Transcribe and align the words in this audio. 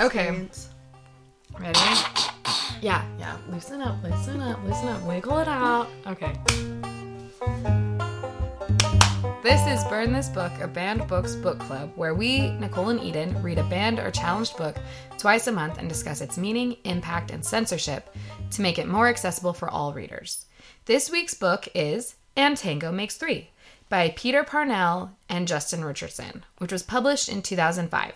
Okay. 0.00 0.48
Ready? 1.58 1.78
Yeah, 2.80 3.04
yeah. 3.18 3.36
Loosen 3.48 3.80
up, 3.80 4.00
loosen 4.04 4.40
up, 4.40 4.62
loosen 4.64 4.86
up. 4.86 5.02
Wiggle 5.02 5.38
it 5.38 5.48
out. 5.48 5.88
Okay. 6.06 6.32
This 9.42 9.66
is 9.66 9.82
Burn 9.88 10.12
This 10.12 10.28
Book, 10.28 10.52
a 10.60 10.68
banned 10.68 11.08
books 11.08 11.34
book 11.34 11.58
club 11.58 11.90
where 11.96 12.14
we, 12.14 12.50
Nicolle 12.58 12.90
and 12.90 13.00
Eden, 13.00 13.42
read 13.42 13.58
a 13.58 13.64
banned 13.64 13.98
or 13.98 14.12
challenged 14.12 14.56
book 14.56 14.76
twice 15.16 15.48
a 15.48 15.52
month 15.52 15.78
and 15.78 15.88
discuss 15.88 16.20
its 16.20 16.38
meaning, 16.38 16.76
impact, 16.84 17.32
and 17.32 17.44
censorship 17.44 18.14
to 18.52 18.62
make 18.62 18.78
it 18.78 18.86
more 18.86 19.08
accessible 19.08 19.52
for 19.52 19.68
all 19.68 19.92
readers. 19.92 20.46
This 20.84 21.10
week's 21.10 21.34
book 21.34 21.66
is 21.74 22.14
And 22.36 22.56
Tango 22.56 22.92
Makes 22.92 23.16
Three 23.16 23.50
by 23.88 24.10
Peter 24.10 24.44
Parnell 24.44 25.16
and 25.28 25.48
Justin 25.48 25.84
Richardson, 25.84 26.44
which 26.58 26.70
was 26.70 26.84
published 26.84 27.28
in 27.28 27.42
2005. 27.42 28.12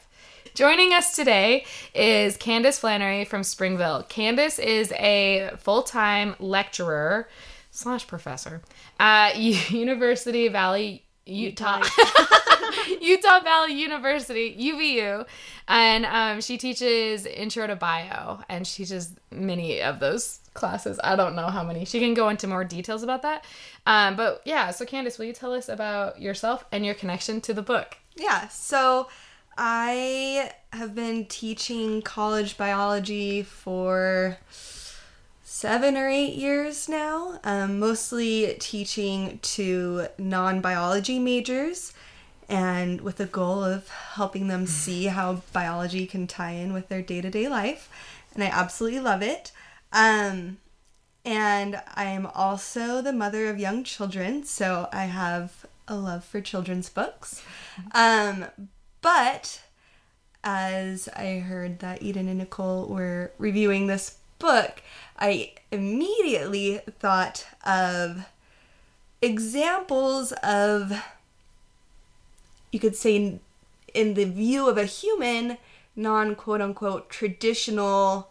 Joining 0.54 0.92
us 0.92 1.16
today 1.16 1.64
is 1.94 2.36
Kandace 2.36 2.78
Flanary 2.78 3.26
from 3.26 3.42
Springville. 3.42 4.04
Kandace 4.10 4.62
is 4.62 4.92
a 4.92 5.50
full 5.56 5.82
time 5.82 6.34
lecturer 6.40 7.26
slash 7.70 8.06
professor 8.06 8.60
at 9.00 9.38
University 9.38 10.48
Valley, 10.48 11.04
Utah. 11.24 11.82
Utah 13.00 13.40
Valley 13.40 13.72
University, 13.72 14.54
UVU, 14.58 15.26
and 15.68 16.04
um, 16.04 16.42
she 16.42 16.58
teaches 16.58 17.24
Intro 17.24 17.66
to 17.66 17.76
Bio, 17.76 18.40
and 18.50 18.66
she 18.66 18.84
teaches 18.84 19.14
many 19.30 19.80
of 19.80 20.00
those 20.00 20.40
classes. 20.52 21.00
I 21.02 21.16
don't 21.16 21.34
know 21.34 21.48
how 21.48 21.64
many. 21.64 21.86
She 21.86 21.98
can 21.98 22.12
go 22.12 22.28
into 22.28 22.46
more 22.46 22.64
details 22.64 23.02
about 23.02 23.22
that. 23.22 23.46
Um, 23.86 24.16
but 24.16 24.42
yeah, 24.44 24.70
so 24.70 24.84
Kandace, 24.84 25.18
will 25.18 25.24
you 25.24 25.32
tell 25.32 25.54
us 25.54 25.70
about 25.70 26.20
yourself 26.20 26.66
and 26.70 26.84
your 26.84 26.94
connection 26.94 27.40
to 27.42 27.54
the 27.54 27.62
book? 27.62 27.96
Yeah, 28.16 28.48
so 28.48 29.08
I 29.56 30.52
have 30.72 30.94
been 30.94 31.26
teaching 31.26 32.02
college 32.02 32.56
biology 32.56 33.42
for 33.42 34.38
seven 35.42 35.96
or 35.96 36.08
eight 36.08 36.34
years 36.34 36.88
now, 36.88 37.38
um, 37.44 37.78
mostly 37.78 38.56
teaching 38.58 39.38
to 39.42 40.06
non 40.18 40.60
biology 40.60 41.18
majors 41.18 41.92
and 42.48 43.00
with 43.00 43.16
the 43.16 43.26
goal 43.26 43.62
of 43.62 43.88
helping 43.88 44.48
them 44.48 44.66
see 44.66 45.06
how 45.06 45.42
biology 45.52 46.06
can 46.06 46.26
tie 46.26 46.52
in 46.52 46.72
with 46.72 46.88
their 46.88 47.02
day 47.02 47.20
to 47.20 47.30
day 47.30 47.48
life. 47.48 47.88
And 48.34 48.42
I 48.42 48.46
absolutely 48.46 49.00
love 49.00 49.22
it. 49.22 49.52
Um, 49.92 50.58
and 51.24 51.80
I'm 51.94 52.26
also 52.26 53.00
the 53.00 53.12
mother 53.12 53.48
of 53.48 53.58
young 53.58 53.84
children, 53.84 54.44
so 54.44 54.88
I 54.92 55.04
have 55.04 55.66
a 55.86 55.96
love 55.96 56.24
for 56.24 56.40
children's 56.40 56.88
books. 56.88 57.42
Um, 57.94 58.46
but 59.02 59.60
as 60.44 61.08
I 61.14 61.38
heard 61.38 61.80
that 61.80 62.02
Eden 62.02 62.28
and 62.28 62.38
Nicolle 62.38 62.88
were 62.88 63.32
reviewing 63.38 63.86
this 63.86 64.16
book, 64.38 64.82
I 65.18 65.52
immediately 65.70 66.80
thought 66.98 67.46
of 67.64 68.26
examples 69.20 70.32
of, 70.42 70.92
you 72.72 72.80
could 72.80 72.96
say, 72.96 73.38
in 73.94 74.14
the 74.14 74.24
view 74.24 74.68
of 74.68 74.78
a 74.78 74.84
human, 74.84 75.58
non 75.94 76.34
quote 76.34 76.60
unquote 76.60 77.08
traditional 77.08 78.30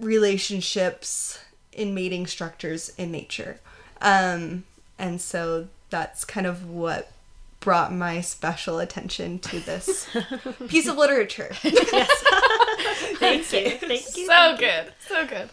relationships 0.00 1.38
in 1.72 1.94
mating 1.94 2.26
structures 2.26 2.92
in 2.98 3.10
nature. 3.10 3.60
Um, 4.00 4.64
and 4.98 5.20
so 5.20 5.68
that's 5.90 6.24
kind 6.24 6.46
of 6.46 6.68
what 6.68 7.10
brought 7.62 7.92
my 7.92 8.20
special 8.20 8.80
attention 8.80 9.38
to 9.38 9.60
this 9.60 10.08
piece 10.68 10.86
of 10.88 10.98
literature. 10.98 11.50
Thank 13.14 13.50
you. 13.52 13.70
Thank 13.70 14.16
you. 14.16 14.26
So 14.26 14.56
good. 14.58 14.92
So 15.08 15.26
good. 15.26 15.48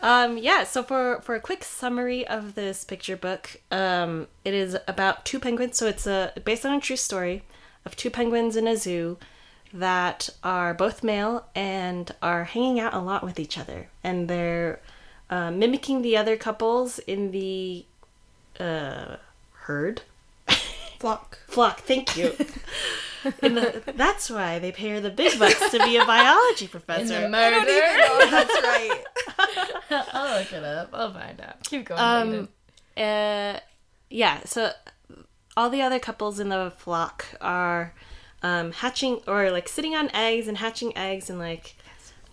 Um, 0.00 0.36
yeah, 0.38 0.64
so 0.64 0.82
for, 0.82 1.20
for 1.22 1.34
a 1.34 1.40
quick 1.40 1.62
summary 1.62 2.26
of 2.26 2.54
this 2.54 2.82
picture 2.84 3.16
book, 3.16 3.60
um, 3.70 4.26
it 4.44 4.52
is 4.54 4.76
about 4.88 5.24
two 5.24 5.38
penguins. 5.38 5.76
So 5.76 5.86
it's 5.86 6.06
a, 6.06 6.32
based 6.44 6.66
on 6.66 6.74
a 6.74 6.80
true 6.80 6.96
story 6.96 7.42
of 7.84 7.94
two 7.94 8.10
penguins 8.10 8.56
in 8.56 8.66
a 8.66 8.76
zoo 8.76 9.18
that 9.72 10.30
are 10.42 10.72
both 10.74 11.02
male 11.02 11.46
and 11.54 12.14
are 12.22 12.44
hanging 12.44 12.80
out 12.80 12.94
a 12.94 12.98
lot 12.98 13.22
with 13.22 13.38
each 13.38 13.58
other. 13.58 13.88
And 14.02 14.28
they're 14.28 14.80
uh, 15.28 15.50
mimicking 15.50 16.02
the 16.02 16.16
other 16.16 16.36
couples 16.36 16.98
in 17.00 17.30
the 17.30 17.84
uh, 18.58 19.16
herd. 19.52 20.02
Flock. 20.98 21.38
Flock, 21.46 21.80
thank 21.80 22.16
you. 22.16 22.34
In 23.42 23.54
the, 23.54 23.82
that's 23.96 24.28
why 24.28 24.58
they 24.58 24.70
pay 24.70 24.90
her 24.90 25.00
the 25.00 25.10
big 25.10 25.38
bucks 25.38 25.70
to 25.70 25.78
be 25.78 25.96
a 25.96 26.04
biology 26.04 26.68
professor. 26.68 27.24
In 27.24 27.30
the 27.30 27.38
I 27.38 27.50
don't 27.50 27.62
even 27.62 27.74
murder. 27.74 27.98
know 27.98 28.20
if 28.20 28.30
that's 28.30 28.62
right. 29.90 30.06
I'll 30.12 30.38
look 30.38 30.52
it 30.52 30.62
up. 30.62 30.90
I'll 30.92 31.12
find 31.12 31.40
out. 31.40 31.64
Keep 31.64 31.86
going. 31.86 32.00
Um, 32.00 32.48
uh, 32.96 33.60
yeah, 34.10 34.40
so 34.44 34.72
all 35.56 35.70
the 35.70 35.80
other 35.82 35.98
couples 35.98 36.38
in 36.38 36.50
the 36.50 36.72
flock 36.76 37.24
are 37.40 37.94
um, 38.42 38.72
hatching 38.72 39.20
or 39.26 39.50
like 39.50 39.68
sitting 39.68 39.94
on 39.94 40.10
eggs 40.12 40.46
and 40.46 40.58
hatching 40.58 40.96
eggs 40.96 41.30
and 41.30 41.38
like 41.38 41.76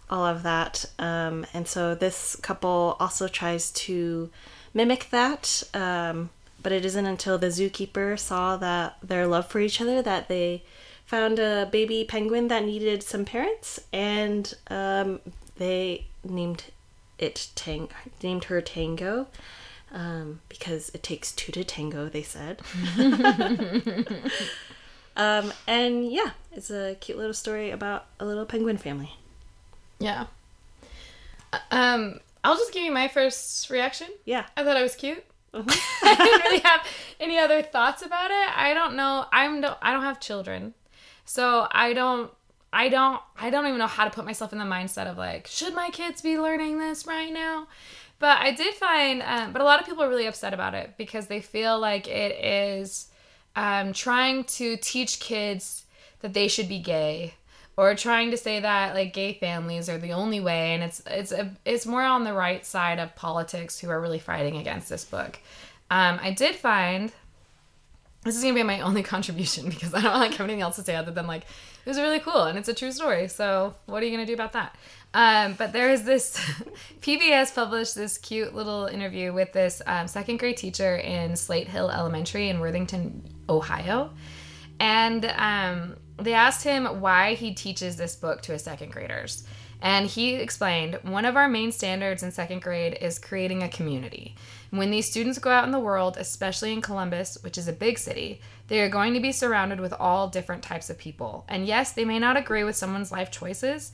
all 0.10 0.26
of 0.26 0.44
that. 0.44 0.86
Um, 1.00 1.46
and 1.54 1.68
so 1.68 1.96
this 1.96 2.36
couple 2.36 2.98
also 3.00 3.28
tries 3.30 3.72
to 3.72 4.30
mimic 4.74 5.10
that. 5.12 5.64
Um, 5.74 6.32
but 6.62 6.72
it 6.72 6.86
isn't 6.86 7.06
until 7.06 7.38
the 7.38 7.48
zookeeper 7.48 8.18
saw 8.18 8.58
that 8.58 8.98
their 9.04 9.28
love 9.28 9.48
for 9.48 9.60
each 9.60 9.82
other 9.82 10.02
that 10.02 10.28
they 10.28 10.64
found 11.06 11.40
a 11.40 11.68
baby 11.72 12.04
penguin 12.08 12.48
that 12.48 12.64
needed 12.64 13.04
some 13.04 13.26
parents 13.26 13.80
and 13.92 14.54
um, 14.70 15.20
they 15.58 16.06
named 16.24 16.66
it 17.18 17.50
Tang 17.56 17.90
named 18.24 18.46
her 18.46 18.62
Tango 18.62 19.28
um, 19.92 20.40
because 20.50 20.90
it 20.94 21.04
takes 21.04 21.32
two 21.32 21.52
to 21.52 21.64
tango. 21.64 22.08
They 22.10 22.24
said. 22.24 22.62
um, 25.18 25.52
and 25.68 26.12
yeah, 26.12 26.32
it's 26.54 26.72
a 26.72 26.96
cute 27.00 27.18
little 27.18 27.34
story 27.34 27.72
about 27.72 28.06
a 28.20 28.26
little 28.26 28.46
penguin 28.46 28.78
family. 28.78 29.16
yeah. 30.00 30.28
Uh, 31.54 31.60
Um, 31.70 32.20
I'll 32.44 32.56
just 32.56 32.74
give 32.74 32.84
you 32.84 32.92
my 32.92 33.08
first 33.08 33.70
reaction. 33.70 34.08
Yeah. 34.26 34.46
I 34.58 34.64
thought 34.64 34.78
it 34.78 34.82
was 34.82 34.96
cute. 34.96 35.24
I 35.54 36.16
didn't 36.16 36.42
really 36.44 36.60
have 36.60 36.86
any 37.20 37.38
other 37.38 37.62
thoughts 37.62 38.02
about 38.02 38.32
it. 38.32 38.58
I 38.58 38.74
don't 38.74 38.96
know. 38.96 39.26
I'm 39.32 39.62
no, 39.62 39.76
I 39.82 39.92
don't 39.92 40.04
have 40.04 40.20
children, 40.20 40.74
so 41.26 41.68
I 41.72 41.94
don't. 41.94 42.32
I 42.74 42.88
don't. 42.88 43.22
I 43.38 43.50
don't 43.50 43.68
even 43.68 43.80
know 43.80 43.88
how 43.88 44.06
to 44.06 44.10
put 44.12 44.26
myself 44.26 44.54
in 44.54 44.60
the 44.60 44.66
mindset 44.66 45.08
of 45.08 45.18
like, 45.18 45.48
should 45.48 45.74
my 45.74 45.90
kids 45.90 46.22
be 46.22 46.40
learning 46.40 46.80
this 46.80 47.06
right 47.06 47.32
now? 47.34 47.68
But 48.20 48.38
I 48.38 48.52
did 48.52 48.76
find, 48.76 49.24
um, 49.24 49.52
but 49.52 49.64
a 49.64 49.66
lot 49.66 49.80
of 49.80 49.88
people 49.88 50.04
are 50.04 50.10
really 50.10 50.28
upset 50.28 50.54
about 50.54 50.76
it 50.76 50.94
because 50.96 51.26
they 51.26 51.42
feel 51.42 51.80
like 51.80 52.08
it 52.08 52.34
is 52.46 53.08
um, 53.56 53.94
trying 53.94 54.44
to 54.44 54.78
teach 54.78 55.20
kids 55.20 55.86
that 56.20 56.34
they 56.34 56.48
should 56.48 56.70
be 56.70 56.78
gay 56.78 57.34
or 57.78 57.96
trying 57.96 58.32
to 58.32 58.38
say 58.38 58.60
that 58.60 58.94
like 58.94 59.14
gay 59.14 59.34
families 59.34 59.90
are 59.90 59.98
the 59.98 60.12
only 60.12 60.40
way 60.40 60.74
and 60.74 60.84
it's 60.84 61.02
it's 61.08 61.32
a, 61.32 61.52
it's 61.66 61.86
more 61.86 62.04
on 62.04 62.24
the 62.24 62.34
right 62.34 62.66
side 62.66 63.00
of 63.00 63.16
politics 63.16 63.80
who 63.80 63.90
are 63.90 64.00
really 64.00 64.20
fighting 64.20 64.58
against 64.58 64.90
this 64.90 65.06
book. 65.06 65.40
Um, 65.90 66.20
i 66.22 66.32
did 66.32 66.56
find 66.56 67.12
this 68.24 68.38
is 68.38 68.44
gonna 68.44 68.56
be 68.56 68.64
my 68.64 68.80
only 68.88 69.04
contribution 69.04 69.70
because 69.70 69.94
i 69.94 70.02
don't 70.02 70.20
like 70.20 70.32
have 70.32 70.42
anything 70.42 70.62
else 70.62 70.78
to 70.78 70.84
say 70.84 70.96
other 70.96 71.12
than 71.12 71.28
like 71.28 71.44
it 71.44 71.90
was 71.90 71.98
really 71.98 72.20
cool 72.20 72.44
and 72.44 72.58
it's 72.58 72.70
a 72.70 72.74
true 72.74 72.92
story 72.92 73.28
so 73.28 73.74
what 73.88 74.02
are 74.02 74.06
you 74.06 74.12
gonna 74.12 74.26
do 74.26 74.34
about 74.34 74.54
that? 74.54 74.76
Um, 75.14 75.56
but 75.58 75.74
there 75.74 75.90
is 75.90 76.04
this 76.04 76.38
pbs 77.02 77.54
published 77.54 77.96
this 77.96 78.18
cute 78.18 78.56
little 78.56 78.86
interview 78.86 79.34
with 79.34 79.52
this 79.52 79.82
um, 79.86 80.08
second 80.08 80.40
grade 80.40 80.58
teacher 80.58 80.96
in 80.96 81.36
slate 81.36 81.68
hill 81.68 81.90
elementary 81.90 82.50
in 82.50 82.60
worthington 82.60 83.22
ohio. 83.50 84.12
And 84.80 85.26
um, 85.38 85.96
they 86.22 86.34
asked 86.34 86.64
him 86.64 86.86
why 87.02 87.34
he 87.34 87.54
teaches 87.54 87.96
this 87.96 88.16
book 88.16 88.42
to 88.44 88.54
his 88.54 88.64
second 88.64 88.92
graders. 88.92 89.44
And 89.82 90.06
he 90.06 90.36
explained 90.36 91.00
one 91.02 91.26
of 91.26 91.36
our 91.36 91.48
main 91.48 91.72
standards 91.72 92.22
in 92.22 92.32
second 92.32 92.62
grade 92.62 92.98
is 93.02 93.18
creating 93.18 93.64
a 93.64 93.70
community. 93.70 94.36
When 94.70 94.92
these 94.92 95.10
students 95.10 95.40
go 95.40 95.50
out 95.50 95.66
in 95.66 95.72
the 95.72 95.80
world, 95.80 96.18
especially 96.18 96.72
in 96.72 96.82
Columbus, 96.82 97.40
which 97.42 97.58
is 97.58 97.68
a 97.68 97.74
big 97.74 97.98
city, 97.98 98.42
they 98.68 98.82
are 98.82 98.90
going 98.90 99.14
to 99.16 99.20
be 99.20 99.32
surrounded 99.32 99.80
with 99.80 99.94
all 99.94 100.28
different 100.30 100.62
types 100.62 100.90
of 100.90 101.00
people. 101.00 101.46
And 101.50 101.66
yes, 101.66 101.94
they 101.94 102.06
may 102.06 102.20
not 102.20 102.38
agree 102.38 102.64
with 102.64 102.76
someone's 102.76 103.12
life 103.12 103.32
choices, 103.32 103.92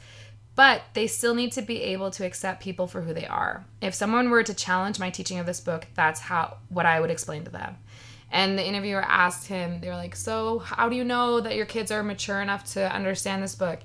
but 0.55 0.81
they 0.93 1.07
still 1.07 1.35
need 1.35 1.51
to 1.53 1.61
be 1.61 1.81
able 1.83 2.11
to 2.11 2.25
accept 2.25 2.63
people 2.63 2.87
for 2.87 3.01
who 3.01 3.13
they 3.13 3.27
are. 3.27 3.65
If 3.79 3.93
someone 3.93 4.29
were 4.29 4.43
to 4.43 4.53
challenge 4.53 4.99
my 4.99 5.09
teaching 5.09 5.39
of 5.39 5.45
this 5.45 5.61
book, 5.61 5.87
that's 5.93 6.19
how 6.19 6.57
what 6.69 6.85
I 6.85 6.99
would 6.99 7.11
explain 7.11 7.45
to 7.45 7.51
them. 7.51 7.77
And 8.31 8.57
the 8.57 8.67
interviewer 8.67 9.01
asked 9.01 9.47
him, 9.47 9.79
they 9.79 9.87
were 9.87 9.95
like, 9.95 10.15
So, 10.15 10.59
how 10.59 10.89
do 10.89 10.95
you 10.95 11.03
know 11.03 11.39
that 11.39 11.55
your 11.55 11.65
kids 11.65 11.91
are 11.91 12.03
mature 12.03 12.41
enough 12.41 12.65
to 12.73 12.93
understand 12.93 13.41
this 13.43 13.55
book? 13.55 13.79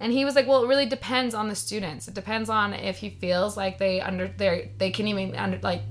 And 0.00 0.12
he 0.12 0.24
was 0.24 0.36
like, 0.36 0.46
Well, 0.46 0.64
it 0.64 0.68
really 0.68 0.86
depends 0.86 1.34
on 1.34 1.48
the 1.48 1.54
students. 1.56 2.06
It 2.08 2.14
depends 2.14 2.48
on 2.48 2.74
if 2.74 2.98
he 2.98 3.10
feels 3.10 3.56
like 3.56 3.78
they 3.78 4.00
under 4.00 4.28
they 4.28 4.70
they 4.78 4.90
can 4.90 5.08
even 5.08 5.34
under 5.34 5.58
like 5.58 5.82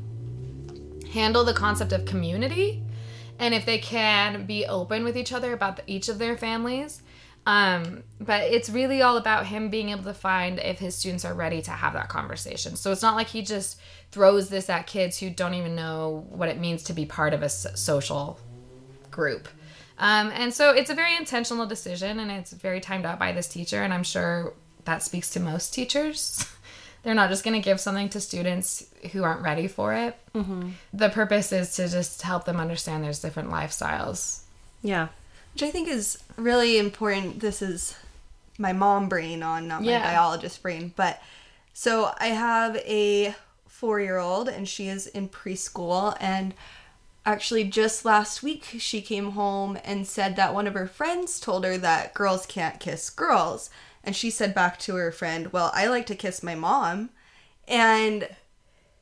handle 1.12 1.44
the 1.44 1.54
concept 1.54 1.92
of 1.92 2.06
community 2.06 2.84
and 3.40 3.54
if 3.54 3.66
they 3.66 3.78
can 3.78 4.46
be 4.46 4.66
open 4.66 5.04
with 5.04 5.16
each 5.18 5.32
other 5.32 5.54
about 5.54 5.78
the, 5.78 5.84
each 5.88 6.10
of 6.10 6.20
their 6.20 6.38
families 6.38 7.02
Um, 7.46 8.04
but 8.20 8.44
it's 8.52 8.70
really 8.70 9.02
all 9.02 9.16
about 9.18 9.46
him 9.46 9.70
being 9.70 9.90
able 9.90 10.04
to 10.04 10.14
find 10.14 10.60
if 10.60 10.80
his 10.80 10.96
students 10.96 11.24
are 11.24 11.34
ready 11.34 11.62
to 11.62 11.72
have 11.72 11.94
that 11.94 12.10
conversation. 12.10 12.76
So 12.76 12.92
it's 12.92 13.02
not 13.02 13.16
like 13.16 13.28
he 13.28 13.42
just 13.42 13.80
throws 14.12 14.50
this 14.50 14.70
at 14.70 14.88
kids 14.88 15.20
who 15.20 15.30
don't 15.30 15.54
even 15.54 15.76
know 15.76 16.26
what 16.30 16.50
it 16.50 16.58
means 16.60 16.84
to 16.84 16.94
be 16.94 17.06
part 17.06 17.34
of 17.34 17.42
a 17.44 17.50
social 17.50 18.40
group. 19.12 19.48
Um, 20.00 20.32
and 20.34 20.54
so 20.54 20.72
it's 20.72 20.90
a 20.90 20.94
very 20.96 21.16
intentional 21.16 21.66
decision 21.66 22.20
and 22.20 22.30
it's 22.32 22.52
very 22.54 22.80
timed 22.80 23.06
out 23.06 23.20
by 23.20 23.32
this 23.32 23.48
teacher. 23.48 23.82
And 23.82 23.94
I'm 23.94 24.04
sure 24.04 24.54
that 24.86 25.02
speaks 25.04 25.30
to 25.32 25.40
most 25.40 25.74
teachers. 25.74 26.46
They're 27.04 27.16
not 27.16 27.30
just 27.30 27.44
going 27.44 27.60
to 27.60 27.64
give 27.64 27.80
something 27.80 28.10
to 28.10 28.20
students 28.20 28.86
who 29.12 29.24
aren't 29.24 29.42
ready 29.42 29.68
for 29.68 29.94
it. 29.94 30.18
Mm-hmm. 30.36 30.70
The 30.94 31.10
purpose 31.10 31.52
is 31.52 31.76
to 31.76 31.88
just 31.88 32.22
help 32.22 32.46
them 32.46 32.58
understand 32.60 33.04
there's 33.04 33.20
different 33.22 33.50
lifestyles. 33.50 34.42
Yeah. 34.84 35.08
which 35.54 35.64
I 35.64 35.72
think 35.72 35.88
is 35.88 36.20
really 36.36 36.78
important. 36.78 37.40
This 37.40 37.62
is 37.62 37.96
my 38.60 38.74
mom 38.74 39.10
brain 39.10 39.42
on, 39.44 39.68
not 39.68 39.82
my 39.84 39.90
Yeah. 39.92 40.04
biologist 40.04 40.62
brain. 40.62 40.94
But 40.96 41.22
so 41.74 42.12
I 42.20 42.28
have 42.28 42.76
a 42.78 43.34
four 43.80 44.00
year 44.00 44.18
old, 44.18 44.48
and 44.50 44.68
she 44.68 44.88
is 44.88 45.08
in 45.08 45.30
preschool. 45.30 46.18
And 46.20 46.54
actually, 47.26 47.66
just 47.66 48.06
last 48.06 48.42
week, 48.44 48.66
she 48.80 49.02
came 49.02 49.32
home 49.32 49.78
and 49.84 50.08
said 50.08 50.36
that 50.36 50.54
one 50.54 50.68
of 50.68 50.74
her 50.74 50.88
friends 50.88 51.40
told 51.40 51.64
her 51.66 51.78
that 51.78 52.14
girls 52.14 52.46
can't 52.46 52.80
kiss 52.80 53.10
girls. 53.10 53.70
And 54.04 54.16
she 54.16 54.30
said 54.30 54.56
back 54.56 54.80
to 54.80 54.96
her 54.96 55.12
friend, 55.12 55.52
Well, 55.52 55.72
I 55.74 55.88
like 55.88 56.06
to 56.08 56.16
kiss 56.16 56.42
my 56.42 56.56
mom. 56.56 57.10
And 57.68 58.30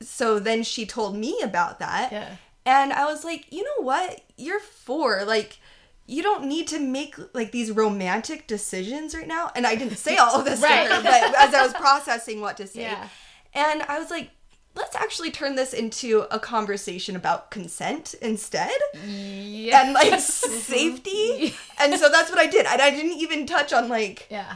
so 0.01 0.39
then 0.39 0.63
she 0.63 0.85
told 0.85 1.15
me 1.15 1.39
about 1.41 1.79
that. 1.79 2.11
Yeah. 2.11 2.35
And 2.65 2.91
I 2.91 3.05
was 3.05 3.23
like, 3.23 3.45
you 3.51 3.63
know 3.63 3.83
what? 3.85 4.21
You're 4.37 4.59
four. 4.59 5.23
Like, 5.23 5.59
you 6.07 6.23
don't 6.23 6.45
need 6.45 6.67
to 6.69 6.79
make 6.79 7.15
like 7.35 7.51
these 7.51 7.71
romantic 7.71 8.47
decisions 8.47 9.13
right 9.13 9.27
now. 9.27 9.51
And 9.55 9.67
I 9.67 9.75
didn't 9.75 9.97
say 9.97 10.17
all 10.17 10.39
of 10.39 10.45
this 10.45 10.61
Right. 10.61 10.87
to 10.87 10.95
her, 10.95 11.03
but 11.03 11.35
as 11.37 11.53
I 11.53 11.61
was 11.63 11.73
processing 11.73 12.41
what 12.41 12.57
to 12.57 12.67
say. 12.67 12.81
Yeah. 12.85 13.07
And 13.53 13.83
I 13.83 13.99
was 13.99 14.09
like, 14.11 14.31
let's 14.75 14.95
actually 14.95 15.31
turn 15.31 15.55
this 15.55 15.73
into 15.73 16.25
a 16.31 16.39
conversation 16.39 17.15
about 17.15 17.49
consent 17.49 18.13
instead 18.21 18.71
Yeah. 19.07 19.81
and 19.83 19.93
like 19.93 20.07
mm-hmm. 20.13 20.19
safety. 20.19 21.55
And 21.79 21.99
so 21.99 22.09
that's 22.09 22.29
what 22.29 22.39
I 22.39 22.47
did. 22.47 22.65
And 22.65 22.81
I 22.81 22.89
didn't 22.91 23.17
even 23.19 23.45
touch 23.45 23.71
on 23.73 23.89
like, 23.89 24.27
Yeah. 24.29 24.55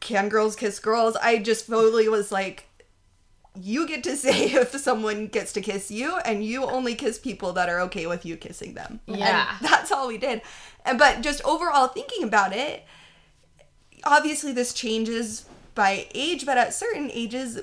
can 0.00 0.28
girls 0.28 0.56
kiss 0.56 0.78
girls? 0.78 1.16
I 1.16 1.38
just 1.38 1.66
totally 1.66 2.08
was 2.08 2.30
like, 2.32 2.64
you 3.60 3.86
get 3.88 4.04
to 4.04 4.16
say 4.24 4.52
if 4.52 4.70
someone 4.76 5.26
gets 5.26 5.52
to 5.54 5.60
kiss 5.60 5.90
you, 5.90 6.18
and 6.18 6.44
you 6.44 6.64
only 6.64 6.94
kiss 6.94 7.18
people 7.18 7.52
that 7.54 7.68
are 7.68 7.80
okay 7.80 8.06
with 8.06 8.24
you 8.24 8.36
kissing 8.36 8.74
them. 8.74 9.00
Yeah. 9.06 9.56
And 9.58 9.68
that's 9.68 9.90
all 9.90 10.08
we 10.08 10.18
did. 10.18 10.42
And 10.84 10.98
but 10.98 11.22
just 11.22 11.42
overall 11.44 11.88
thinking 11.88 12.22
about 12.24 12.54
it, 12.54 12.84
obviously 14.04 14.52
this 14.52 14.72
changes 14.72 15.44
by 15.74 16.06
age, 16.14 16.44
but 16.46 16.58
at 16.58 16.74
certain 16.74 17.10
ages, 17.12 17.60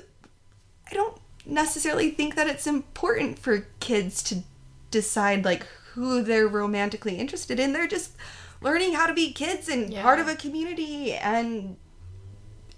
I 0.90 0.94
don't 0.94 1.16
necessarily 1.44 2.10
think 2.10 2.34
that 2.34 2.46
it's 2.48 2.66
important 2.66 3.38
for 3.38 3.66
kids 3.80 4.22
to 4.24 4.42
decide 4.90 5.44
like 5.44 5.64
who 5.94 6.22
they're 6.22 6.48
romantically 6.48 7.16
interested 7.16 7.58
in. 7.60 7.72
They're 7.72 7.86
just 7.86 8.12
learning 8.60 8.94
how 8.94 9.06
to 9.06 9.14
be 9.14 9.32
kids 9.32 9.68
and 9.68 9.92
Yeah. 9.92 10.02
part 10.02 10.18
of 10.18 10.28
a 10.28 10.34
community 10.34 11.12
and 11.12 11.76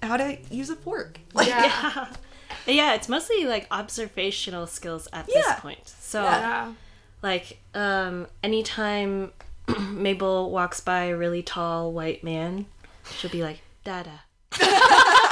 how 0.02 0.16
to 0.16 0.38
use 0.50 0.70
a 0.70 0.76
fork. 0.76 1.20
Like, 1.34 1.48
Yeah. 1.48 2.08
Yeah, 2.66 2.94
it's 2.94 3.08
mostly 3.08 3.44
like 3.46 3.66
observational 3.70 4.66
skills 4.66 5.08
at 5.12 5.26
Yeah. 5.28 5.34
this 5.42 5.60
point. 5.60 5.88
So 6.00 6.22
Yeah. 6.22 6.72
like 7.22 7.58
um 7.74 8.26
anytime 8.42 9.32
Mabel 9.90 10.50
walks 10.50 10.80
by 10.80 11.04
a 11.04 11.16
really 11.16 11.42
tall 11.42 11.92
white 11.92 12.22
man, 12.24 12.66
she'll 13.16 13.30
be 13.30 13.42
like, 13.42 13.60
Dada. 13.84 14.20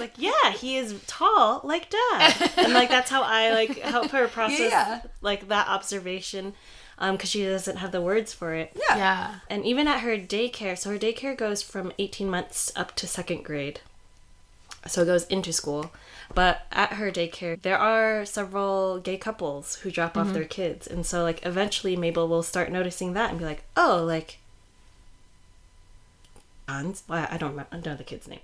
it's 0.00 0.18
like, 0.18 0.32
yeah, 0.32 0.52
he 0.52 0.76
is 0.76 0.94
tall 1.06 1.60
like 1.64 1.90
dad. 1.90 2.50
And 2.56 2.72
like 2.72 2.88
that's 2.88 3.10
how 3.10 3.22
I 3.22 3.52
like 3.52 3.78
help 3.78 4.10
her 4.10 4.26
process 4.38 4.70
Yeah. 4.70 5.02
like 5.20 5.48
that 5.48 5.68
observation. 5.68 6.54
Um, 7.02 7.16
because 7.16 7.30
she 7.30 7.44
doesn't 7.44 7.76
have 7.78 7.92
the 7.92 8.02
words 8.02 8.34
for 8.34 8.52
it. 8.52 8.72
Yeah. 8.74 8.96
Yeah. 8.96 9.34
And 9.48 9.64
even 9.64 9.88
at 9.88 10.00
her 10.00 10.18
daycare, 10.18 10.76
so 10.76 10.90
her 10.90 10.98
daycare 10.98 11.34
goes 11.34 11.62
from 11.62 11.92
18 11.98 12.28
months 12.28 12.70
up 12.76 12.94
to 12.96 13.06
second 13.06 13.42
grade. 13.42 13.80
So 14.86 15.02
it 15.02 15.06
goes 15.06 15.24
into 15.28 15.50
school. 15.52 15.92
But 16.34 16.66
at 16.70 16.92
her 16.94 17.10
daycare, 17.10 17.60
there 17.62 17.78
are 17.78 18.26
several 18.26 18.98
gay 19.00 19.16
couples 19.16 19.76
who 19.76 19.90
drop 19.90 20.14
off 20.16 20.32
their 20.34 20.44
kids. 20.44 20.86
And 20.86 21.04
so, 21.06 21.22
like, 21.22 21.44
eventually 21.44 21.96
Mabel 21.96 22.28
will 22.28 22.42
start 22.42 22.70
noticing 22.70 23.14
that 23.14 23.30
and 23.30 23.38
be 23.38 23.44
like, 23.46 23.64
oh, 23.78 24.04
like, 24.06 24.38
John's, 26.70 27.02
well, 27.08 27.26
I 27.30 27.36
don't 27.36 27.50
remember, 27.50 27.76
know 27.88 27.96
the 27.96 28.04
kid's 28.04 28.28
name. 28.28 28.40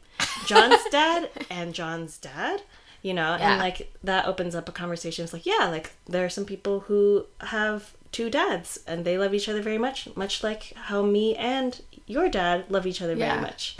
John's 0.47 0.83
dad 0.91 1.31
and 1.51 1.73
John's 1.75 2.19
dad, 2.19 2.63
you 3.03 3.15
know? 3.15 3.37
Yeah. 3.37 3.53
And, 3.53 3.61
like, 3.61 3.93
that 4.05 4.27
opens 4.27 4.55
up 4.55 4.69
a 4.69 4.73
conversation. 4.73 5.23
It's 5.25 5.33
like, 5.33 5.47
yeah, 5.47 5.69
like, 5.69 5.93
there 6.09 6.25
are 6.25 6.29
some 6.31 6.45
people 6.45 6.81
who 6.81 7.27
have 7.41 7.93
two 8.13 8.31
dads 8.31 8.79
and 8.87 9.05
they 9.05 9.19
love 9.19 9.35
each 9.35 9.49
other 9.49 9.63
very 9.63 9.79
much, 9.79 10.09
much 10.17 10.43
like 10.43 10.73
how 10.75 11.03
me 11.03 11.35
and 11.37 11.83
your 12.07 12.29
dad 12.29 12.65
love 12.69 12.87
each 12.87 13.03
other 13.03 13.15
Yeah. 13.15 13.31
very 13.35 13.43
much. 13.43 13.77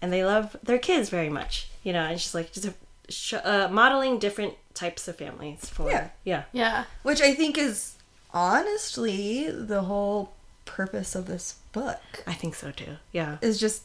And 0.00 0.12
they 0.12 0.24
love 0.24 0.56
their 0.62 0.78
kids 0.78 1.08
very 1.10 1.28
much, 1.30 1.68
you 1.82 1.92
know? 1.92 2.04
And 2.04 2.20
she's 2.20 2.34
like, 2.34 2.52
just 2.52 2.68
sh- 3.08 3.34
uh, 3.34 3.68
modeling 3.70 4.18
different 4.18 4.54
types 4.74 5.08
of 5.08 5.16
families 5.16 5.68
for, 5.68 5.90
Yeah. 5.90 6.08
yeah. 6.24 6.42
Yeah. 6.52 6.84
Which 7.02 7.20
I 7.20 7.34
think 7.34 7.58
is 7.58 7.94
honestly 8.32 9.50
the 9.50 9.82
whole 9.82 10.32
purpose 10.76 11.14
of 11.14 11.26
this 11.26 11.56
book. 11.72 12.02
I 12.26 12.34
think 12.34 12.54
so 12.54 12.70
too. 12.70 12.96
Yeah. 13.12 13.38
Is 13.40 13.58
just 13.58 13.82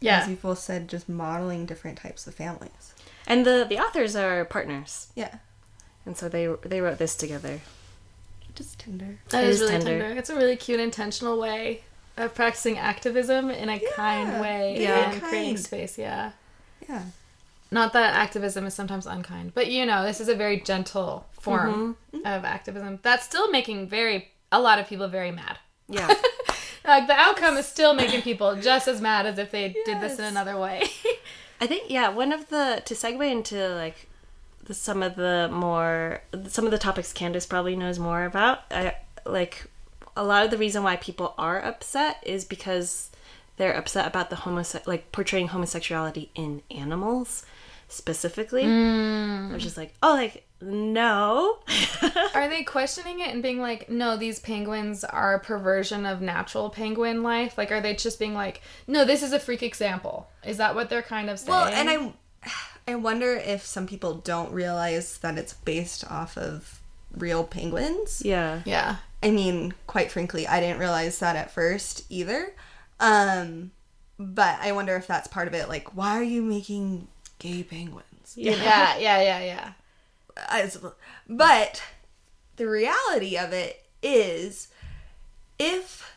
Yeah. 0.00 0.20
as 0.20 0.28
you 0.28 0.36
both 0.36 0.58
said, 0.58 0.88
just 0.88 1.08
modeling 1.08 1.66
different 1.66 1.98
types 1.98 2.26
of 2.26 2.34
families. 2.34 2.94
And 3.26 3.46
the 3.46 3.66
the 3.68 3.78
authors 3.78 4.14
are 4.14 4.44
partners. 4.44 5.08
Yeah. 5.14 5.36
And 6.06 6.16
so 6.16 6.28
they 6.28 6.46
they 6.72 6.80
wrote 6.80 6.98
this 6.98 7.16
together. 7.16 7.60
Just 8.54 8.78
Tinder. 8.80 9.18
That 9.30 9.44
It 9.44 9.48
is 9.48 9.56
is 9.56 9.60
really 9.62 9.72
tender. 9.84 9.98
tender. 10.00 10.18
It's 10.18 10.30
a 10.30 10.36
really 10.36 10.56
cute, 10.56 10.80
intentional 10.80 11.38
way 11.40 11.84
of 12.16 12.34
practicing 12.34 12.76
activism 12.76 13.48
in 13.50 13.68
a 13.70 13.78
kind 13.96 14.40
way 14.40 14.82
Yeah. 14.82 15.10
and 15.12 15.22
creating 15.22 15.56
space. 15.56 15.96
Yeah. 15.96 16.32
Yeah. 16.88 17.04
Not 17.70 17.92
that 17.92 18.14
activism 18.14 18.66
is 18.66 18.74
sometimes 18.74 19.06
unkind, 19.06 19.54
but 19.54 19.68
you 19.68 19.86
know, 19.86 20.02
this 20.04 20.20
is 20.20 20.28
a 20.28 20.34
very 20.34 20.60
gentle 20.60 21.26
form 21.40 21.96
mm-hmm. 22.12 22.26
of 22.26 22.44
activism 22.44 22.98
that's 23.02 23.24
still 23.24 23.48
making 23.50 23.88
very 23.88 24.32
a 24.50 24.60
lot 24.60 24.78
of 24.80 24.88
people 24.88 25.08
very 25.08 25.30
mad. 25.30 25.58
Yeah. 25.90 26.12
Like 26.82 27.06
the 27.06 27.14
outcome 27.14 27.56
is 27.56 27.66
still 27.66 27.94
making 27.94 28.22
people 28.22 28.56
just 28.56 28.88
as 28.88 29.00
mad 29.00 29.26
as 29.26 29.38
if 29.38 29.50
they 29.50 29.76
did 29.84 30.00
this 30.00 30.18
in 30.18 30.24
another 30.24 30.58
way. 30.58 30.82
I 31.60 31.66
think 31.66 31.90
yeah, 31.90 32.08
one 32.08 32.32
of 32.32 32.48
the 32.48 32.82
to 32.84 32.94
segue 32.94 33.30
into 33.30 33.74
like 33.74 34.08
the, 34.64 34.74
some 34.74 35.02
of 35.02 35.14
the 35.14 35.48
more 35.52 36.22
some 36.48 36.64
of 36.64 36.70
the 36.70 36.78
topics 36.78 37.12
Kandace 37.12 37.48
probably 37.48 37.76
knows 37.76 37.98
more 37.98 38.24
about. 38.24 38.60
I 38.70 38.96
like 39.26 39.66
a 40.16 40.24
lot 40.24 40.44
of 40.44 40.50
the 40.50 40.58
reason 40.58 40.82
why 40.82 40.96
people 40.96 41.34
are 41.38 41.62
upset 41.62 42.22
is 42.24 42.44
because 42.44 43.10
they're 43.56 43.76
upset 43.76 44.06
about 44.06 44.30
the 44.30 44.36
homose 44.36 44.86
like 44.86 45.12
portraying 45.12 45.48
homosexuality 45.48 46.30
in 46.34 46.62
animals 46.70 47.44
specifically. 47.88 48.64
Mm. 48.64 49.52
I'm 49.52 49.58
just 49.58 49.76
like, 49.76 49.94
oh, 50.02 50.14
like 50.14 50.46
no. 50.60 51.58
Are 52.34 52.48
they 52.48 52.62
questioning 52.62 53.20
it 53.20 53.28
and 53.28 53.42
being 53.42 53.60
like, 53.60 53.88
no, 53.88 54.16
these 54.16 54.38
penguins 54.38 55.04
are 55.04 55.34
a 55.34 55.40
perversion 55.40 56.06
of 56.06 56.20
natural 56.20 56.70
penguin 56.70 57.22
life? 57.22 57.56
Like, 57.56 57.70
are 57.72 57.80
they 57.80 57.94
just 57.94 58.18
being 58.18 58.34
like, 58.34 58.60
no, 58.86 59.04
this 59.04 59.22
is 59.22 59.32
a 59.32 59.40
freak 59.40 59.62
example? 59.62 60.28
Is 60.44 60.58
that 60.58 60.74
what 60.74 60.90
they're 60.90 61.02
kind 61.02 61.30
of 61.30 61.38
saying? 61.38 61.50
Well, 61.50 61.68
and 61.68 61.90
I 61.90 62.12
I 62.88 62.94
wonder 62.96 63.34
if 63.34 63.64
some 63.64 63.86
people 63.86 64.14
don't 64.14 64.52
realize 64.52 65.18
that 65.18 65.38
it's 65.38 65.52
based 65.52 66.10
off 66.10 66.36
of 66.36 66.80
real 67.16 67.44
penguins. 67.44 68.22
yeah. 68.24 68.62
yeah, 68.64 68.96
I 69.22 69.30
mean, 69.30 69.74
quite 69.86 70.10
frankly, 70.10 70.46
I 70.46 70.60
didn't 70.60 70.78
realize 70.78 71.18
that 71.18 71.36
at 71.36 71.50
first 71.50 72.04
either. 72.08 72.54
Um, 72.98 73.70
but 74.18 74.58
I 74.60 74.72
wonder 74.72 74.96
if 74.96 75.06
that's 75.06 75.28
part 75.28 75.48
of 75.48 75.54
it. 75.54 75.68
Like, 75.68 75.96
why 75.96 76.18
are 76.18 76.22
you 76.22 76.42
making 76.42 77.08
gay 77.38 77.62
penguins? 77.62 78.04
yeah, 78.34 78.96
yeah, 78.98 79.20
yeah, 79.20 79.40
yeah. 79.40 79.68
As- 79.68 79.74
But 81.28 81.82
the 82.56 82.68
reality 82.68 83.36
of 83.36 83.52
it 83.52 83.84
is, 84.02 84.68
if 85.58 86.14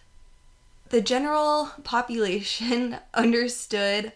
the 0.89 1.01
general 1.01 1.71
population 1.83 2.97
understood 3.13 4.11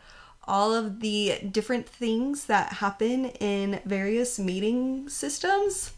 all 0.48 0.74
of 0.74 1.02
the 1.02 1.40
different 1.52 1.88
things 1.88 2.46
that 2.46 2.74
happen 2.74 3.26
in 3.26 3.82
various 3.86 4.40
mating 4.40 5.10
systems, 5.10 5.92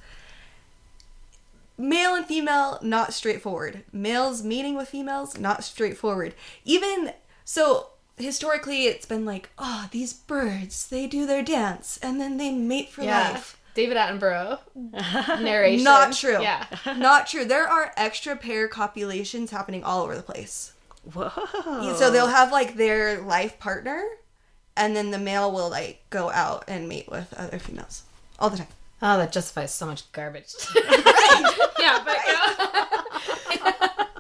male 1.78 2.16
and 2.16 2.26
female 2.26 2.80
not 2.82 3.14
straightforward. 3.14 3.84
Males 3.94 4.44
mating 4.44 4.76
with 4.76 4.90
females 4.90 5.38
not 5.38 5.64
straightforward. 5.64 6.34
Even 6.66 7.14
so 7.46 7.90
historically 8.18 8.84
it's 8.86 9.06
been 9.06 9.24
like 9.24 9.50
oh 9.58 9.88
these 9.92 10.12
birds 10.12 10.88
they 10.90 11.08
do 11.08 11.26
their 11.26 11.42
dance 11.42 11.98
and 12.04 12.20
then 12.20 12.36
they 12.36 12.52
mate 12.52 12.90
for 12.90 13.02
Yeah. 13.02 13.32
life 13.32 13.58
David 13.80 13.96
Attenborough 13.96 14.60
narration. 15.42 15.84
not 15.86 16.12
true 16.14 16.42
Yeah. 16.42 16.66
not 16.98 17.28
true 17.28 17.46
there 17.46 17.66
are 17.68 17.94
extra 17.96 18.36
pair 18.36 18.68
copulations 18.68 19.52
happening 19.52 19.84
all 19.86 20.04
over 20.04 20.16
the 20.18 20.22
place 20.24 20.74
Whoa. 21.14 21.32
So 21.98 22.12
they'll 22.12 22.28
have 22.28 22.52
like 22.52 22.76
their 22.76 23.22
life 23.22 23.58
partner, 23.58 24.04
and 24.76 24.94
then 24.96 25.12
the 25.12 25.18
male 25.18 25.50
will 25.52 25.70
like 25.70 26.02
go 26.10 26.30
out 26.30 26.66
and 26.68 26.90
mate 26.90 27.10
with 27.10 27.34
other 27.38 27.58
females 27.58 28.04
all 28.38 28.50
the 28.50 28.58
time. 28.58 28.68
Oh, 29.02 29.18
that 29.18 29.32
justifies 29.32 29.74
so 29.74 29.86
much 29.86 30.12
garbage. 30.12 30.54
yeah, 31.80 32.04
but 32.04 32.18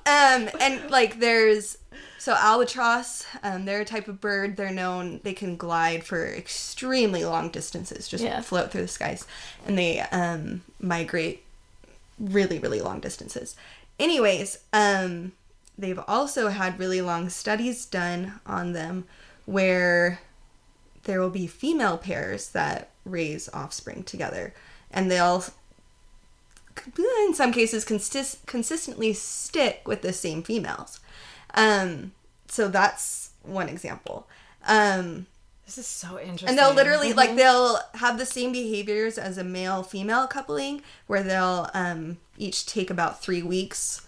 Um, 0.06 0.50
and 0.60 0.90
like 0.90 1.20
there's 1.20 1.78
so 2.20 2.34
albatross, 2.34 3.26
um, 3.42 3.66
they're 3.66 3.82
a 3.82 3.86
type 3.86 4.08
of 4.08 4.22
bird. 4.22 4.56
They're 4.58 4.70
known 4.72 5.22
they 5.24 5.34
can 5.34 5.56
glide 5.58 6.04
for 6.04 6.28
extremely 6.28 7.26
long 7.26 7.50
distances, 7.50 8.08
just 8.08 8.24
Yeah. 8.24 8.42
float 8.42 8.72
through 8.72 8.84
the 8.84 8.88
skies, 8.88 9.26
and 9.66 9.78
they 9.78 10.02
um 10.12 10.62
migrate 10.80 11.44
really 12.20 12.60
really 12.60 12.82
long 12.82 13.00
distances. 13.00 13.56
Anyways, 13.98 14.60
um, 14.74 15.32
they've 15.78 16.00
also 16.08 16.50
had 16.50 16.78
really 16.80 17.02
long 17.02 17.30
studies 17.30 17.86
done 17.86 18.40
on 18.46 18.74
them 18.74 19.06
where 19.46 20.20
there 21.06 21.20
will 21.20 21.30
be 21.30 21.48
female 21.48 21.98
pairs 21.98 22.50
that 22.50 22.90
raise 23.06 23.50
offspring 23.54 24.04
together, 24.04 24.54
and 24.92 25.10
they'll 25.10 25.44
in 26.98 27.34
some 27.34 27.52
cases 27.52 27.84
consist- 27.84 28.46
consistently 28.46 29.14
stick 29.14 29.82
with 29.86 30.02
the 30.02 30.14
same 30.14 30.44
females. 30.44 31.00
Um, 31.54 32.12
so 32.48 32.68
that's 32.68 33.32
one 33.44 33.70
example. 33.70 34.28
Um, 34.68 35.28
this 35.66 35.78
is 35.78 35.86
so 35.88 36.20
interesting. 36.20 36.50
and 36.50 36.58
they'll 36.58 36.74
literally 36.74 37.14
like 37.14 37.36
they'll 37.36 37.78
have 37.96 38.18
the 38.18 38.26
same 38.26 38.52
behaviors 38.52 39.18
as 39.20 39.38
a 39.38 39.44
male 39.44 39.84
female 39.84 40.26
coupling 40.26 40.82
where 41.08 41.22
they'll 41.22 41.70
um, 41.76 42.18
each 42.38 42.66
take 42.66 42.90
about 42.90 43.22
three 43.22 43.44
weeks 43.44 44.02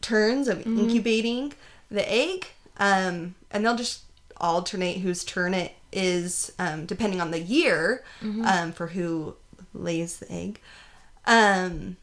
turns 0.00 0.48
of 0.48 0.66
incubating 0.66 1.52
the 1.90 2.10
egg. 2.10 2.46
Um, 2.78 3.34
and 3.50 3.64
they'll 3.66 3.76
just 3.76 4.02
alternate 4.38 4.98
whose 5.00 5.24
turn 5.24 5.52
it 5.52 5.72
is 5.92 6.52
um, 6.58 6.86
depending 6.86 7.20
on 7.20 7.32
the 7.32 7.40
year 7.40 8.02
um, 8.46 8.72
for 8.72 8.86
who 8.88 9.34
lays 9.74 10.18
the 10.18 10.32
egg. 10.32 10.60
Um, 11.26 11.96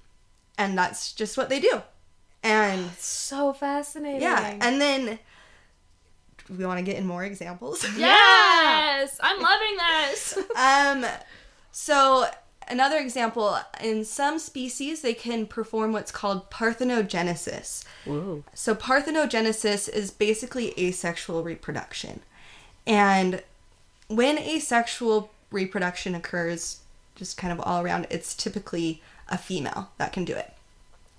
and 0.57 0.77
that's 0.77 1.11
just 1.13 1.37
what 1.37 1.49
they 1.49 1.59
do 1.59 1.81
and 2.45 2.91
so 2.99 3.51
fascinating. 3.53 4.21
yeah 4.21 4.57
and 4.61 4.79
then 4.79 5.19
we 6.55 6.65
want 6.65 6.77
to 6.77 6.83
get 6.85 6.95
in 6.97 7.07
more 7.07 7.23
examples 7.23 7.83
yes, 7.97 9.19
I'm 9.21 9.41
loving 9.51 9.77
this. 9.77 10.37
Um, 10.55 11.05
so 11.71 12.25
another 12.69 12.97
example, 12.97 13.57
in 13.83 14.05
some 14.05 14.39
species, 14.39 15.01
they 15.01 15.13
can 15.13 15.45
perform 15.47 15.91
what's 15.91 16.11
called 16.11 16.49
parthenogenesis. 16.49 17.83
Whoa. 18.05 18.43
So 18.53 18.73
parthenogenesis 18.75 19.89
is 19.89 20.11
basically 20.11 20.73
asexual 20.79 21.43
reproduction. 21.43 22.21
And 22.87 23.43
when 24.07 24.37
asexual 24.37 25.31
reproduction 25.51 26.15
occurs, 26.15 26.79
just 27.15 27.37
kind 27.37 27.51
of 27.51 27.59
all 27.59 27.83
around, 27.83 28.07
it's 28.09 28.33
typically 28.33 29.01
a 29.27 29.37
female 29.37 29.89
that 29.97 30.13
can 30.13 30.23
do 30.23 30.35
it. 30.35 30.53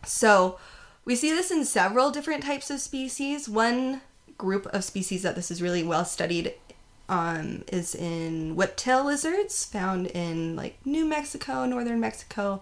So 0.04 0.58
we 1.06 1.14
see 1.14 1.30
this 1.30 1.50
in 1.50 1.64
several 1.64 2.10
different 2.10 2.42
types 2.42 2.68
of 2.68 2.80
species. 2.80 3.48
One 3.48 4.02
group 4.36 4.66
of 4.66 4.84
species 4.84 5.22
that 5.22 5.36
this 5.36 5.50
is 5.50 5.62
really 5.62 5.82
well 5.82 6.04
studied 6.04 6.52
um, 7.08 7.64
is 7.72 7.94
in 7.94 8.56
whiptail 8.56 9.04
lizards 9.04 9.64
found 9.64 10.08
in 10.08 10.56
like 10.56 10.76
New 10.84 11.06
Mexico, 11.06 11.64
northern 11.64 12.00
Mexico. 12.00 12.60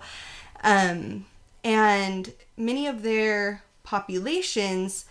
Um, 0.63 1.25
and 1.65 2.33
many 2.57 2.87
of 2.87 3.03
their 3.03 3.63
populations 3.83 5.07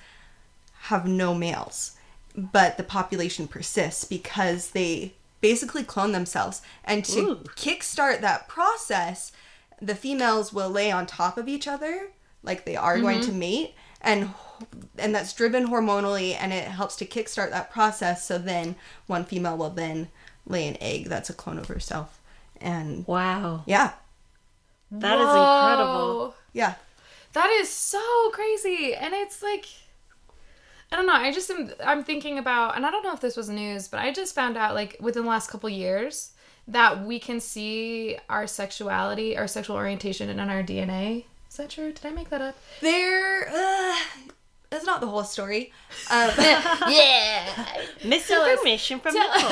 have 0.84 1.08
no 1.08 1.34
males, 1.34 1.98
but 2.36 2.78
the 2.78 2.84
population 2.84 3.48
persists 3.48 4.04
because 4.04 4.70
they 4.72 5.14
basically 5.42 5.84
clone 5.84 6.12
themselves. 6.12 6.62
And 6.86 7.04
to 7.06 7.20
Ooh. 7.20 7.36
kickstart 7.56 8.22
that 8.22 8.48
process, 8.48 9.32
the 9.82 9.96
females 9.96 10.54
will 10.54 10.70
lay 10.70 10.92
on 10.92 11.08
top 11.08 11.38
of 11.38 11.48
each 11.48 11.68
other 11.68 12.10
like 12.44 12.66
they 12.66 12.76
are 12.76 13.00
going 13.00 13.20
mm-hmm. 13.20 13.32
to 13.32 13.36
mate 13.36 13.74
and 14.02 14.30
and 14.98 15.16
that's 15.16 15.34
driven 15.34 15.68
hormonally 15.68 16.36
and 16.40 16.54
it 16.54 16.66
helps 16.66 16.96
to 16.98 17.06
kickstart 17.06 17.50
that 17.50 17.72
process 17.72 18.26
so 18.26 18.38
then 18.38 18.76
one 19.08 19.24
female 19.26 19.58
will 19.58 19.70
then 19.70 20.10
lay 20.46 20.68
an 20.68 20.78
egg 20.82 21.06
that's 21.06 21.30
a 21.30 21.34
clone 21.34 21.58
of 21.58 21.68
herself 21.68 22.20
and 22.62 23.06
Wow. 23.08 23.64
yeah 23.66 23.94
That 24.92 25.18
is 25.18 25.28
incredible. 25.28 26.36
Yeah 26.54 26.76
That 27.34 27.50
is 27.50 27.70
so 27.70 28.30
crazy. 28.32 28.96
And 28.96 29.14
it's 29.14 29.42
like 29.42 29.66
I 30.92 30.96
don't 30.96 31.08
know, 31.08 31.14
I 31.14 31.32
just 31.32 31.50
am 31.50 31.72
I'm 31.84 32.04
thinking 32.04 32.38
about 32.38 32.76
and 32.76 32.86
I 32.86 32.92
don't 32.92 33.04
know 33.04 33.14
if 33.14 33.22
this 33.22 33.36
was 33.36 33.50
news, 33.50 33.88
but 33.88 34.00
I 34.00 34.12
just 34.12 34.36
found 34.36 34.58
out 34.58 34.76
like 34.76 34.98
within 35.00 35.24
the 35.24 35.30
last 35.30 35.50
couple 35.50 35.70
years 35.70 36.32
that 36.68 37.04
we 37.04 37.20
can 37.20 37.40
see 37.40 38.18
our 38.30 38.48
sexuality, 38.48 39.38
our 39.38 39.48
sexual 39.48 39.76
orientation 39.76 40.30
and 40.30 40.40
in 40.40 40.50
our 40.50 40.64
DNA. 40.64 41.26
Is 41.54 41.58
that 41.58 41.70
true? 41.70 41.92
Did 41.92 42.04
I 42.04 42.10
make 42.10 42.32
that 42.32 42.42
up? 42.42 42.56
there 42.82 43.48
uh, 43.48 43.96
that's 44.72 44.86
not 44.88 45.02
the 45.02 45.06
whole 45.08 45.24
story 45.24 45.72
um, 46.10 46.32
yeah. 46.90 47.46
Misinformation 48.04 49.00
from 49.04 49.14
Tell- 49.14 49.28
Nicolle. 49.30 49.40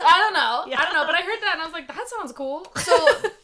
I 0.00 0.16
don't 0.18 0.32
know. 0.32 0.64
Yeah. 0.72 0.80
I 0.80 0.84
don't 0.84 0.94
know, 0.94 1.04
but 1.04 1.14
I 1.14 1.20
heard 1.20 1.38
that 1.42 1.50
and 1.54 1.60
I 1.62 1.64
was 1.66 1.74
like, 1.74 1.86
that 1.86 2.08
sounds 2.08 2.32
cool. 2.32 2.66
so 2.76 2.94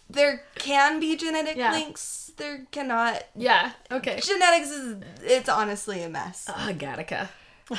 there 0.08 0.44
can 0.54 0.98
be 0.98 1.14
genetic 1.14 1.56
Yeah. 1.56 1.72
links 1.72 2.30
there 2.38 2.66
cannot 2.70 3.22
Yeah. 3.36 3.72
Okay. 3.92 4.18
genetics 4.20 4.70
is 4.70 4.96
it's 5.22 5.50
honestly 5.50 6.02
a 6.02 6.08
mess 6.08 6.46
Ah, 6.48 6.70
Gattaca. 6.72 7.28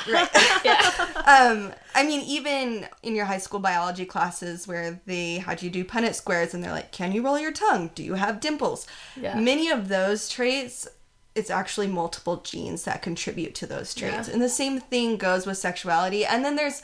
Right 0.08 0.28
Yeah. 0.64 0.80
um 1.26 1.72
i 1.94 2.04
mean 2.04 2.20
even 2.22 2.88
in 3.02 3.14
your 3.14 3.24
high 3.26 3.38
school 3.38 3.60
biology 3.60 4.04
classes 4.04 4.66
where 4.66 5.00
they 5.06 5.38
had 5.38 5.62
you 5.62 5.70
do 5.70 5.84
punnett 5.84 6.14
squares 6.14 6.54
and 6.54 6.62
they're 6.64 6.72
like 6.72 6.90
can 6.92 7.12
you 7.12 7.22
roll 7.22 7.38
your 7.38 7.52
tongue 7.52 7.90
do 7.94 8.02
you 8.02 8.14
have 8.14 8.40
dimples 8.40 8.86
Yeah. 9.20 9.38
many 9.38 9.70
of 9.70 9.88
those 9.88 10.28
traits 10.28 10.88
it's 11.34 11.50
actually 11.50 11.86
multiple 11.86 12.38
genes 12.38 12.84
that 12.84 13.02
contribute 13.02 13.54
to 13.56 13.66
those 13.66 13.94
traits 13.94 14.26
Yeah. 14.28 14.34
and 14.34 14.42
the 14.42 14.48
same 14.48 14.80
thing 14.80 15.16
goes 15.18 15.46
with 15.46 15.58
sexuality 15.58 16.24
and 16.24 16.44
then 16.44 16.56
there's 16.56 16.82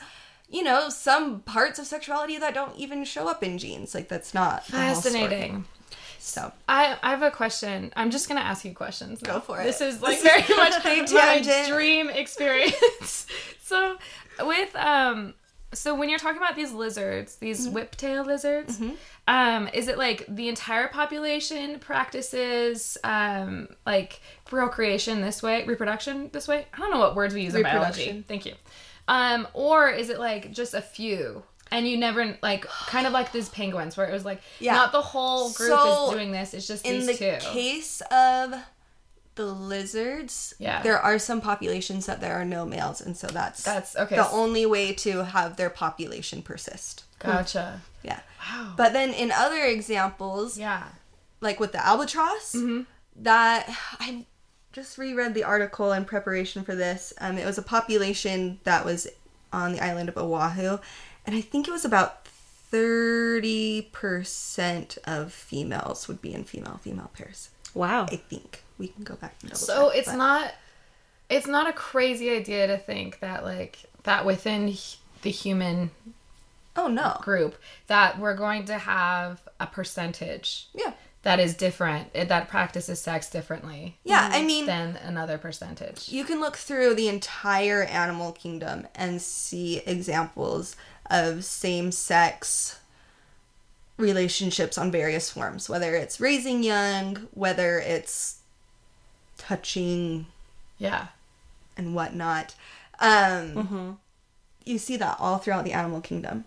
you 0.49 0.63
know 0.63 0.87
some 0.89 1.39
parts 1.41 1.79
of 1.79 1.87
sexuality 1.87 2.37
that 2.37 2.53
don't 2.53 2.75
even 2.77 3.03
show 3.03 3.27
up 3.27 3.43
in 3.43 3.57
genes 3.57 3.95
like 3.95 4.07
that's 4.07 4.33
not 4.33 4.65
the 4.67 4.77
whole 4.77 4.95
story. 4.95 5.13
Fascinating. 5.19 5.65
So 6.25 6.51
I, 6.69 6.97
I 7.03 7.09
have 7.09 7.21
a 7.21 7.29
question. 7.31 7.91
I'm 7.97 8.09
just 8.09 8.29
gonna 8.29 8.39
ask 8.39 8.63
you 8.63 8.73
questions. 8.73 9.21
Go 9.21 9.41
for 9.41 9.59
it. 9.59 9.65
This 9.65 9.81
is 9.81 10.01
like 10.01 10.21
very 10.21 10.41
much 10.55 10.83
my 11.13 11.65
dream 11.67 12.09
experience. 12.09 13.27
so 13.61 13.97
with 14.41 14.73
um 14.77 15.33
so 15.73 15.95
when 15.95 16.07
you're 16.07 16.19
talking 16.19 16.37
about 16.37 16.55
these 16.55 16.71
lizards, 16.71 17.35
these 17.37 17.67
Mm-hmm. 17.67 17.75
whiptail 17.77 18.25
lizards, 18.25 18.79
um, 19.27 19.67
is 19.73 19.87
it 19.87 19.97
like 19.97 20.23
the 20.29 20.47
entire 20.47 20.87
population 20.87 21.79
practices 21.79 22.97
um 23.03 23.67
like 23.85 24.21
procreation 24.45 25.19
this 25.21 25.43
way, 25.43 25.65
reproduction 25.65 26.29
this 26.31 26.47
way? 26.47 26.67
I 26.73 26.77
don't 26.77 26.91
know 26.91 26.99
what 26.99 27.15
words 27.15 27.33
we 27.33 27.41
use 27.43 27.53
in 27.55 27.63
biology. 27.63 28.23
Thank 28.27 28.45
you. 28.45 28.53
Um, 29.09 29.45
or 29.53 29.89
is 29.89 30.09
it 30.09 30.19
like 30.19 30.51
just 30.51 30.73
a 30.73 30.81
few? 30.81 31.43
And 31.73 31.87
you 31.87 31.97
never 31.97 32.37
like 32.41 32.65
kind 32.65 33.05
of 33.07 33.13
like 33.13 33.31
these 33.31 33.49
penguins 33.49 33.97
where 33.97 34.07
it 34.07 34.13
was 34.13 34.23
like 34.23 34.41
Yeah. 34.59 34.73
not 34.75 34.91
the 34.91 35.01
whole 35.01 35.51
group 35.51 35.69
So, 35.69 36.05
is 36.07 36.13
doing 36.13 36.31
this, 36.31 36.53
it's 36.53 36.67
just 36.67 36.85
in 36.85 37.05
these 37.05 37.17
the 37.19 37.37
two. 37.39 37.45
case 37.45 38.01
of 38.11 38.53
the 39.35 39.45
lizards 39.45 40.53
Yeah. 40.59 40.83
there 40.83 40.99
are 40.99 41.17
some 41.17 41.41
populations 41.41 42.05
that 42.05 42.21
there 42.21 42.35
are 42.39 42.45
no 42.45 42.65
males 42.65 43.01
and 43.01 43.17
so 43.17 43.25
that's 43.27 43.63
That's- 43.63 43.95
okay, 43.95 44.15
the 44.15 44.29
only 44.29 44.65
way 44.67 44.93
to 44.93 45.23
have 45.23 45.55
their 45.57 45.71
population 45.71 46.43
persist 46.43 47.03
Gotcha. 47.17 47.81
yeah 48.03 48.19
Wow. 48.39 48.73
but 48.77 48.93
then 48.93 49.09
in 49.11 49.31
other 49.31 49.63
examples 49.63 50.55
Yeah. 50.57 50.83
like 51.41 51.59
with 51.59 51.71
the 51.71 51.83
albatross 51.83 52.55
that 53.15 53.67
i 53.99 54.25
just 54.71 54.97
reread 54.99 55.33
the 55.33 55.43
article 55.43 55.91
in 55.93 56.05
preparation 56.05 56.63
for 56.63 56.75
this 56.75 57.11
um, 57.19 57.37
it 57.39 57.45
was 57.45 57.57
a 57.57 57.63
population 57.63 58.59
that 58.65 58.85
was 58.85 59.07
on 59.51 59.71
the 59.71 59.79
island 59.83 60.09
of 60.09 60.17
oahu 60.17 60.77
and 61.25 61.35
i 61.35 61.41
think 61.41 61.67
it 61.67 61.71
was 61.71 61.85
about 61.85 62.25
30% 62.71 64.97
of 65.05 65.31
females 65.31 66.07
would 66.07 66.21
be 66.21 66.33
in 66.33 66.43
female 66.43 66.79
female 66.81 67.11
pairs. 67.15 67.49
Wow. 67.73 68.05
i 68.11 68.15
think. 68.15 68.63
We 68.79 68.87
can 68.87 69.03
go 69.03 69.15
back 69.15 69.35
and 69.41 69.51
double 69.51 69.59
So 69.59 69.89
check, 69.89 69.99
it's 69.99 70.09
but- 70.09 70.17
not 70.17 70.53
it's 71.29 71.47
not 71.47 71.69
a 71.69 71.73
crazy 71.73 72.29
idea 72.31 72.67
to 72.67 72.77
think 72.77 73.19
that 73.19 73.43
like 73.43 73.77
that 74.03 74.25
within 74.25 74.73
the 75.21 75.29
human 75.29 75.91
oh 76.75 76.87
no. 76.87 77.17
group 77.21 77.55
that 77.87 78.19
we're 78.19 78.35
going 78.35 78.65
to 78.65 78.77
have 78.77 79.41
a 79.59 79.67
percentage 79.67 80.67
yeah. 80.73 80.91
that 81.21 81.39
is 81.39 81.55
different 81.55 82.09
eh, 82.13 82.25
that 82.25 82.49
practices 82.49 82.99
sex 82.99 83.29
differently 83.29 83.95
yeah 84.03 84.29
i 84.33 84.43
mean 84.43 84.65
than 84.65 84.97
another 84.97 85.37
percentage. 85.37 86.09
you 86.09 86.25
can 86.25 86.41
look 86.41 86.57
through 86.57 86.93
the 86.95 87.07
entire 87.07 87.83
animal 87.83 88.31
kingdom 88.33 88.85
and 88.95 89.21
see 89.21 89.77
examples 89.85 90.75
of 91.09 91.43
same 91.45 91.91
sex 91.91 92.79
relationships 93.97 94.77
on 94.77 94.91
various 94.91 95.29
forms, 95.29 95.69
whether 95.69 95.95
it's 95.95 96.19
raising 96.19 96.63
young, 96.63 97.27
whether 97.33 97.79
it's 97.79 98.37
touching 99.37 100.25
Yeah. 100.77 101.07
and 101.77 101.93
whatnot. 101.95 102.55
Um, 102.99 103.99
You 104.65 104.77
see 104.77 104.95
that 104.95 105.17
all 105.19 105.39
throughout 105.39 105.65
the 105.65 105.73
animal 105.73 105.99
kingdom. 105.99 106.45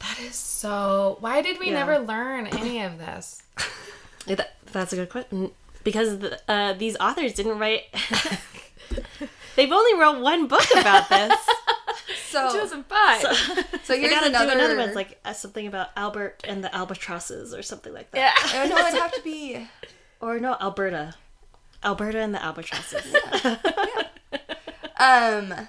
That 0.00 0.18
is 0.18 0.34
so. 0.34 1.16
Why 1.20 1.40
did 1.40 1.58
we 1.58 1.68
Yeah. 1.68 1.84
never 1.84 1.98
learn 1.98 2.46
any 2.48 2.82
of 2.82 2.98
this? 2.98 3.42
That- 4.26 4.54
that's 4.72 4.92
a 4.92 4.96
good 4.96 5.08
question 5.08 5.52
because 5.84 6.18
the, 6.18 6.38
uh, 6.50 6.72
these 6.74 6.96
authors 6.98 7.32
didn't 7.32 7.58
write. 7.58 7.84
They've 9.56 9.72
only 9.72 9.94
wrote 9.98 10.20
one 10.20 10.48
book 10.48 10.66
about 10.76 11.08
this. 11.08 11.38
So, 12.36 12.48
so, 12.68 12.82
2005. 12.82 13.20
here's 13.70 13.86
they 13.88 14.00
gotta 14.10 14.26
another. 14.28 14.46
do 14.46 14.52
another 14.58 14.76
one, 14.76 14.94
like 14.94 15.18
uh, 15.24 15.32
something 15.32 15.66
about 15.66 15.88
Albert 15.96 16.42
and 16.44 16.62
the 16.62 16.74
albatrosses 16.74 17.54
or 17.54 17.62
something 17.62 17.92
like 17.94 18.10
that. 18.12 18.18
yeah. 18.52 18.62
Oh, 18.62 18.68
no, 18.68 18.76
it'd 18.86 19.00
have 19.00 19.12
to 19.12 19.22
be. 19.22 19.66
Or 20.20 20.38
no, 20.40 20.56
Alberta. 20.60 21.14
Alberta 21.84 22.20
and 22.20 22.34
the 22.34 22.42
albatrosses. 22.42 23.04
Yeah. 24.32 24.46
Um, 24.98 25.68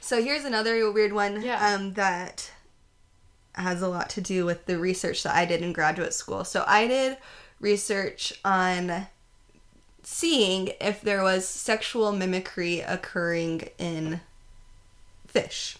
so 0.00 0.22
here's 0.22 0.44
another 0.44 0.90
weird 0.90 1.12
one 1.12 1.42
Yeah. 1.42 1.74
um, 1.74 1.92
that 1.92 2.50
has 3.54 3.82
a 3.82 3.88
lot 3.88 4.08
to 4.10 4.20
do 4.22 4.46
with 4.46 4.64
the 4.66 4.78
research 4.78 5.22
that 5.24 5.34
I 5.34 5.44
did 5.44 5.62
in 5.62 5.72
graduate 5.74 6.14
school. 6.14 6.44
So 6.44 6.64
I 6.66 6.86
did 6.86 7.18
research 7.60 8.32
on 8.44 9.08
seeing 10.02 10.70
if 10.80 11.00
there 11.02 11.22
was 11.22 11.46
sexual 11.46 12.12
mimicry 12.12 12.80
occurring 12.80 13.68
in 13.78 14.20
fish, 15.26 15.76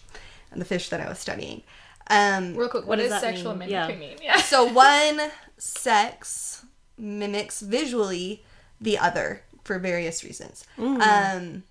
and 0.51 0.59
the 0.61 0.65
fish 0.65 0.89
that 0.89 1.01
I 1.01 1.07
was 1.09 1.19
studying. 1.19 1.63
Um, 2.09 2.55
Real 2.55 2.69
quick, 2.69 2.83
What 2.83 2.87
what 2.87 2.95
does 2.97 3.09
does 3.09 3.21
that 3.21 3.33
sexual 3.35 3.53
mean? 3.55 3.69
mimicry 3.69 3.93
Yeah. 3.93 3.99
mean? 3.99 4.17
Yeah. 4.21 4.37
so 4.37 4.63
one 4.65 5.19
sex 5.57 6.65
mimics 6.97 7.61
visually 7.61 8.43
the 8.79 8.97
other 8.97 9.43
for 9.63 9.77
various 9.79 10.23
reasons. 10.23 10.65
Um, 10.77 11.63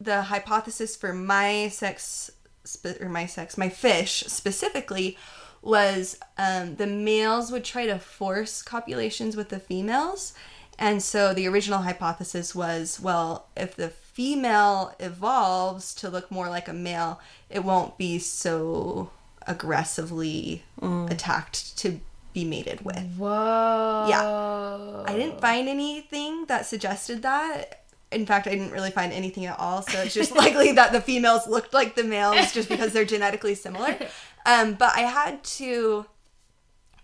the 0.00 0.22
hypothesis 0.22 0.96
for 0.96 1.12
my 1.12 1.68
sex 1.68 2.30
spe- 2.64 3.00
or 3.00 3.08
my 3.08 3.26
sex, 3.26 3.58
my 3.58 3.68
fish 3.68 4.22
specifically, 4.26 5.18
was 5.62 6.18
um, 6.38 6.76
the 6.76 6.86
males 6.86 7.50
would 7.50 7.64
try 7.64 7.86
to 7.86 7.98
force 7.98 8.62
copulations 8.62 9.34
with 9.36 9.48
the 9.48 9.58
females. 9.58 10.34
And 10.78 11.02
so 11.02 11.32
the 11.34 11.46
original 11.48 11.80
hypothesis 11.82 12.54
was 12.54 13.00
well, 13.00 13.48
if 13.56 13.74
the 13.76 13.88
female 14.14 14.94
evolves 15.00 15.94
to 15.96 16.08
look 16.08 16.30
more 16.30 16.48
like 16.48 16.68
a 16.68 16.72
male, 16.72 17.20
it 17.50 17.64
won't 17.64 17.98
be 17.98 18.18
so 18.18 19.10
aggressively 19.46 20.62
attacked 20.80 21.76
to 21.78 22.00
be 22.32 22.44
mated 22.44 22.84
with. 22.84 23.16
Whoa. 23.16 24.06
Yeah. 24.08 25.12
I 25.12 25.16
didn't 25.16 25.40
find 25.40 25.68
anything 25.68 26.46
that 26.46 26.64
suggested 26.66 27.22
that. 27.22 27.84
In 28.12 28.24
fact, 28.24 28.46
I 28.46 28.50
didn't 28.50 28.70
really 28.70 28.92
find 28.92 29.12
anything 29.12 29.46
at 29.46 29.58
all. 29.58 29.82
So 29.82 30.00
it's 30.00 30.14
just 30.14 30.32
likely 30.36 30.72
that 30.72 30.92
the 30.92 31.00
females 31.00 31.48
looked 31.48 31.74
like 31.74 31.96
the 31.96 32.04
males 32.04 32.52
just 32.52 32.68
because 32.68 32.92
they're 32.92 33.04
genetically 33.04 33.54
similar. 33.54 33.96
Um, 34.46 34.74
but 34.74 34.94
I 34.94 35.00
had 35.00 35.42
to 35.42 36.04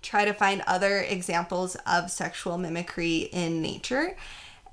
try 0.02 0.26
to 0.26 0.34
find 0.34 0.62
other 0.66 0.98
examples 0.98 1.74
of 1.86 2.10
sexual 2.10 2.58
mimicry 2.58 3.30
in 3.32 3.62
nature. 3.62 4.14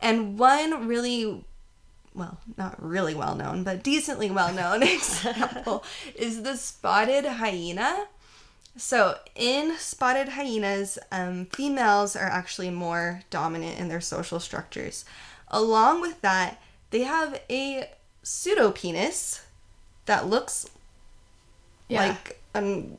And 0.02 0.38
one 0.38 0.86
really, 0.86 1.46
well, 2.18 2.40
not 2.58 2.82
really 2.84 3.14
well 3.16 3.36
known, 3.36 3.64
but 3.64 3.84
decently 3.84 4.30
well 4.32 4.52
known 4.54 4.84
example 4.98 5.84
is 6.16 6.42
the 6.44 6.58
spotted 6.58 7.26
hyena. 7.26 8.08
So, 8.76 9.18
in 9.36 9.76
spotted 9.78 10.30
hyenas, 10.30 11.00
um, 11.12 11.46
females 11.46 12.16
are 12.16 12.28
actually 12.28 12.70
more 12.70 13.22
dominant 13.30 13.80
in 13.80 13.88
their 13.88 14.02
social 14.02 14.40
structures. 14.40 15.06
Along 15.48 16.02
with 16.02 16.22
that, 16.22 16.62
they 16.92 17.02
have 17.04 17.42
a 17.50 17.90
pseudopenis 18.24 19.42
that 20.06 20.28
looks 20.28 20.68
Yeah. 21.88 22.08
like 22.08 22.42
a 22.54 22.60
Um, 22.60 22.98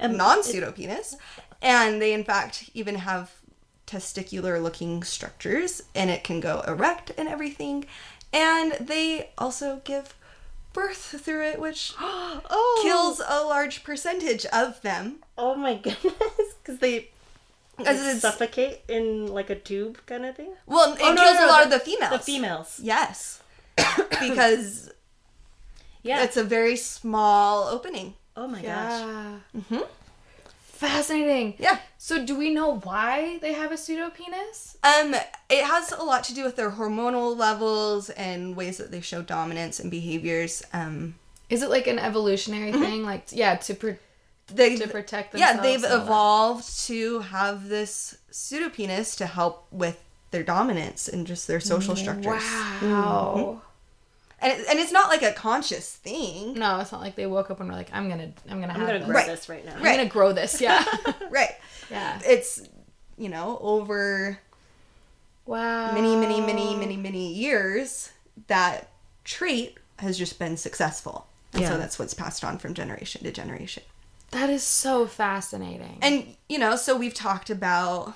non 0.00 0.38
pseudopenis. 0.42 1.14
And 1.60 2.00
they, 2.02 2.12
in 2.12 2.24
fact, 2.24 2.70
even 2.74 2.96
have 2.96 3.30
testicular 3.86 4.60
looking 4.62 5.02
structures, 5.04 5.82
and 5.94 6.08
it 6.10 6.24
can 6.24 6.40
go 6.40 6.60
erect 6.66 7.12
and 7.18 7.28
everything. 7.28 7.84
And 8.32 8.72
they 8.80 9.30
also 9.36 9.80
give 9.84 10.14
birth 10.72 11.20
through 11.22 11.44
it, 11.48 11.60
which 11.60 11.92
oh, 12.00 12.80
kills 12.82 13.20
a 13.26 13.42
large 13.44 13.84
percentage 13.84 14.46
of 14.46 14.80
them. 14.82 15.16
Oh 15.36 15.54
my 15.54 15.74
goodness, 15.82 16.14
because 16.62 16.78
they 16.78 17.08
suffocate 17.76 18.80
in 18.88 19.26
like 19.26 19.50
a 19.50 19.54
tube 19.56 19.98
kind 20.06 20.24
of 20.24 20.36
thing. 20.36 20.52
Well, 20.66 20.90
oh, 20.90 20.94
it 20.94 21.00
Oh, 21.02 21.14
no, 21.14 21.22
kills 21.22 21.36
no, 21.38 21.46
a 21.46 21.48
lot 21.48 21.58
the- 21.68 21.74
of 21.76 21.80
the 21.84 21.90
females. 21.90 22.12
The 22.12 22.18
females. 22.18 22.80
Yes. 22.82 23.42
because 24.20 24.90
Yeah. 26.02 26.22
it's 26.24 26.36
a 26.36 26.44
very 26.44 26.76
small 26.76 27.68
opening. 27.68 28.14
oh 28.36 28.46
my 28.46 28.62
gosh. 28.62 29.00
Yeah. 29.70 29.80
Fascinating. 30.82 31.54
Yeah. 31.58 31.78
So, 31.98 32.24
do 32.24 32.36
we 32.36 32.50
know 32.50 32.78
why 32.80 33.38
they 33.40 33.52
have 33.52 33.70
a 33.70 33.76
pseudopenis? 33.76 34.76
Um, 34.82 35.14
it 35.48 35.64
has 35.64 35.92
a 35.92 36.02
lot 36.02 36.24
to 36.24 36.34
do 36.34 36.44
with 36.44 36.56
their 36.56 36.72
hormonal 36.72 37.36
levels 37.36 38.10
and 38.10 38.56
ways 38.56 38.78
that 38.78 38.90
they 38.90 39.00
show 39.00 39.22
dominance 39.22 39.78
and 39.78 39.90
behaviors. 39.90 40.62
Um, 40.72 41.14
Is 41.48 41.62
it 41.62 41.70
like 41.70 41.86
an 41.86 41.98
evolutionary 41.98 42.72
thing? 42.72 43.04
Like, 43.04 43.26
yeah, 43.30 43.54
to 43.56 43.74
pr- 43.74 43.90
they 44.48 44.76
to 44.76 44.88
protect 44.88 45.32
themselves. 45.32 45.56
yeah, 45.56 45.62
they've 45.62 45.84
all 45.84 45.90
that? 45.90 46.02
evolved 46.02 46.86
to 46.86 47.20
have 47.20 47.68
this 47.68 48.16
pseudo 48.30 48.68
penis 48.68 49.14
to 49.16 49.26
help 49.26 49.66
with 49.70 50.02
their 50.32 50.42
dominance 50.42 51.08
and 51.08 51.26
just 51.26 51.46
their 51.46 51.60
social 51.60 51.94
structures. 51.94 52.42
Wow. 52.82 53.62
And 54.42 54.52
it, 54.52 54.66
and 54.68 54.78
it's 54.80 54.92
not 54.92 55.08
like 55.08 55.22
a 55.22 55.32
conscious 55.32 55.94
thing. 55.94 56.54
No, 56.54 56.80
it's 56.80 56.90
not 56.92 57.00
like 57.00 57.14
they 57.14 57.26
woke 57.26 57.50
up 57.50 57.60
and 57.60 57.68
were 57.68 57.74
like, 57.76 57.90
"I'm 57.92 58.08
gonna, 58.08 58.32
I'm 58.50 58.60
gonna 58.60 58.72
I'm 58.72 58.80
have 58.80 58.86
gonna 58.88 58.98
this. 58.98 59.06
grow 59.06 59.14
Right. 59.14 59.26
this 59.26 59.48
right 59.48 59.64
now. 59.64 59.74
I'm 59.76 59.82
gonna 59.82 60.06
grow 60.06 60.32
this." 60.32 60.60
Yeah. 60.60 60.84
Right. 61.30 61.52
yeah. 61.90 62.20
It's 62.26 62.62
you 63.16 63.28
know, 63.28 63.58
over 63.62 64.38
Wow. 65.46 65.92
many, 65.92 66.16
many, 66.16 66.40
many, 66.40 66.74
many, 66.76 66.96
many 66.96 67.32
years, 67.32 68.10
that 68.46 68.88
trait 69.24 69.78
has 69.98 70.16
just 70.18 70.38
been 70.38 70.56
successful. 70.56 71.26
And 71.52 71.66
so 71.66 71.76
that's 71.76 71.98
what's 71.98 72.14
passed 72.14 72.44
on 72.44 72.58
from 72.58 72.72
generation 72.74 73.22
to 73.24 73.30
generation. 73.32 73.82
That 74.30 74.48
is 74.48 74.62
so 74.62 75.06
fascinating. 75.06 75.98
And, 76.00 76.36
you 76.48 76.58
know, 76.58 76.76
so 76.76 76.96
we've 76.96 77.12
talked 77.12 77.50
about 77.50 78.14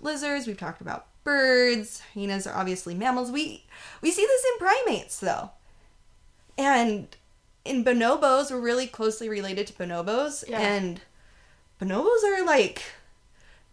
lizards, 0.00 0.46
we've 0.46 0.56
talked 0.58 0.80
about 0.80 1.06
birds, 1.24 2.00
hyenas 2.14 2.46
are 2.46 2.54
obviously 2.56 2.94
mammals. 2.94 3.30
We 3.32 3.64
we 4.00 4.10
see 4.12 4.24
this 4.24 4.44
in 4.52 4.58
primates 4.66 5.18
though. 5.18 5.50
And 6.58 7.08
in 7.64 7.84
bonobos, 7.84 8.50
we're 8.50 8.60
really 8.60 8.86
closely 8.86 9.28
related 9.28 9.68
to 9.68 9.72
bonobos. 9.72 10.44
Yeah. 10.48 10.60
And 10.60 11.00
bonobos 11.80 12.24
are 12.24 12.44
like 12.44 12.82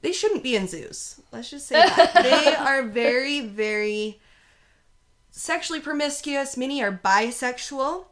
they 0.01 0.11
shouldn't 0.11 0.43
be 0.43 0.55
in 0.55 0.67
zoos. 0.67 1.19
Let's 1.31 1.49
just 1.49 1.67
say 1.67 1.75
that. 1.95 2.13
they 2.23 2.53
are 2.55 2.83
very, 2.83 3.41
very 3.41 4.19
sexually 5.31 5.79
promiscuous. 5.81 6.55
Many 6.55 6.81
are 6.83 6.91
bisexual. 6.91 8.05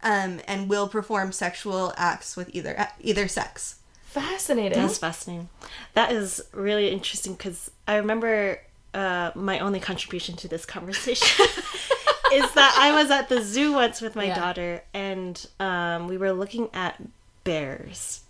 Um, 0.00 0.40
and 0.46 0.68
will 0.68 0.86
perform 0.86 1.32
sexual 1.32 1.92
acts 1.96 2.36
with 2.36 2.54
either 2.54 2.86
either 3.00 3.26
sex. 3.26 3.80
fascinating. 4.04 4.78
That's 4.80 4.98
fascinating. 4.98 5.48
That 5.94 6.12
is 6.12 6.40
really 6.52 6.90
interesting 6.90 7.32
because 7.32 7.68
I 7.88 7.96
remember 7.96 8.60
uh, 8.94 9.32
my 9.34 9.58
only 9.58 9.80
contribution 9.80 10.36
to 10.36 10.46
this 10.46 10.64
conversation 10.64 11.46
is 12.32 12.50
that 12.52 12.76
I 12.78 12.92
was 13.00 13.10
at 13.10 13.28
the 13.28 13.42
zoo 13.42 13.72
once 13.72 14.00
with 14.00 14.14
my 14.16 14.24
Yeah. 14.26 14.34
daughter 14.38 14.82
and 14.94 15.46
um, 15.60 16.06
we 16.08 16.16
were 16.16 16.32
looking 16.32 16.68
at 16.74 17.00
bears, 17.44 18.20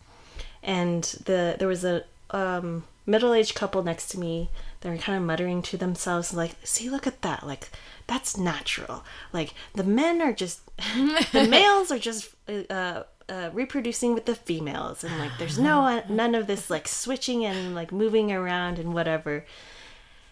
and 0.63 1.03
the 1.25 1.57
there 1.59 1.69
was 1.69 1.85
a 1.85 2.05
um, 2.31 2.85
middle 3.07 3.33
aged 3.35 3.55
couple 3.55 3.83
next 3.83 4.09
to 4.11 4.19
me. 4.21 4.51
They 4.81 4.91
were 4.91 4.97
kind 4.99 5.19
of 5.19 5.25
muttering 5.25 5.63
to 5.63 5.77
themselves, 5.77 6.33
like, 6.33 6.55
"See, 6.63 6.89
look 6.89 7.07
at 7.07 7.23
that! 7.23 7.45
Like, 7.47 7.71
that's 8.07 8.37
natural. 8.37 9.05
Like, 9.33 9.55
the 9.75 9.83
men 9.83 10.23
are 10.23 10.33
just 10.33 10.61
the 11.33 11.47
males 11.51 11.91
are 11.91 11.99
just." 11.99 12.31
Uh, 12.49 13.03
uh, 13.31 13.51
reproducing 13.53 14.15
with 14.15 14.25
the 14.25 14.35
females 14.35 15.05
and 15.05 15.19
like 15.19 15.31
there's 15.39 15.59
no 15.59 16.03
none 16.09 16.35
of 16.35 16.47
this 16.47 16.71
like 16.71 16.89
switching 16.89 17.45
and 17.45 17.75
like 17.75 17.93
moving 17.93 18.33
around 18.33 18.79
and 18.79 18.95
whatever 18.95 19.45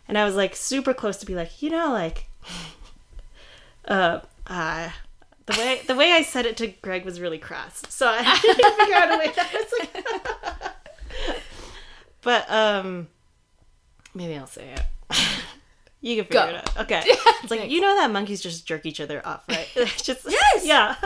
and 0.08 0.16
i 0.16 0.24
was 0.24 0.34
like 0.34 0.56
super 0.56 0.94
close 0.94 1.18
to 1.18 1.26
be 1.26 1.34
like 1.34 1.60
you 1.60 1.68
know 1.68 1.92
like 1.92 2.24
uh 3.88 4.20
uh 4.46 4.90
the 5.46 5.52
way 5.58 5.80
the 5.86 5.94
way 5.94 6.12
i 6.12 6.22
said 6.22 6.46
it 6.46 6.56
to 6.56 6.66
greg 6.82 7.04
was 7.04 7.20
really 7.20 7.38
crass 7.38 7.82
so 7.88 8.08
i 8.08 8.16
had 8.22 8.40
to 8.40 8.54
figure 8.54 8.94
out 8.94 9.14
a 9.14 9.18
way 9.18 9.32
that 9.34 9.52
was 9.52 9.72
like 9.80 10.72
but 12.22 12.50
um 12.50 13.08
maybe 14.14 14.36
i'll 14.36 14.46
say 14.46 14.72
it 14.72 15.18
you 16.00 16.16
can 16.16 16.24
figure 16.24 16.40
Go. 16.40 16.48
it 16.48 16.56
out 16.56 16.76
okay 16.78 17.02
it's 17.06 17.50
like 17.50 17.70
you 17.70 17.80
know 17.80 17.94
that 17.96 18.10
monkeys 18.10 18.40
just 18.40 18.66
jerk 18.66 18.86
each 18.86 19.00
other 19.00 19.24
off 19.26 19.44
right 19.48 19.68
It's 19.76 20.02
just 20.02 20.26
Yes! 20.28 20.64
yeah 20.64 20.96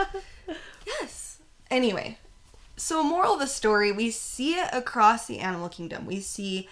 Yes. 0.99 1.39
Anyway, 1.69 2.17
so 2.75 3.03
moral 3.03 3.35
of 3.35 3.39
the 3.39 3.47
story, 3.47 3.91
we 3.91 4.11
see 4.11 4.55
it 4.55 4.69
across 4.73 5.25
the 5.27 5.39
animal 5.39 5.69
kingdom. 5.69 6.05
We 6.05 6.19
see 6.19 6.67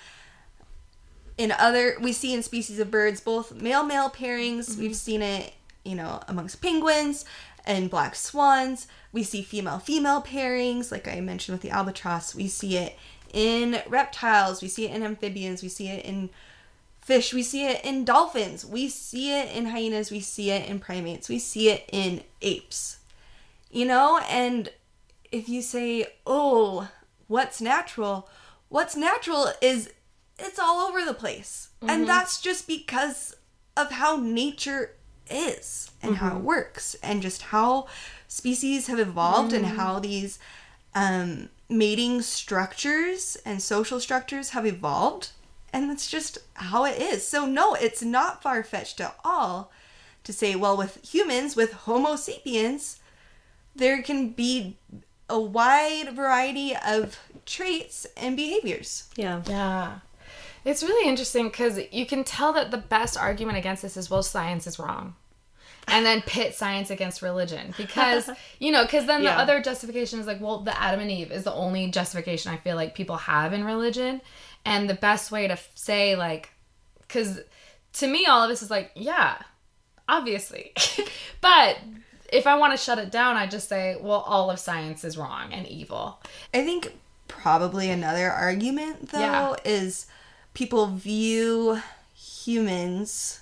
in 1.38 1.52
other 1.54 1.96
we 2.02 2.12
see 2.12 2.34
in 2.34 2.44
species 2.44 2.80
of 2.80 2.92
birds 2.92 3.22
both 3.22 3.54
male 3.54 3.84
male 3.84 4.10
pairings. 4.10 4.78
We've 4.78 4.96
seen 4.96 5.22
it 5.22 5.54
you 5.84 5.96
know, 5.96 6.22
amongst 6.28 6.62
penguins 6.62 7.26
and 7.66 7.90
black 7.90 8.16
swans. 8.16 8.88
We 9.12 9.24
see 9.24 9.42
female 9.42 9.80
female 9.80 10.22
pairings, 10.22 10.92
like 10.92 11.08
I 11.08 11.20
mentioned 11.20 11.56
with 11.56 11.62
the 11.62 11.72
albatross. 11.72 12.36
We 12.36 12.48
see 12.48 12.78
it 12.78 12.98
in 13.34 13.82
reptiles, 13.88 14.62
we 14.62 14.68
see 14.68 14.86
it 14.86 14.96
in 14.96 15.04
amphibians, 15.04 15.62
we 15.62 15.70
see 15.70 15.90
it 15.90 16.06
in 16.06 16.30
fish, 17.02 17.34
we 17.34 17.44
see 17.44 17.66
it 17.66 17.84
in 17.86 18.06
dolphins, 18.06 18.66
we 18.66 18.90
see 18.90 19.32
it 19.32 19.56
in 19.56 19.68
hyenas, 19.68 20.12
we 20.12 20.20
see 20.20 20.52
it 20.52 20.68
in 20.68 20.80
primates, 20.80 21.30
we 21.30 21.40
see 21.40 21.70
it 21.70 21.88
in 21.92 22.24
apes. 22.42 23.00
You 23.72 23.86
know, 23.86 24.20
and 24.30 24.70
if 25.32 25.48
you 25.48 25.62
say, 25.62 26.08
"Oh, 26.26 26.90
what's 27.28 27.62
natural?" 27.62 28.28
What's 28.70 28.96
natural 28.96 29.48
is 29.62 29.90
it's 30.38 30.60
all 30.60 30.88
over 30.88 31.04
the 31.04 31.14
place. 31.14 31.70
And 31.82 31.90
mm-hmm. 31.90 32.06
that's 32.06 32.40
just 32.40 32.68
because 32.68 33.36
of 33.76 33.92
how 33.92 34.18
nature 34.18 34.92
is 35.32 35.92
and 36.02 36.18
how 36.18 36.38
it 36.38 36.44
works 36.44 36.96
and 37.04 37.22
just 37.22 37.42
how 37.44 37.88
species 38.28 38.88
have 38.88 39.00
evolved 39.00 39.54
and 39.54 39.66
how 39.66 40.00
these 40.00 40.40
um, 40.96 41.50
mating 41.68 42.22
structures 42.22 43.38
and 43.46 43.62
social 43.62 44.00
structures 44.00 44.50
have 44.50 44.66
evolved. 44.66 45.30
And 45.72 45.90
that's 45.90 46.10
just 46.10 46.40
how 46.56 46.86
it 46.86 47.00
is. 47.00 47.28
So, 47.28 47.46
no, 47.46 47.76
it's 47.76 48.02
not 48.02 48.42
far 48.42 48.64
fetched 48.64 49.00
at 49.00 49.16
all 49.24 49.72
to 50.24 50.34
say, 50.34 50.56
well, 50.56 50.76
with 50.76 51.00
humans, 51.04 51.56
with 51.56 51.74
Homo 51.74 52.16
sapiens, 52.16 53.00
there 53.76 54.02
can 54.02 54.30
be 54.30 54.78
a 55.30 55.40
wide 55.40 56.16
variety 56.16 56.76
of 56.76 57.20
traits 57.46 58.08
and 58.18 58.36
behaviors. 58.36 59.10
Yeah. 59.16 59.44
Yeah. 59.48 60.00
It's 60.70 60.84
really 60.84 61.10
interesting 61.10 61.48
because 61.48 61.80
you 61.92 62.06
can 62.06 62.24
tell 62.24 62.54
that 62.54 62.70
the 62.70 62.78
best 62.78 63.18
argument 63.18 63.58
against 63.58 63.82
this 63.82 63.98
is 63.98 64.10
well, 64.10 64.22
science 64.24 64.68
is 64.68 64.78
wrong. 64.78 65.16
And 65.88 66.06
then 66.06 66.22
pit 66.22 66.54
science 66.54 66.92
against 66.92 67.24
religion 67.24 67.74
because, 67.76 68.30
you 68.60 68.72
know, 68.72 68.84
because 68.84 69.08
then 69.08 69.24
Yeah. 69.24 69.34
the 69.36 69.42
other 69.42 69.62
justification 69.62 70.20
is 70.20 70.28
like, 70.28 70.40
well, 70.40 70.60
the 70.60 70.80
Adam 70.80 71.00
and 71.00 71.10
Eve 71.10 71.32
is 71.32 71.44
the 71.44 71.54
only 71.54 71.90
justification 71.90 72.52
I 72.52 72.58
feel 72.58 72.76
like 72.76 72.94
people 72.94 73.18
have 73.18 73.54
in 73.54 73.64
religion. 73.64 74.22
And 74.66 74.88
the 74.88 74.94
best 74.94 75.32
way 75.32 75.48
to 75.48 75.58
say, 75.74 76.16
like, 76.16 76.50
because 77.00 77.40
to 77.94 78.08
me, 78.08 78.28
all 78.28 78.44
of 78.44 78.50
this 78.50 78.62
is 78.62 78.70
like, 78.70 78.92
yeah, 78.96 79.38
obviously. 80.08 80.74
but 81.42 81.80
if 82.32 82.46
I 82.46 82.56
want 82.58 82.74
to 82.74 82.78
shut 82.78 83.00
it 83.00 83.10
down, 83.12 83.36
I 83.38 83.48
just 83.48 83.68
say, 83.68 83.98
well, 84.00 84.20
all 84.20 84.52
of 84.52 84.60
science 84.60 85.04
is 85.04 85.18
wrong 85.18 85.52
and 85.52 85.66
evil. 85.66 86.22
I 86.54 86.64
think 86.64 86.94
probably 87.28 87.90
another 87.90 88.30
argument, 88.30 89.10
though, 89.10 89.20
Yeah. 89.20 89.56
is 89.66 90.06
people 90.54 90.88
view 90.88 91.82
humans 92.16 93.42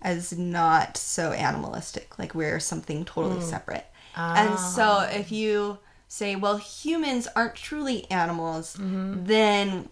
as 0.00 0.36
not 0.36 0.96
so 0.96 1.32
animalistic, 1.32 2.18
like 2.18 2.34
we're 2.34 2.60
something 2.60 3.04
totally 3.04 3.36
hmm. 3.36 3.42
separate. 3.42 3.86
And 4.16 4.58
so 4.58 4.82
ah. 4.82 5.10
if 5.10 5.30
you 5.30 5.78
say, 6.08 6.34
well, 6.34 6.56
humans 6.56 7.28
aren't 7.36 7.54
truly 7.54 8.10
animals, 8.10 8.76
mm-hmm. 8.76 9.24
then 9.24 9.88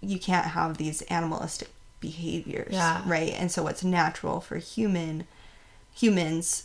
you 0.00 0.18
can't 0.18 0.46
have 0.46 0.78
these 0.78 1.02
animalistic 1.02 1.68
behaviors, 2.00 2.72
Yeah. 2.72 3.02
right? 3.06 3.32
And 3.38 3.52
so 3.52 3.62
what's 3.62 3.84
natural 3.84 4.40
for 4.40 4.56
human 4.56 5.26
humans 5.94 6.64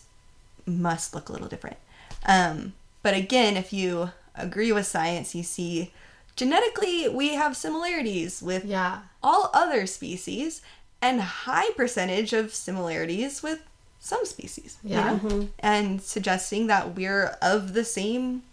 must 0.66 1.14
look 1.14 1.30
a 1.30 1.32
little 1.32 1.48
different. 1.48 1.78
Um, 2.26 2.74
but 3.04 3.14
again, 3.14 3.56
if 3.56 3.72
you 3.72 4.12
agree 4.36 4.72
with 4.72 4.88
science, 4.88 5.36
you 5.36 5.44
see 5.44 5.94
genetically 6.38 7.10
we 7.10 7.34
have 7.36 7.58
similarities 7.58 8.42
with 8.42 8.64
Yeah. 8.64 9.00
all 9.22 9.50
other 9.54 9.86
species 9.86 10.62
and 11.02 11.20
high 11.22 11.70
percentage 11.72 12.32
of 12.32 12.54
similarities 12.54 13.44
with 13.44 13.60
some 14.00 14.26
species. 14.26 14.78
you 14.84 14.92
Yeah. 14.96 15.16
know? 15.22 15.50
And 15.60 16.02
suggesting 16.02 16.68
that 16.68 16.96
we're 16.96 17.36
of 17.42 17.74
the 17.74 17.84
same 17.84 18.44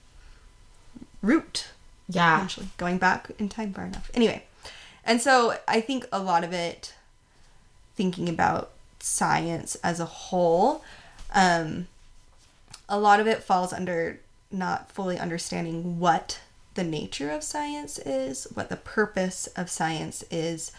root 1.23 1.69
Yeah. 2.09 2.41
actually 2.43 2.69
going 2.77 2.99
back 2.99 3.31
in 3.39 3.49
time 3.49 3.73
far 3.73 3.85
enough 3.87 4.11
anyway 4.15 4.45
and 5.05 5.21
so 5.23 5.59
i 5.67 5.81
think 5.81 6.07
a 6.13 6.19
lot 6.19 6.45
of 6.45 6.53
it 6.53 6.93
thinking 7.97 8.29
about 8.29 8.73
science 9.01 9.77
as 9.83 10.01
a 10.01 10.05
whole 10.05 10.85
um 11.35 11.87
a 12.89 12.99
lot 12.99 13.21
of 13.21 13.27
it 13.27 13.43
falls 13.43 13.73
under 13.73 14.21
not 14.51 14.91
fully 14.93 15.19
understanding 15.19 15.99
what 15.99 16.41
the 16.75 16.85
nature 16.85 17.31
of 17.31 17.43
science 17.45 17.99
is 17.99 18.47
what 18.55 18.69
the 18.69 18.77
purpose 18.77 19.47
of 19.57 19.71
science 19.71 20.25
is 20.31 20.73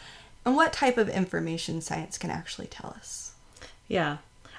and 0.45 0.55
what 0.55 0.73
type 0.73 0.97
of 0.97 1.10
information 1.10 1.81
science 1.81 2.17
can 2.17 2.29
actually 2.29 2.67
tell 2.67 2.91
us 2.97 3.34
Yeah. 3.88 4.17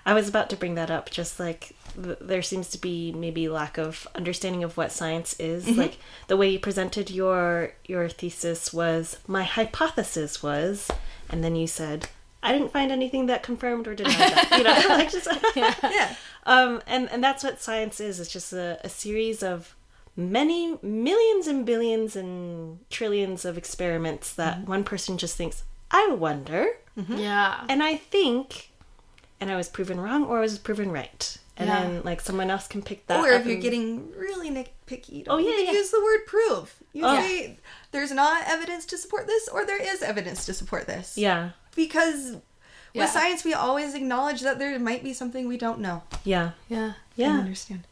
I 0.09 0.14
was 0.14 0.29
about 0.29 0.49
to 0.51 0.57
bring 0.57 0.77
that 0.77 0.88
up. 0.88 1.11
Just 1.11 1.40
like 1.40 1.72
th- 2.01 2.18
there 2.20 2.40
seems 2.40 2.68
to 2.68 2.79
be 2.79 3.11
maybe 3.11 3.49
lack 3.49 3.77
of 3.77 4.07
understanding 4.14 4.62
of 4.62 4.77
what 4.77 4.92
science 4.92 5.35
is. 5.40 5.68
Like 5.68 5.99
the 6.29 6.37
way 6.37 6.49
you 6.49 6.61
presented 6.61 7.11
your 7.11 7.72
your 7.87 8.09
thesis 8.09 8.72
was 8.72 9.18
my 9.27 9.42
hypothesis 9.42 10.44
was, 10.44 10.88
and 11.29 11.42
then 11.42 11.57
you 11.57 11.66
said 11.66 12.09
I 12.40 12.53
didn't 12.53 12.70
find 12.72 12.92
anything 12.92 13.27
that 13.27 13.42
confirmed 13.42 13.88
or 13.88 13.96
denied 13.96 14.14
that. 14.16 14.49
You 14.59 14.62
know, 14.62 14.88
like 14.96 15.11
just 15.11 15.27
yeah 15.57 16.14
um, 16.46 16.83
and 16.87 17.11
and 17.11 17.22
that's 17.25 17.42
what 17.42 17.61
science 17.61 17.99
is. 17.99 18.20
It's 18.20 18.33
just 18.33 18.53
a, 18.53 18.79
a 18.85 18.88
series 18.88 19.42
of 19.42 19.75
many 20.16 20.79
millions 20.83 21.46
and 21.46 21.66
billions 21.66 22.16
and 22.16 22.79
trillions 22.90 23.44
of 23.44 23.59
experiments 23.59 24.33
that 24.35 24.59
mm-hmm. 24.59 24.70
one 24.70 24.85
person 24.85 25.18
just 25.18 25.37
thinks, 25.37 25.62
I 25.90 26.09
wonder. 26.09 26.68
Mm-hmm. 26.98 27.18
Yeah. 27.18 27.64
And 27.68 27.83
I 27.83 27.96
think, 27.96 28.70
and 29.40 29.50
I 29.50 29.57
was 29.57 29.68
proven 29.68 30.00
wrong 30.00 30.24
or 30.24 30.38
I 30.38 30.40
was 30.40 30.59
proven 30.59 30.90
right. 30.90 31.37
And 31.59 31.68
Yeah. 31.68 31.83
then 31.83 32.02
like 32.02 32.20
someone 32.20 32.50
else 32.50 32.66
can 32.66 32.83
pick 32.83 33.07
that 33.07 33.20
or 33.24 33.33
up 33.33 33.40
if 33.40 33.46
you're 33.46 33.55
and- 33.55 33.62
getting 33.62 34.12
really 34.12 34.50
nitpicky, 34.50 35.24
Oh, 35.26 35.38
don't 35.38 35.44
yeah, 35.44 35.64
yeah. 35.64 35.72
use 35.72 35.90
the 35.90 36.02
word 36.02 36.26
prove. 36.26 36.74
You 36.92 37.02
Oh. 37.07 37.16
say 37.16 37.59
there's 37.92 38.12
not 38.12 38.42
evidence 38.46 38.85
to 38.87 38.98
support 38.98 39.26
this, 39.26 39.48
or 39.48 39.64
there 39.66 39.81
is 39.81 40.02
evidence 40.02 40.44
to 40.46 40.55
support 40.55 40.87
this. 40.87 41.16
Yeah. 41.18 41.50
Because 41.74 42.37
Yeah. 42.94 43.02
with 43.05 43.11
science, 43.11 43.44
we 43.44 43.52
always 43.55 43.94
acknowledge 43.94 44.40
that 44.40 44.59
there 44.59 44.79
might 44.79 45.05
be 45.05 45.12
something 45.12 45.46
we 45.48 45.59
don't 45.59 45.81
know. 45.81 46.02
Yeah. 46.24 46.52
Yeah. 46.68 46.88
I 46.88 46.94
Yeah. 47.16 47.38
understand. 47.38 47.87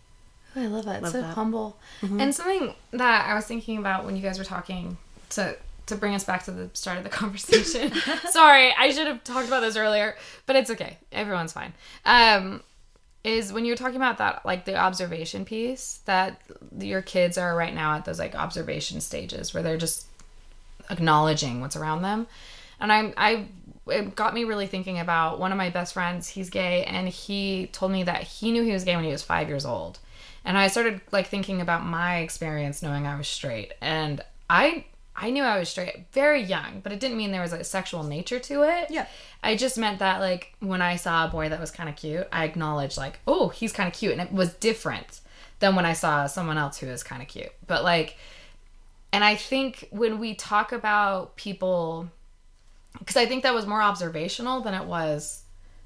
Oh, 0.57 0.62
I 0.62 0.67
love 0.67 0.85
that. 0.85 1.03
Love 1.03 1.12
so 1.12 1.21
that. 1.21 1.35
humble. 1.35 1.77
And 2.03 2.35
something 2.35 2.75
that 2.93 3.29
I 3.29 3.35
was 3.35 3.45
thinking 3.45 3.79
about 3.79 4.05
when 4.05 4.17
you 4.17 4.23
guys 4.23 4.38
were 4.38 4.45
talking 4.45 4.97
to 5.31 5.57
to 5.87 5.97
bring 5.97 6.14
us 6.14 6.25
back 6.25 6.45
to 6.45 6.51
the 6.51 6.71
start 6.73 6.99
of 6.99 7.05
the 7.05 7.11
conversation. 7.23 7.93
Sorry, 8.31 8.73
I 8.79 8.90
should 8.90 9.07
have 9.07 9.23
talked 9.25 9.49
about 9.49 9.61
this 9.61 9.77
earlier, 9.77 10.17
but 10.47 10.57
it's 10.57 10.71
okay. 10.71 10.99
Everyone's 11.12 11.53
fine. 11.53 11.73
Um 12.05 12.62
is 13.23 13.55
when 13.55 13.64
you're 13.64 13.77
talking 13.77 13.97
about 13.97 14.19
that 14.19 14.45
like 14.45 14.67
the 14.67 14.77
observation 14.77 15.47
piece 15.47 16.01
that 16.05 16.40
your 16.79 17.01
kids 17.01 17.38
are 17.38 17.57
right 17.57 17.75
now 17.75 17.95
at 17.95 18.05
those 18.05 18.19
like 18.19 18.35
observation 18.35 19.01
stages 19.01 19.55
where 19.55 19.62
they're 19.62 19.79
just 19.79 20.07
acknowledging 20.90 21.61
what's 21.61 21.75
around 21.77 22.03
them. 22.03 22.27
And 22.81 22.93
I'm 22.93 23.14
I 23.17 23.47
it 23.87 24.14
got 24.14 24.35
me 24.35 24.45
really 24.45 24.67
thinking 24.67 24.99
about 24.99 25.38
one 25.38 25.53
of 25.53 25.59
my 25.59 25.71
best 25.71 25.95
friends, 25.95 26.29
he's 26.29 26.51
gay 26.51 26.85
and 26.85 27.09
he 27.09 27.69
told 27.73 27.93
me 27.93 28.03
that 28.05 28.23
he 28.23 28.53
knew 28.53 28.62
he 28.62 28.73
was 28.73 28.85
gay 28.85 28.95
when 28.95 29.05
he 29.05 29.11
was 29.11 29.23
5 29.23 29.49
years 29.49 29.64
old. 29.67 29.99
And 30.44 30.59
I 30.59 30.68
started 30.68 31.00
like 31.11 31.26
thinking 31.26 31.61
about 31.61 31.85
my 31.85 32.18
experience 32.18 32.83
knowing 32.83 33.07
I 33.07 33.16
was 33.16 33.28
straight 33.28 33.72
and 33.80 34.22
I 34.50 34.85
I 35.16 35.30
knew 35.30 35.44
I 35.44 35.59
was 35.59 35.68
straight 35.68 36.07
very 36.12 36.42
young, 36.42 36.80
but 36.83 36.92
it 36.92 36.98
didn't 36.98 37.16
mean 37.16 37.30
there 37.30 37.40
was 37.40 37.52
a 37.52 37.62
sexual 37.62 38.02
nature 38.02 38.40
to 38.40 38.62
it. 38.62 38.90
Yeah. 38.90 39.07
I 39.44 39.57
just 39.57 39.78
meant 39.78 40.00
that 40.00 40.20
like 40.20 40.54
when 40.61 40.83
I 40.83 40.96
saw 40.96 41.26
a 41.26 41.28
boy 41.28 41.48
that 41.48 41.61
was 41.61 41.70
kind 41.70 41.88
of 41.88 41.96
cute, 41.96 42.26
I 42.33 42.44
acknowledged 42.44 42.96
like, 42.96 43.20
"Oh, 43.26 43.48
he's 43.48 43.72
kind 43.72 43.87
of 43.87 43.94
cute." 43.94 44.12
And 44.12 44.20
it 44.20 44.33
was 44.33 44.54
different 44.54 45.20
than 45.61 45.76
when 45.76 45.87
I 45.87 45.92
saw 45.92 46.26
someone 46.26 46.59
else 46.59 46.78
who 46.78 46.88
is 46.88 47.02
kind 47.02 47.22
of 47.22 47.28
cute. 47.28 47.52
But 47.66 47.85
like 47.85 48.16
and 49.12 49.22
I 49.22 49.37
think 49.37 49.87
when 49.92 50.18
we 50.18 50.35
talk 50.35 50.72
about 50.72 51.37
people 51.37 52.11
because 52.98 53.16
I 53.16 53.26
think 53.26 53.44
that 53.44 53.54
was 53.54 53.64
more 53.64 53.80
observational 53.80 54.61
than 54.61 54.74
it 54.74 54.87
was 54.87 55.43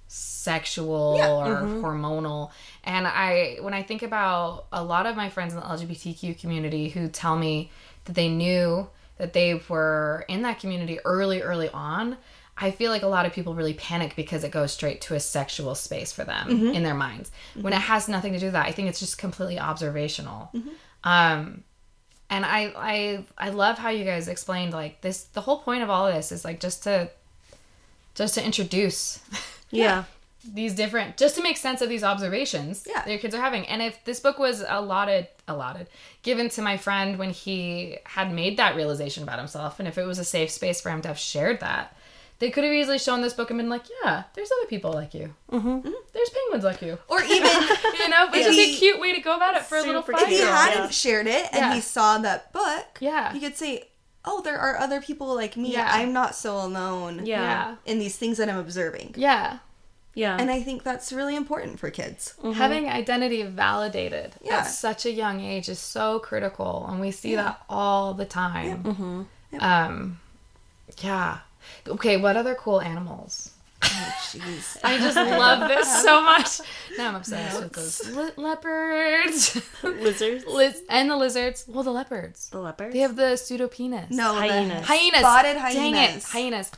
sexual 0.09 1.21
or 1.21 1.47
mm-hmm. 1.47 1.85
hormonal. 1.85 2.51
And 2.83 3.07
I 3.07 3.59
when 3.61 3.75
I 3.75 3.83
think 3.83 4.03
about 4.03 4.66
a 4.73 4.83
lot 4.83 5.07
of 5.07 5.16
my 5.16 5.29
friends 5.29 5.53
in 5.53 5.61
the 5.61 5.66
LGBTQ 5.66 6.40
community 6.40 6.88
who 6.88 7.09
tell 7.09 7.37
me 7.37 7.71
that 8.07 8.14
they 8.14 8.29
knew 8.29 8.88
that 9.18 9.35
they 9.35 9.61
were 9.68 10.25
in 10.29 10.42
that 10.42 10.59
community 10.59 10.99
early 11.05 11.42
early 11.42 11.68
on, 11.68 12.16
I 12.57 12.71
feel 12.71 12.90
like 12.90 13.03
a 13.03 13.09
lot 13.09 13.27
of 13.27 13.33
people 13.33 13.55
really 13.55 13.75
panic 13.75 14.16
because 14.16 14.42
it 14.42 14.51
goes 14.51 14.73
straight 14.73 15.03
to 15.03 15.14
a 15.14 15.21
sexual 15.21 15.75
space 15.75 16.12
for 16.12 16.25
them 16.25 16.49
mm-hmm. 16.49 16.75
in 16.75 16.83
their 16.83 16.94
minds 16.94 17.31
mm-hmm. 17.51 17.62
when 17.62 17.75
it 17.75 17.83
has 17.83 18.09
nothing 18.09 18.33
to 18.33 18.38
do 18.38 18.47
with 18.47 18.55
that. 18.55 18.66
I 18.66 18.73
think 18.73 18.88
it's 18.88 19.01
just 19.01 19.18
completely 19.18 19.61
observational. 19.61 20.51
Um 21.05 21.64
and 22.31 22.44
I 22.47 22.73
I 22.77 23.25
I 23.37 23.51
love 23.51 23.77
how 23.79 23.90
you 23.90 24.05
guys 24.05 24.29
explained 24.29 24.73
like 24.73 25.03
this 25.03 25.25
the 25.25 25.42
whole 25.42 25.59
point 25.59 25.83
of 25.83 25.90
all 25.90 26.07
of 26.07 26.14
this 26.14 26.33
is 26.33 26.44
like 26.44 26.61
just 26.61 26.85
to 26.85 27.11
just 28.14 28.35
to 28.35 28.44
introduce 28.44 29.21
Yeah. 29.71 30.05
these 30.45 30.73
different 30.75 31.17
just 31.17 31.35
to 31.37 31.43
make 31.43 31.57
sense 31.57 31.83
of 31.83 31.89
these 31.89 32.05
observations 32.05 32.87
Yeah. 32.89 33.03
that 33.03 33.11
your 33.11 33.19
kids 33.19 33.35
are 33.35 33.41
having 33.41 33.67
and 33.67 33.83
if 33.83 34.03
this 34.05 34.21
book 34.21 34.39
was 34.39 34.65
allotted 34.67 35.27
allotted 35.49 35.89
given 36.23 36.49
to 36.51 36.63
my 36.63 36.77
friend 36.77 37.19
when 37.19 37.31
he 37.31 37.99
had 38.05 38.33
made 38.33 38.57
that 38.57 38.77
realization 38.77 39.23
about 39.25 39.39
himself 39.39 39.79
and 39.79 39.89
if 39.89 39.99
it 39.99 40.05
was 40.05 40.19
a 40.19 40.25
safe 40.25 40.51
space 40.51 40.81
for 40.81 40.91
him 40.91 41.03
to 41.03 41.09
have 41.09 41.19
shared 41.19 41.61
that 41.61 41.95
They 42.41 42.51
could 42.53 42.63
have 42.63 42.73
easily 42.73 42.99
shown 43.01 43.21
this 43.21 43.33
book 43.35 43.51
and 43.51 43.59
been 43.59 43.69
like, 43.69 43.83
yeah, 44.05 44.23
there's 44.35 44.53
other 44.53 44.69
people 44.69 44.93
like 44.93 45.13
you. 45.13 45.35
Mm-hmm. 45.51 45.91
There's 46.13 46.31
penguins 46.31 46.63
like 46.63 46.81
you. 46.83 46.97
Or 47.09 47.21
even 47.21 47.35
You 48.01 48.09
know, 48.09 48.29
it's 48.33 48.47
If 48.47 48.55
just 48.55 48.61
a 48.61 48.79
cute 48.79 49.01
way 49.01 49.13
to 49.13 49.21
go 49.21 49.35
about 49.35 49.57
it 49.57 49.63
for 49.65 49.77
a 49.77 49.83
little 49.83 50.03
if 50.03 50.07
he 50.07 50.15
cute. 50.27 50.31
year 50.39 50.47
old. 50.47 50.57
hadn't 50.57 50.85
Yeah. 50.85 50.91
shared 50.91 51.27
it 51.27 51.47
and 51.51 51.59
Yeah. 51.63 51.75
he 51.75 51.81
saw 51.81 52.17
that 52.19 52.53
book, 52.53 52.87
Yeah. 53.01 53.33
he 53.33 53.41
could 53.41 53.57
say, 53.57 53.88
"Oh, 54.25 54.41
there 54.43 54.59
are 54.59 54.77
other 54.77 55.01
people 55.01 55.35
like 55.35 55.57
me. 55.57 55.73
Yeah. 55.73 55.89
I'm 55.91 56.13
not 56.13 56.35
so 56.35 56.57
alone 56.57 57.25
Yeah. 57.27 57.43
Yeah. 57.43 57.75
in 57.87 57.99
these 57.99 58.17
things 58.17 58.39
that 58.39 58.49
I'm 58.49 58.59
observing." 58.59 59.15
Yeah. 59.17 59.59
Yeah. 60.15 60.37
And 60.41 60.51
I 60.51 60.63
think 60.63 60.83
that's 60.83 61.13
really 61.13 61.37
important 61.37 61.79
for 61.79 61.91
kids. 61.91 62.35
Having 62.43 62.89
identity 62.89 63.43
validated 63.45 64.35
Yeah. 64.43 64.59
at 64.59 64.63
such 64.65 65.07
a 65.07 65.13
young 65.13 65.41
age 65.41 65.69
is 65.69 65.79
so 65.79 66.19
critical, 66.19 66.87
and 66.89 67.01
we 67.01 67.11
see 67.13 67.37
that 67.37 67.61
all 67.69 68.15
the 68.15 68.25
time. 68.25 68.83
Mm-hmm. 68.83 69.61
Um, 69.61 70.21
yeah. 70.99 71.39
Okay, 71.87 72.17
what 72.17 72.37
other 72.37 72.55
cool 72.55 72.81
animals? 72.81 73.51
Oh, 73.81 74.14
jeez. 74.33 74.77
I 74.83 74.99
just 74.99 75.17
love 75.17 75.69
this 75.69 76.03
so 76.03 76.21
much. 76.23 76.61
Now 76.99 77.09
I'm 77.11 77.14
obsessed 77.14 77.61
with 77.61 77.73
those 77.73 78.11
le- 78.11 78.33
leopards, 78.37 79.61
Lizards. 79.83 80.45
Liz- 80.47 80.83
and 80.88 81.09
the 81.11 81.17
lizards. 81.17 81.64
Well, 81.69 81.85
the 81.85 81.91
leopards. 81.93 82.51
The 82.51 82.59
leopards. 82.61 82.93
They 82.93 83.01
have 83.01 83.17
the 83.17 83.35
pseudopenis. 83.37 84.11
No, 84.11 84.35
the 84.35 84.41
Hyenas. 84.41 84.87
hyenas. 84.87 85.21
Spotted 85.21 85.55
Dang 85.55 85.95
it, 85.95 85.99
hyenas. 85.99 86.25
hyenas. 86.25 86.71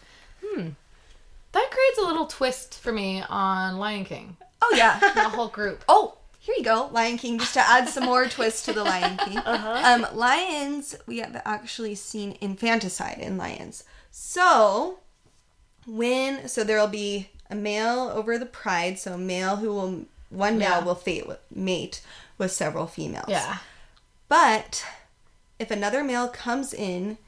Hmm. 0.45 0.69
That 1.53 1.69
creates 1.71 1.99
a 1.99 2.03
little 2.03 2.27
twist 2.27 2.79
for 2.79 2.93
me 2.93 3.23
on 3.29 3.79
Lion 3.79 4.05
King. 4.05 4.37
Oh 4.63 4.73
yeah. 4.77 4.99
The 5.15 5.29
whole 5.31 5.49
group. 5.49 5.83
Oh, 5.89 6.19
here 6.39 6.55
you 6.57 6.63
go, 6.65 6.89
Lion 6.93 7.17
King. 7.19 7.39
Just 7.39 7.55
to 7.55 7.61
add 7.61 7.89
some 7.89 8.05
more 8.05 8.27
twist 8.29 8.67
to 8.67 8.73
the 8.73 8.85
Lion 8.85 9.17
King. 9.17 9.39
Uh 9.39 9.83
Um, 9.85 10.17
lions, 10.17 10.95
we 11.07 11.19
have 11.19 11.41
actually 11.45 11.95
seen 11.97 12.37
infanticide 12.41 13.19
in 13.19 13.37
lions. 13.37 13.83
So 14.13 15.00
when 15.91 16.49
so 16.49 16.65
there'll 16.65 16.87
be 16.87 17.31
a 17.51 17.55
male 17.55 18.11
over 18.15 18.39
the 18.39 18.47
pride, 18.47 18.99
so 18.99 19.15
a 19.15 19.19
male 19.19 19.57
who 19.57 19.69
will 19.73 20.05
one 20.31 20.59
male 20.59 20.71
Yeah. 20.71 20.85
will 20.85 20.95
fate 20.95 21.27
with, 21.27 21.41
mate 21.55 22.01
with 22.39 22.53
several 22.53 22.87
females. 22.87 23.27
Yeah. 23.29 23.59
But 24.29 24.85
if 25.59 25.71
another 25.71 26.05
male 26.05 26.29
comes 26.29 26.73
in 26.73 27.19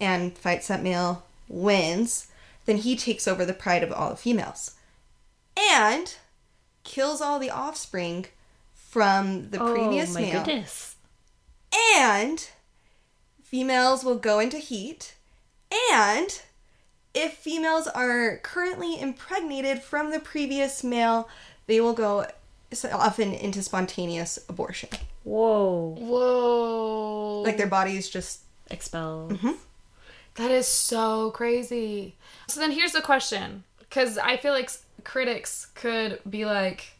and 0.00 0.36
fights 0.36 0.68
that 0.68 0.82
male, 0.82 1.24
wins, 1.48 2.26
then 2.66 2.78
he 2.78 2.96
takes 2.96 3.28
over 3.28 3.44
the 3.46 3.54
pride 3.54 3.82
of 3.82 3.92
all 3.92 4.10
the 4.10 4.16
females. 4.16 4.72
And 5.56 6.14
kills 6.84 7.20
all 7.20 7.38
the 7.38 7.50
offspring 7.50 8.26
from 8.74 9.50
the 9.50 9.62
oh 9.62 9.72
previous 9.72 10.10
oh, 10.10 10.14
my 10.14 10.20
male. 10.20 10.44
goodness. 10.44 10.96
And 11.96 12.48
females 13.42 14.04
will 14.04 14.18
go 14.18 14.38
into 14.38 14.58
heat. 14.58 15.14
And 15.92 16.42
if 17.14 17.34
females 17.34 17.86
are 17.88 18.38
currently 18.38 19.00
impregnated 19.00 19.82
from 19.82 20.10
the 20.10 20.20
previous 20.20 20.84
male, 20.84 21.28
they 21.66 21.80
will 21.80 21.94
go 21.94 22.26
often 22.92 23.32
into 23.32 23.62
spontaneous 23.62 24.38
abortion. 24.48 24.90
Whoa. 25.24 25.96
Whoa. 25.98 27.42
Like 27.44 27.56
their 27.56 27.66
bodies 27.66 28.08
just 28.08 28.40
Expel. 28.70 29.28
Mm-hmm. 29.30 29.52
That 30.34 30.50
is 30.50 30.66
so 30.66 31.30
crazy. 31.32 32.14
So 32.48 32.60
then 32.60 32.70
here's 32.70 32.92
the 32.92 33.00
question 33.00 33.64
because 33.78 34.18
I 34.18 34.36
feel 34.36 34.52
like 34.52 34.70
critics 35.04 35.66
could 35.74 36.20
be 36.28 36.44
like, 36.44 36.92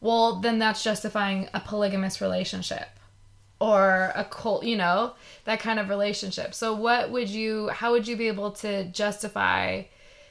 well, 0.00 0.36
then 0.36 0.58
that's 0.58 0.82
justifying 0.82 1.48
a 1.54 1.60
polygamous 1.60 2.20
relationship 2.20 2.88
or 3.62 4.10
a 4.16 4.24
cult, 4.24 4.64
you 4.64 4.76
know, 4.76 5.12
that 5.44 5.60
kind 5.60 5.78
of 5.78 5.88
relationship. 5.88 6.52
So, 6.52 6.74
what 6.74 7.12
would 7.12 7.28
you, 7.28 7.68
how 7.68 7.92
would 7.92 8.08
you 8.08 8.16
be 8.16 8.26
able 8.26 8.50
to 8.50 8.82
justify 8.86 9.84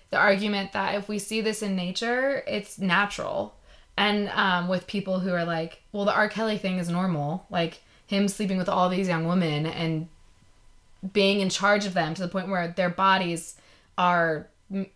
the 0.10 0.18
argument 0.18 0.74
that 0.74 0.96
if 0.96 1.08
we 1.08 1.18
see 1.18 1.40
this 1.40 1.62
in 1.62 1.74
nature, 1.74 2.44
it's 2.46 2.78
natural? 2.78 3.56
And 3.96 4.28
um, 4.30 4.68
with 4.68 4.86
people 4.86 5.20
who 5.20 5.32
are 5.34 5.46
like, 5.46 5.82
well, 5.94 6.04
the 6.04 6.14
R. 6.14 6.28
Kelly 6.28 6.58
thing 6.58 6.78
is 6.78 6.90
normal, 6.90 7.46
like 7.50 7.80
him 8.06 8.28
sleeping 8.28 8.58
with 8.58 8.68
all 8.68 8.90
these 8.90 9.08
young 9.08 9.26
women 9.26 9.66
and 9.66 10.10
being 11.14 11.40
in 11.40 11.50
charge 11.50 11.86
of 11.86 11.94
them 11.94 12.14
to 12.14 12.22
the 12.22 12.28
point 12.28 12.50
where 12.50 12.68
their 12.68 12.90
bodies 12.90 13.56
are 13.98 14.48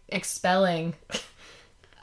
expelling 0.10 0.94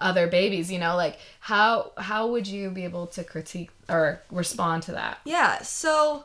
other 0.02 0.26
babies 0.26 0.70
you 0.70 0.78
know 0.78 0.96
like 0.96 1.18
how 1.40 1.92
how 1.96 2.26
would 2.26 2.46
you 2.46 2.70
be 2.70 2.84
able 2.84 3.06
to 3.06 3.22
critique 3.24 3.70
or 3.88 4.20
respond 4.30 4.82
to 4.82 4.92
that 4.92 5.18
Yeah, 5.24 5.62
so 5.62 6.24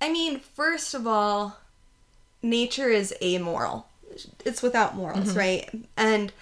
I 0.00 0.12
mean, 0.12 0.40
first 0.40 0.94
of 0.94 1.06
all, 1.06 1.58
nature 2.42 2.88
is 2.88 3.14
amoral. 3.22 3.88
It's 4.44 4.62
without 4.62 4.94
morals, 4.94 5.28
mm-hmm. 5.28 5.38
right? 5.38 5.86
And 5.96 6.32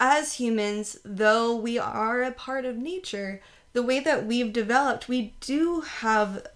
as 0.00 0.34
humans, 0.34 0.98
though 1.04 1.54
we 1.56 1.78
are 1.78 2.22
a 2.22 2.32
part 2.32 2.64
of 2.64 2.76
nature, 2.76 3.40
the 3.72 3.82
way 3.82 4.00
that 4.00 4.26
we've 4.26 4.52
developed, 4.52 5.08
we 5.08 5.34
do 5.40 5.80
have 5.80 6.46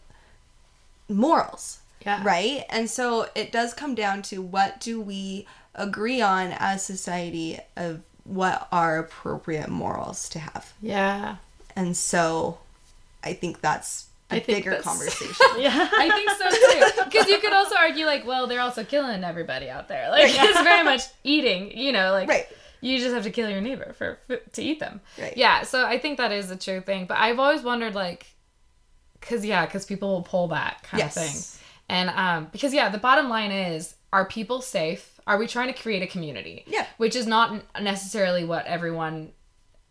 morals. 1.09 1.81
Yeah. 2.05 2.23
Right? 2.25 2.65
And 2.69 2.91
so 2.91 3.29
it 3.35 3.53
does 3.53 3.75
come 3.75 3.95
down 3.95 4.23
to 4.23 4.43
what 4.43 4.81
do 4.81 5.01
we 5.01 5.47
agree 5.75 6.21
on 6.21 6.55
as 6.59 6.85
society 6.85 7.59
of 7.77 8.01
what 8.25 8.69
are 8.73 8.99
appropriate 8.99 9.69
morals 9.69 10.29
to 10.31 10.39
have. 10.39 10.73
yeah 10.81 11.37
And 11.77 11.97
so 11.97 12.59
I 13.25 13.33
think 13.35 13.61
that's 13.61 14.07
I 14.31 14.37
think 14.41 14.59
bigger 14.59 14.71
that's- 14.71 14.85
conversation. 14.85 15.35
Yeah. 15.59 15.89
i 15.93 16.09
think 16.11 16.31
so 16.31 16.49
too 16.51 17.05
because 17.05 17.29
you 17.29 17.39
could 17.39 17.53
also 17.53 17.75
argue 17.77 18.07
like 18.07 18.27
well 18.27 18.47
they're 18.47 18.61
also 18.61 18.83
killing 18.85 19.23
everybody 19.25 19.69
out 19.69 19.89
there 19.89 20.09
like 20.11 20.25
it's 20.29 20.63
very 20.63 20.83
much 20.83 21.03
eating 21.25 21.77
you 21.77 21.93
know 21.93 22.13
like 22.13 22.29
Right. 22.29 22.47
you 22.81 22.99
just 22.99 23.13
have 23.15 23.25
to 23.25 23.31
kill 23.31 23.51
your 23.51 23.61
neighbor 23.61 23.93
for, 23.99 24.19
for 24.27 24.37
to 24.39 24.63
eat 24.63 24.81
them 24.81 25.01
Right. 25.19 25.37
yeah 25.37 25.63
so 25.65 25.85
i 25.85 25.99
think 25.99 26.17
that 26.19 26.33
is 26.33 26.51
a 26.51 26.57
true 26.57 26.81
thing 26.81 27.05
but 27.07 27.19
i've 27.19 27.39
always 27.39 27.63
wondered 27.63 27.95
like 27.95 28.27
because 29.21 29.45
yeah 29.45 29.67
because 29.67 29.85
people 29.85 30.09
will 30.09 30.23
pull 30.23 30.49
that 30.49 30.83
kind 30.83 31.03
Yes. 31.03 31.17
of 31.17 31.23
thing 31.23 31.61
and 31.91 32.09
um 32.11 32.49
because 32.53 32.73
yeah 32.73 32.89
the 32.89 32.99
bottom 32.99 33.29
line 33.29 33.53
is 33.53 33.95
are 34.13 34.27
people 34.27 34.61
safe? 34.61 35.21
Are 35.27 35.39
we 35.39 35.47
trying 35.47 35.73
to 35.73 35.81
create 35.81 36.03
a 36.03 36.07
community? 36.07 36.65
Yeah. 36.67 36.87
which 36.97 37.17
is 37.17 37.27
not 37.27 37.63
necessarily 37.81 38.45
what 38.45 38.67
everyone 38.67 39.33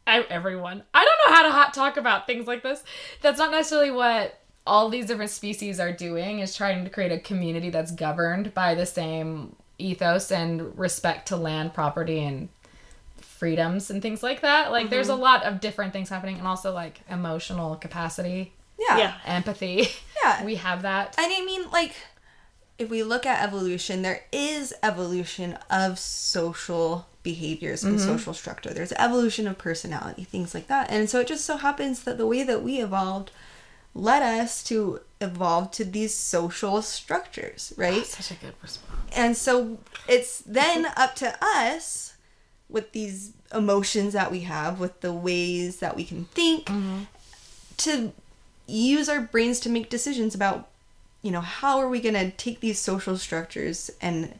everyone. 0.08 0.84
I 0.94 1.06
don't 1.06 1.30
know 1.32 1.36
how 1.36 1.44
to 1.44 1.52
hot 1.52 1.74
talk 1.74 1.96
about 1.96 2.28
things 2.28 2.48
like 2.48 2.64
this. 2.64 2.84
That's 3.22 3.38
not 3.38 3.52
necessarily 3.52 3.92
what 3.92 4.40
all 4.68 4.90
these 4.90 5.06
different 5.06 5.32
species 5.32 5.80
are 5.80 5.92
doing 5.92 6.40
is 6.40 6.56
trying 6.56 6.84
to 6.84 6.90
create 6.90 7.12
a 7.12 7.20
community 7.20 7.70
that's 7.70 7.92
governed 7.92 8.54
by 8.54 8.76
the 8.76 8.86
same 8.86 9.56
ethos 9.78 10.32
and 10.32 10.78
respect 10.78 11.28
to 11.30 11.36
land 11.36 11.74
property 11.74 12.24
and 12.24 12.50
freedoms 13.20 13.90
and 13.90 14.02
things 14.02 14.22
like 14.22 14.42
that. 14.42 14.72
Like 14.72 14.90
there's 14.90 15.08
mm-hmm. 15.08 15.20
a 15.20 15.24
lot 15.24 15.44
of 15.44 15.60
different 15.60 15.94
things 15.94 16.10
happening 16.10 16.38
and 16.38 16.48
also 16.48 16.74
like 16.74 17.02
emotional 17.10 17.76
capacity. 17.76 18.54
Yeah. 18.80 18.98
Yeah. 18.98 19.18
empathy. 19.26 19.88
Yeah. 20.24 20.44
we 20.46 20.56
have 20.56 20.84
that. 20.84 21.16
And 21.18 21.32
I 21.32 21.46
mean, 21.46 21.70
like, 21.72 21.96
if 22.82 22.90
we 22.90 23.04
look 23.04 23.26
at 23.26 23.44
evolution, 23.44 24.02
there 24.02 24.24
is 24.32 24.74
evolution 24.82 25.58
of 25.70 26.00
social 26.00 27.08
behaviors 27.24 27.84
and 27.84 27.98
mm-hmm. 27.98 28.08
social 28.08 28.34
structure. 28.34 28.74
There's 28.74 28.92
evolution 28.94 29.48
of 29.48 29.58
personality, 29.58 30.24
things 30.24 30.54
like 30.54 30.68
that. 30.68 30.90
And 30.90 31.10
so 31.10 31.20
it 31.20 31.28
just 31.28 31.46
so 31.46 31.58
happens 31.58 32.04
that 32.04 32.18
the 32.18 32.26
way 32.26 32.44
that 32.44 32.64
we 32.64 32.80
evolved 32.82 33.32
led 33.94 34.24
us 34.24 34.64
to 34.64 35.02
evolve 35.20 35.72
to 35.72 35.86
these 35.86 36.16
social 36.16 36.82
structures, 36.82 37.74
ah, 37.78 37.82
right? 37.82 38.06
such 38.06 38.32
a 38.32 38.42
good 38.42 38.56
response 38.62 39.00
And 39.16 39.38
so 39.38 39.78
it's 40.08 40.40
then 40.40 40.86
up 40.98 41.16
to 41.16 41.38
us 41.42 42.16
with 42.68 42.94
these 42.94 43.34
emotions 43.54 44.14
that 44.14 44.32
we 44.32 44.42
have, 44.42 44.80
with 44.80 45.02
the 45.02 45.14
ways 45.14 45.78
that 45.78 45.96
we 45.96 46.06
can 46.06 46.26
think, 46.26 46.66
mm-hmm. 46.66 47.02
to 47.78 48.14
use 48.66 49.10
our 49.10 49.22
brains 49.22 49.60
to 49.60 49.70
make 49.70 49.90
decisions 49.90 50.34
about, 50.34 50.70
you 51.22 51.32
know, 51.32 51.42
how 51.42 51.80
are 51.80 51.88
we 51.90 52.00
going 52.02 52.16
to 52.16 52.32
take 52.32 52.60
these 52.60 52.80
social 52.80 53.18
structures 53.18 53.92
and 54.02 54.40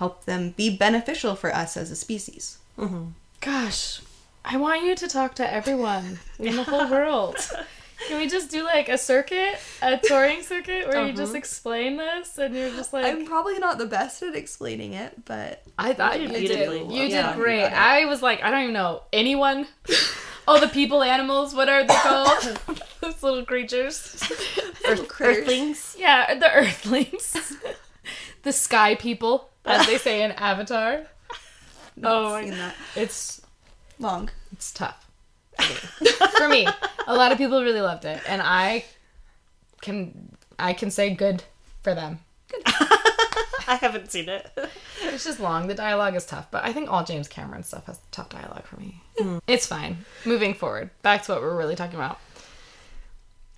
help 0.00 0.24
them 0.24 0.54
be 0.56 0.74
beneficial 0.74 1.36
for 1.36 1.54
us 1.54 1.76
as 1.76 1.90
a 1.90 1.94
species. 1.94 2.56
Mm-hmm. 2.78 3.08
Gosh, 3.42 4.00
I 4.42 4.56
want 4.56 4.82
you 4.82 4.96
to 4.96 5.06
talk 5.06 5.34
to 5.34 5.52
everyone 5.52 6.18
in 6.38 6.56
the 6.56 6.64
whole 6.64 6.90
world. 6.90 7.36
Can 8.08 8.18
we 8.18 8.26
just 8.26 8.50
do 8.50 8.64
like 8.64 8.88
a 8.88 8.96
circuit, 8.96 9.60
a 9.82 9.98
touring 9.98 10.42
circuit, 10.42 10.88
where 10.88 11.06
you 11.06 11.12
just 11.12 11.32
uh-huh. 11.32 11.38
explain 11.38 11.98
this 11.98 12.38
and 12.38 12.54
you're 12.54 12.70
just 12.70 12.94
like, 12.94 13.04
I'm 13.04 13.26
probably 13.26 13.58
not 13.58 13.76
the 13.76 13.84
best 13.84 14.22
at 14.22 14.34
explaining 14.34 14.94
it, 14.94 15.26
but 15.26 15.62
I 15.78 15.92
thought 15.92 16.18
you 16.18 16.28
did 16.28 16.46
did. 16.46 16.48
beautifully. 16.48 16.96
You 16.96 17.02
Yeah. 17.04 17.34
did 17.34 17.42
great. 17.42 17.60
You. 17.60 17.66
I 17.66 18.06
was 18.06 18.22
like, 18.22 18.42
I 18.42 18.50
don't 18.50 18.62
even 18.62 18.72
know 18.72 19.02
anyone. 19.12 19.66
Oh, 20.52 20.58
the 20.58 20.66
people, 20.66 21.04
animals, 21.04 21.54
what 21.54 21.68
are 21.68 21.86
they 21.86 21.94
called? 22.02 22.60
Those 23.00 23.22
little 23.22 23.44
creatures. 23.44 24.16
critters. 25.06 25.20
Earthlings. 25.20 25.96
Yeah, 25.96 26.34
the 26.34 26.52
earthlings. 26.52 27.56
the 28.42 28.52
sky 28.52 28.96
people, 28.96 29.48
as 29.64 29.86
they 29.86 29.96
say 29.96 30.24
in 30.24 30.32
Avatar. 30.32 31.06
Oh, 32.02 32.30
my 32.30 32.44
seen 32.46 32.54
that. 32.54 32.74
It's 32.96 33.42
long. 34.00 34.28
it's 34.52 34.72
tough 34.72 35.06
for 36.36 36.48
me. 36.48 36.66
A 37.06 37.14
lot 37.14 37.30
of 37.30 37.38
people 37.38 37.62
really 37.62 37.80
loved 37.80 38.04
it, 38.04 38.20
and 38.26 38.42
I 38.42 38.84
can 39.80 40.36
I 40.58 40.72
can 40.72 40.90
say 40.90 41.14
good 41.14 41.44
for 41.82 41.94
them. 41.94 42.18
I 42.66 43.78
haven't 43.80 44.10
seen 44.10 44.28
it. 44.28 44.50
It's 45.02 45.24
just 45.24 45.40
long. 45.40 45.66
The 45.66 45.74
dialogue 45.74 46.14
is 46.14 46.26
tough, 46.26 46.50
but 46.50 46.62
I 46.64 46.72
think 46.72 46.90
all 46.90 47.02
James 47.04 47.26
Cameron 47.26 47.62
stuff 47.62 47.86
has 47.86 47.98
tough 48.10 48.28
dialogue 48.28 48.64
for 48.64 48.78
me. 48.78 49.00
Mm. 49.18 49.40
It's 49.46 49.66
fine. 49.66 50.04
Moving 50.24 50.52
forward, 50.54 50.90
back 51.02 51.22
to 51.24 51.32
what 51.32 51.40
we're 51.40 51.56
really 51.56 51.74
talking 51.74 51.96
about. 51.96 52.18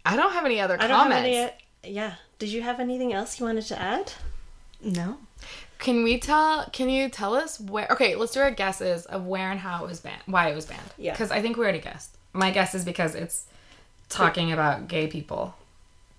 I 0.07 0.17
don't 0.17 0.33
have 0.33 0.45
any 0.45 0.61
other 0.61 0.75
I 0.75 0.87
comments. 0.89 1.03
don't 1.05 1.11
have 1.13 1.25
any. 1.25 1.39
Uh, 1.41 1.49
yeah. 1.85 2.15
Did 2.39 2.51
you 2.51 2.63
have 2.63 2.81
anything 2.81 3.13
else 3.13 3.39
you 3.39 3.47
wanted 3.47 3.67
to 3.67 3.81
add? 3.81 4.13
No. 4.81 5.19
Can 5.79 6.05
we 6.05 6.19
tell? 6.19 6.67
Can 6.73 6.89
you 6.89 7.09
tell 7.09 7.35
us 7.35 7.59
where? 7.61 7.89
Okay, 7.91 8.15
let's 8.15 8.33
do 8.33 8.41
our 8.41 8.51
guesses 8.53 9.05
of 9.07 9.27
where 9.27 9.51
and 9.51 9.59
how 9.61 9.85
it 9.85 9.89
was 9.89 10.01
banned, 10.01 10.23
why 10.27 10.49
it 10.49 10.55
was 10.55 10.67
banned. 10.67 10.81
Yeah. 10.97 11.13
Because 11.13 11.31
I 11.33 11.43
think 11.43 11.57
we 11.57 11.65
already 11.65 11.81
guessed. 11.81 12.17
My 12.33 12.51
guess 12.51 12.75
is 12.75 12.85
because 12.85 13.15
it's 13.15 13.47
talking 14.09 14.53
about 14.53 14.89
gay 14.89 15.07
people, 15.09 15.55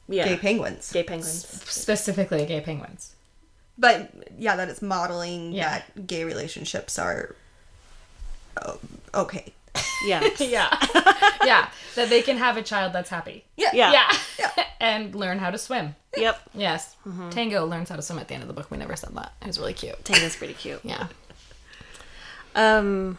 Yeah. 0.07 0.27
Gay 0.27 0.37
penguins. 0.37 0.91
Gay 0.91 1.03
penguins. 1.03 1.47
specifically 1.47 2.45
gay 2.45 2.61
penguins. 2.61 3.15
But 3.77 4.11
yeah, 4.37 4.55
that 4.55 4.69
it's 4.69 4.81
modeling 4.81 5.53
Yeah. 5.53 5.69
that 5.69 6.05
gay 6.07 6.23
relationships 6.23 6.99
are 6.99 7.35
oh, 8.63 8.79
okay. 9.15 9.53
Yeah. 10.05 10.27
Yeah, 10.39 10.69
yeah, 11.45 11.69
that 11.95 12.09
they 12.09 12.21
can 12.21 12.37
have 12.37 12.57
a 12.57 12.61
child 12.61 12.93
that's 12.93 13.09
happy. 13.09 13.45
Yeah. 13.57 13.71
Yeah. 13.73 13.91
Yeah, 13.91 14.17
Yeah. 14.57 14.63
and 14.79 15.15
learn 15.15 15.39
how 15.39 15.49
to 15.49 15.57
swim. 15.57 15.95
Yep. 16.17 16.41
Yes, 16.53 16.95
Tango 17.31 17.65
learns 17.65 17.89
how 17.89 17.95
to 17.95 18.01
swim 18.01 18.19
at 18.19 18.27
the 18.27 18.33
end 18.35 18.43
of 18.43 18.47
the 18.47 18.53
book. 18.53 18.69
We 18.69 18.77
never 18.77 18.95
said 18.95 19.15
that. 19.15 19.31
It 19.41 19.47
was 19.47 19.57
really 19.59 19.73
cute. 19.73 20.03
Tango's 20.05 20.35
pretty 20.35 20.53
cute. 20.53 20.81
Yeah. 20.83 21.07
Um, 22.55 23.17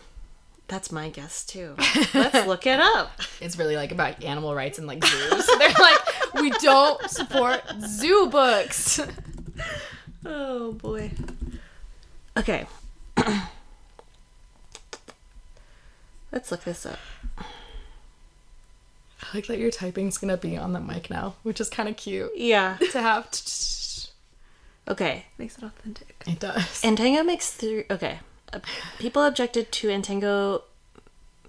that's 0.69 0.91
my 0.91 1.09
guess 1.11 1.45
too. 1.45 1.77
Let's 2.15 2.47
look 2.47 2.67
it 2.67 2.81
up. 2.81 3.13
it's 3.41 3.59
really 3.59 3.77
like 3.77 3.93
about 3.93 4.23
animal 4.25 4.55
rights 4.55 4.79
and 4.79 4.87
like 4.87 5.05
zoos. 5.05 5.47
They're 5.59 5.69
like, 5.79 6.35
we 6.35 6.51
don't 6.51 7.09
support 7.11 7.63
zoo 7.87 8.29
books. 8.31 9.01
Oh 10.27 10.73
boy. 10.73 11.11
Okay. 12.35 12.65
Let's 16.33 16.51
look 16.51 16.65
this 16.65 16.87
up. 16.87 16.99
I 17.39 17.45
like 19.35 19.47
that 19.47 19.59
your 19.59 19.71
typing's 19.71 20.19
gonna 20.19 20.37
be 20.37 20.57
on 20.57 20.73
the 20.73 20.81
mic 20.81 21.11
now, 21.11 21.35
which 21.43 21.61
is 21.61 21.69
kind 21.69 21.89
of 21.89 21.97
cute 21.97 22.33
Yeah. 22.37 22.77
to 22.93 23.01
have. 23.01 23.29
Okay. 24.89 25.27
Makes 25.39 25.59
it 25.59 25.65
authentic. 25.65 26.23
It 26.27 26.41
does. 26.41 26.83
And 26.85 26.97
Tango 26.97 27.23
makes 27.23 27.51
three. 27.51 27.85
Okay. 27.91 28.19
People 28.99 29.25
objected 29.25 29.73
to 29.73 29.91
And 29.91 30.05
Tango 30.05 30.63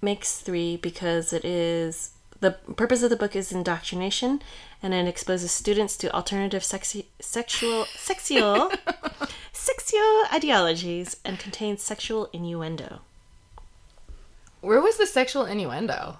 makes 0.02 0.38
three 0.38 0.76
because 0.76 1.32
it 1.32 1.44
is 1.44 2.12
the 2.40 2.52
purpose 2.52 3.02
of 3.02 3.10
the 3.10 3.16
book 3.16 3.34
is 3.34 3.50
indoctrination, 3.50 4.42
and 4.82 4.92
it 4.92 5.08
exposes 5.08 5.52
students 5.52 5.96
to 5.98 6.12
alternative 6.12 6.62
sexy, 6.62 7.06
sexual 7.20 7.86
sexual 7.96 8.70
sexual 9.52 10.22
ideologies 10.32 11.16
and 11.24 11.38
contains 11.38 11.82
sexual 11.82 12.28
innuendo. 12.32 13.00
Where 14.60 14.80
was 14.80 14.96
the 14.96 15.06
sexual 15.06 15.46
innuendo? 15.46 16.18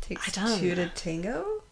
Takes 0.00 0.28
I 0.28 0.42
don't 0.42 0.58
two 0.58 0.74
know. 0.74 0.86
to 0.86 0.88
tango. 0.90 1.62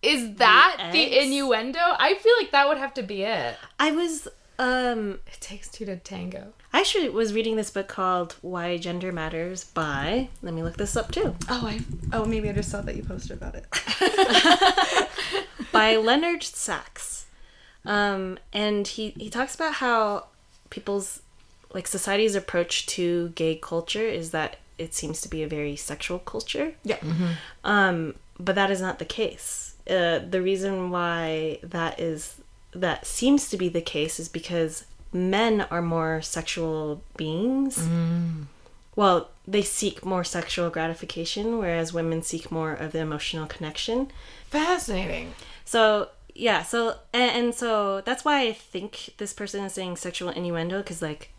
Is 0.00 0.36
that 0.36 0.90
the, 0.92 1.12
eggs? 1.12 1.26
innuendo? 1.26 1.80
I 1.80 2.14
feel 2.14 2.34
like 2.38 2.52
that 2.52 2.68
would 2.68 2.78
have 2.78 2.94
to 2.94 3.02
be 3.02 3.22
it. 3.22 3.56
I 3.80 3.90
was 3.90 4.28
um 4.58 5.20
It 5.26 5.40
takes 5.40 5.68
two 5.68 5.84
to 5.84 5.96
tango. 5.96 6.52
I 6.72 6.80
actually 6.80 7.08
was 7.08 7.32
reading 7.32 7.56
this 7.56 7.70
book 7.70 7.88
called 7.88 8.36
Why 8.42 8.76
Gender 8.76 9.12
Matters 9.12 9.64
by 9.64 10.28
let 10.42 10.54
me 10.54 10.62
look 10.62 10.76
this 10.76 10.96
up 10.96 11.12
too. 11.12 11.34
Oh, 11.48 11.66
I. 11.66 11.80
Oh, 12.12 12.24
maybe 12.24 12.48
I 12.48 12.52
just 12.52 12.70
saw 12.70 12.80
that 12.82 12.96
you 12.96 13.02
posted 13.02 13.32
about 13.32 13.54
it. 13.54 13.64
by 15.72 15.96
Leonard 15.96 16.42
Sax. 16.42 17.26
Um, 17.84 18.38
and 18.52 18.86
he, 18.86 19.10
he 19.10 19.30
talks 19.30 19.54
about 19.54 19.74
how 19.74 20.26
people's 20.70 21.22
like 21.72 21.86
society's 21.86 22.34
approach 22.34 22.86
to 22.86 23.30
gay 23.30 23.54
culture 23.54 24.06
is 24.06 24.30
that 24.32 24.56
it 24.78 24.94
seems 24.94 25.20
to 25.22 25.28
be 25.28 25.42
a 25.42 25.48
very 25.48 25.76
sexual 25.76 26.18
culture. 26.18 26.74
Yeah. 26.84 26.98
Um, 27.64 28.14
but 28.38 28.54
that 28.54 28.70
is 28.70 28.80
not 28.80 28.98
the 28.98 29.04
case. 29.04 29.74
Uh, 29.88 30.18
the 30.18 30.42
reason 30.42 30.90
why 30.90 31.58
that 31.62 31.98
is 31.98 32.37
that 32.72 33.06
seems 33.06 33.48
to 33.50 33.56
be 33.56 33.68
the 33.68 33.80
case 33.80 34.20
is 34.20 34.28
because 34.28 34.84
men 35.12 35.62
are 35.70 35.82
more 35.82 36.20
sexual 36.22 37.02
beings. 37.16 37.88
Well, 38.94 39.28
they 39.46 39.62
seek 39.62 40.04
more 40.04 40.24
sexual 40.24 40.70
gratification, 40.70 41.58
whereas 41.58 41.92
women 41.92 42.22
seek 42.22 42.50
more 42.50 42.72
of 42.72 42.92
the 42.92 42.98
emotional 42.98 43.46
connection. 43.46 44.10
Fascinating. 44.50 45.34
So 45.64 46.08
yeah, 46.34 46.62
so 46.62 46.96
and, 47.12 47.30
and 47.30 47.54
so 47.54 48.00
that's 48.00 48.24
why 48.24 48.42
I 48.42 48.52
think 48.52 49.10
this 49.18 49.32
person 49.32 49.64
is 49.64 49.72
saying 49.72 49.96
sexual 49.96 50.30
innuendo 50.30 50.78
because 50.78 51.02
like, 51.02 51.30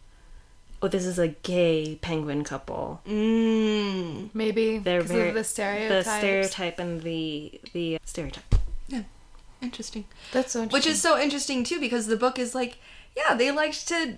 oh, 0.81 0.87
this 0.87 1.05
is 1.05 1.19
a 1.19 1.29
gay 1.29 1.97
penguin 2.01 2.43
couple. 2.43 3.01
Mm. 3.07 4.29
Maybe 4.33 4.77
they're 4.77 5.01
very 5.01 5.31
the 5.31 5.39
the 5.39 6.03
stereotype 6.03 6.79
and 6.79 7.01
the 7.01 7.59
the 7.73 7.99
stereotype. 8.03 8.55
Yeah. 9.62 9.65
Interesting. 9.65 10.06
That's 10.32 10.52
so 10.54 10.62
interesting. 10.63 10.78
Which 10.78 10.88
is 10.88 11.02
so 11.02 11.19
interesting 11.19 11.63
too 11.63 11.80
because 11.80 12.08
the 12.08 12.17
book 12.17 12.39
is 12.39 12.54
like, 12.56 12.78
yeah, 13.15 13.34
they 13.36 13.52
liked 13.52 13.88
to 13.89 14.15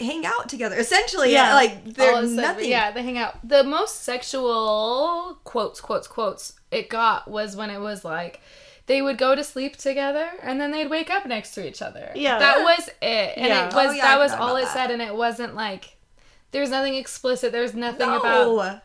hang 0.00 0.24
out 0.24 0.48
together. 0.48 0.76
Essentially, 0.76 1.32
Yeah. 1.32 1.48
yeah, 1.48 1.54
like 1.54 1.70
All 1.72 1.92
they're 1.92 2.12
of 2.16 2.24
a 2.24 2.28
sudden, 2.28 2.36
nothing. 2.36 2.70
Yeah, 2.70 2.90
they 2.90 3.02
hang 3.02 3.18
out. 3.18 3.36
The 3.46 3.62
most 3.64 4.02
sexual 4.02 5.38
quotes, 5.44 5.80
quotes, 5.80 6.08
quotes 6.08 6.54
it 6.70 6.88
got 6.88 7.28
was 7.30 7.56
when 7.56 7.70
it 7.70 7.80
was 7.80 8.04
like 8.04 8.40
they 8.86 9.02
would 9.02 9.18
go 9.18 9.34
to 9.34 9.44
sleep 9.44 9.76
together 9.76 10.28
and 10.42 10.60
then 10.60 10.70
they'd 10.72 10.88
wake 10.90 11.10
up 11.10 11.26
next 11.26 11.52
to 11.54 11.66
each 11.68 11.82
other. 11.82 12.10
Yeah. 12.14 12.38
that 12.38 12.62
was 12.62 12.88
it, 13.02 13.34
and 13.36 13.46
Yeah. 13.46 13.66
it 13.68 13.74
was 13.74 13.90
Oh, 13.90 13.92
yeah, 13.92 14.02
that 14.02 14.18
was 14.18 14.32
all 14.32 14.56
it 14.56 14.62
that. 14.62 14.72
said, 14.72 14.90
and 14.90 15.02
it 15.02 15.14
wasn't 15.14 15.54
like 15.54 15.96
there 16.52 16.60
was 16.62 16.70
nothing 16.70 16.94
explicit. 16.94 17.52
There 17.52 17.62
was 17.62 17.74
nothing 17.74 18.08
No. 18.08 18.18
about 18.18 18.80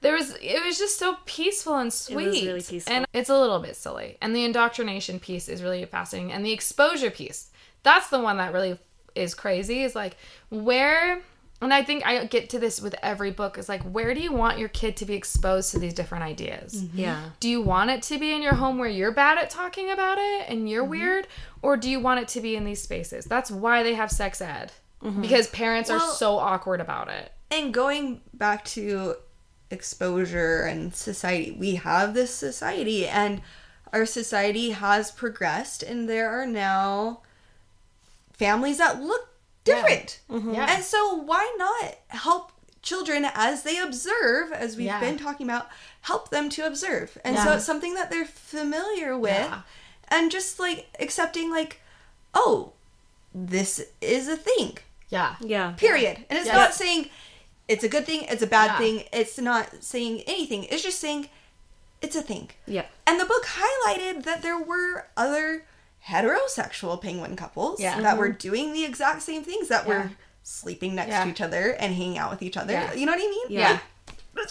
there 0.00 0.14
was 0.14 0.34
it 0.40 0.64
was 0.64 0.78
just 0.78 0.98
so 0.98 1.16
peaceful 1.26 1.76
and 1.76 1.92
sweet 1.92 2.24
It 2.24 2.28
was 2.28 2.42
really 2.42 2.62
peaceful. 2.62 2.92
and 2.92 3.06
it's 3.12 3.30
a 3.30 3.38
little 3.38 3.58
bit 3.58 3.76
silly. 3.76 4.16
And 4.22 4.34
the 4.34 4.44
indoctrination 4.44 5.20
piece 5.20 5.48
is 5.48 5.62
really 5.62 5.84
fascinating. 5.84 6.32
And 6.32 6.44
the 6.44 6.52
exposure 6.52 7.10
piece 7.10 7.50
that's 7.82 8.08
the 8.08 8.18
one 8.18 8.36
that 8.38 8.52
really 8.52 8.78
is 9.14 9.34
crazy 9.34 9.82
is 9.82 9.94
like 9.94 10.16
where 10.50 11.20
and 11.60 11.74
i 11.74 11.82
think 11.82 12.06
i 12.06 12.24
get 12.26 12.50
to 12.50 12.58
this 12.58 12.80
with 12.80 12.94
every 13.02 13.30
book 13.30 13.58
is 13.58 13.68
like 13.68 13.82
where 13.82 14.14
do 14.14 14.20
you 14.20 14.32
want 14.32 14.58
your 14.58 14.68
kid 14.68 14.96
to 14.96 15.04
be 15.04 15.14
exposed 15.14 15.72
to 15.72 15.78
these 15.78 15.94
different 15.94 16.24
ideas? 16.24 16.82
Mm-hmm. 16.84 16.98
Yeah, 16.98 17.22
do 17.40 17.48
you 17.48 17.60
want 17.60 17.90
it 17.90 18.02
to 18.04 18.18
be 18.18 18.32
in 18.32 18.42
your 18.42 18.54
home 18.54 18.78
where 18.78 18.88
you're 18.88 19.12
bad 19.12 19.38
at 19.38 19.50
talking 19.50 19.90
about 19.90 20.18
it 20.18 20.46
and 20.48 20.68
you're 20.68 20.82
mm-hmm. 20.82 20.90
weird? 20.90 21.26
Or 21.62 21.76
do 21.76 21.90
you 21.90 22.00
want 22.00 22.20
it 22.20 22.28
to 22.28 22.40
be 22.40 22.56
in 22.56 22.64
these 22.64 22.82
spaces? 22.82 23.26
That's 23.26 23.50
why 23.50 23.82
they 23.82 23.94
have 23.94 24.10
sex 24.10 24.40
ed. 24.40 24.72
Mm-hmm. 25.02 25.20
Because 25.20 25.48
parents 25.48 25.90
are 25.90 26.00
so 26.00 26.38
awkward 26.38 26.80
about 26.80 27.08
it. 27.08 27.32
And 27.50 27.74
going 27.74 28.20
back 28.34 28.64
to 28.66 29.16
exposure 29.70 30.62
and 30.62 30.94
society, 30.94 31.52
we 31.52 31.76
have 31.76 32.14
this 32.14 32.34
society, 32.34 33.06
and 33.06 33.40
our 33.92 34.06
society 34.06 34.70
has 34.70 35.10
progressed, 35.10 35.82
and 35.82 36.08
there 36.08 36.30
are 36.30 36.46
now 36.46 37.20
families 38.32 38.78
that 38.78 39.02
look 39.02 39.28
different. 39.64 40.20
Mm-hmm. 40.30 40.54
Yeah. 40.54 40.66
And 40.74 40.84
so, 40.84 41.14
why 41.14 41.54
not 41.58 41.96
help 42.08 42.52
children 42.82 43.26
as 43.34 43.62
they 43.62 43.78
observe, 43.78 44.52
as 44.52 44.76
we've 44.76 44.86
Yeah. 44.86 45.00
been 45.00 45.18
talking 45.18 45.46
about, 45.46 45.68
help 46.02 46.30
them 46.30 46.48
to 46.50 46.66
observe? 46.66 47.18
And 47.24 47.36
so, 47.38 47.52
it's 47.54 47.64
something 47.64 47.94
that 47.94 48.10
they're 48.10 48.24
familiar 48.24 49.16
with, 49.18 49.32
Yeah. 49.32 49.62
and 50.08 50.30
just 50.30 50.58
like 50.58 50.86
accepting, 50.98 51.50
like, 51.50 51.80
oh, 52.34 52.72
this 53.34 53.80
is 54.00 54.26
a 54.28 54.36
thing 54.36 54.76
yeah 55.08 55.34
yeah, 55.40 55.70
period 55.72 56.16
and 56.28 56.36
it's 56.38 56.46
Yes. 56.46 56.54
not 56.56 56.74
saying 56.74 57.08
it's 57.72 57.84
a 57.84 57.88
good 57.94 58.04
thing 58.08 58.20
it's 58.32 58.42
a 58.42 58.46
bad 58.58 58.66
Yeah. 58.72 58.78
thing 58.82 58.94
it's 59.20 59.38
not 59.38 59.66
saying 59.92 60.14
anything 60.34 60.64
it's 60.64 60.82
just 60.82 60.98
saying 61.06 61.28
it's 62.02 62.16
a 62.16 62.22
thing 62.30 62.50
yeah, 62.66 62.86
and 63.06 63.20
the 63.20 63.24
book 63.32 63.44
highlighted 63.62 64.24
that 64.24 64.42
there 64.42 64.58
were 64.58 65.06
other 65.16 65.64
heterosexual 66.08 67.00
penguin 67.00 67.36
couples 67.36 67.80
Yeah. 67.80 68.00
that 68.00 68.16
were 68.18 68.28
mm-hmm. 68.30 68.48
doing 68.48 68.72
the 68.72 68.84
exact 68.84 69.22
same 69.22 69.42
things 69.44 69.68
that 69.68 69.86
Yeah. 69.86 69.88
were 69.92 70.10
sleeping 70.42 70.94
next 70.94 71.10
Yeah. 71.10 71.24
to 71.24 71.30
each 71.30 71.40
other 71.40 71.64
and 71.82 71.94
hanging 71.94 72.18
out 72.18 72.30
with 72.30 72.42
each 72.42 72.56
other 72.56 72.72
Yeah. 72.72 72.92
you 72.94 73.06
know 73.06 73.12
what 73.12 73.20
i 73.20 73.30
mean 73.36 73.46
Yeah. 73.50 73.78
Like, 74.34 74.48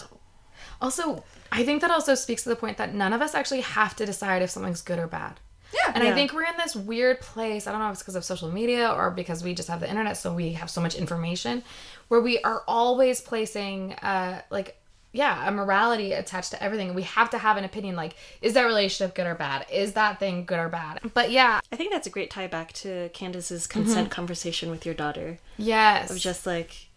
Also, 0.80 1.24
I 1.52 1.62
think 1.64 1.82
that 1.82 1.90
also 1.90 2.14
speaks 2.14 2.42
to 2.44 2.48
the 2.48 2.56
point 2.56 2.78
that 2.78 2.94
none 2.94 3.12
of 3.12 3.20
us 3.20 3.34
actually 3.34 3.60
have 3.60 3.94
to 3.96 4.06
decide 4.06 4.40
if 4.40 4.48
something's 4.50 4.80
good 4.80 4.98
or 4.98 5.06
bad. 5.06 5.34
yeah 5.74 5.92
And 5.94 6.02
I 6.08 6.12
think 6.14 6.32
we're 6.32 6.44
in 6.44 6.56
this 6.56 6.74
weird 6.74 7.20
place. 7.20 7.66
I 7.66 7.70
don't 7.70 7.80
know 7.80 7.88
if 7.88 7.94
it's 7.94 8.02
because 8.02 8.16
of 8.16 8.24
social 8.24 8.50
media 8.50 8.90
or 8.90 9.10
because 9.10 9.44
we 9.44 9.52
just 9.54 9.68
have 9.68 9.80
the 9.80 9.90
internet, 9.90 10.16
so 10.16 10.32
we 10.32 10.52
have 10.54 10.70
so 10.70 10.80
much 10.80 10.94
information, 10.94 11.62
where 12.10 12.20
we 12.20 12.38
are 12.40 12.62
always 12.66 13.20
placing, 13.20 13.92
uh, 13.94 14.42
like, 14.50 14.76
yeah, 15.12 15.46
a 15.48 15.50
morality 15.50 16.12
attached 16.12 16.50
to 16.50 16.62
everything. 16.62 16.92
We 16.94 17.02
have 17.02 17.30
to 17.30 17.38
have 17.38 17.56
an 17.56 17.64
opinion, 17.64 17.94
like, 17.96 18.14
is 18.42 18.54
that 18.54 18.64
relationship 18.64 19.14
good 19.14 19.26
or 19.26 19.34
bad? 19.36 19.64
Is 19.72 19.92
that 19.94 20.18
thing 20.18 20.44
good 20.44 20.58
or 20.58 20.68
bad? 20.68 20.98
But 21.14 21.30
yeah, 21.30 21.60
I 21.72 21.76
think 21.76 21.92
that's 21.92 22.06
a 22.06 22.10
great 22.10 22.30
tie 22.30 22.46
back 22.48 22.72
to 22.74 23.08
Kandace's 23.14 23.66
consent 23.66 24.10
conversation 24.10 24.70
with 24.70 24.84
your 24.84 24.94
daughter. 24.94 25.38
yes, 25.56 26.10
Of 26.10 26.18
just 26.18 26.46
like, 26.46 26.88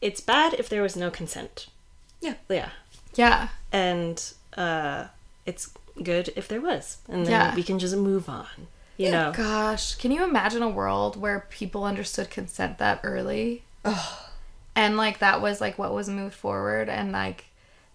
it's 0.00 0.20
bad 0.20 0.54
if 0.54 0.68
there 0.68 0.82
was 0.82 0.96
no 0.96 1.10
consent. 1.10 1.66
Yeah. 2.20 2.34
yeah, 2.48 2.70
yeah, 3.16 3.48
and 3.72 4.32
uh, 4.56 5.06
it's 5.44 5.70
good 6.02 6.32
if 6.36 6.46
there 6.46 6.60
was, 6.60 6.98
and 7.08 7.26
then 7.26 7.32
Yeah. 7.32 7.54
we 7.54 7.62
can 7.64 7.78
just 7.80 7.96
move 7.96 8.28
on. 8.28 8.46
you 8.96 9.10
know. 9.10 9.32
Gosh, 9.36 9.96
can 9.96 10.10
you 10.12 10.22
imagine 10.22 10.62
a 10.62 10.68
world 10.68 11.16
where 11.16 11.46
people 11.50 11.82
understood 11.84 12.30
consent 12.30 12.78
that 12.78 13.00
early? 13.02 13.64
And 14.74 14.96
like 14.96 15.18
that 15.18 15.42
was 15.42 15.60
like 15.60 15.78
what 15.78 15.92
was 15.92 16.08
moved 16.08 16.34
forward 16.34 16.88
and 16.88 17.12
like 17.12 17.46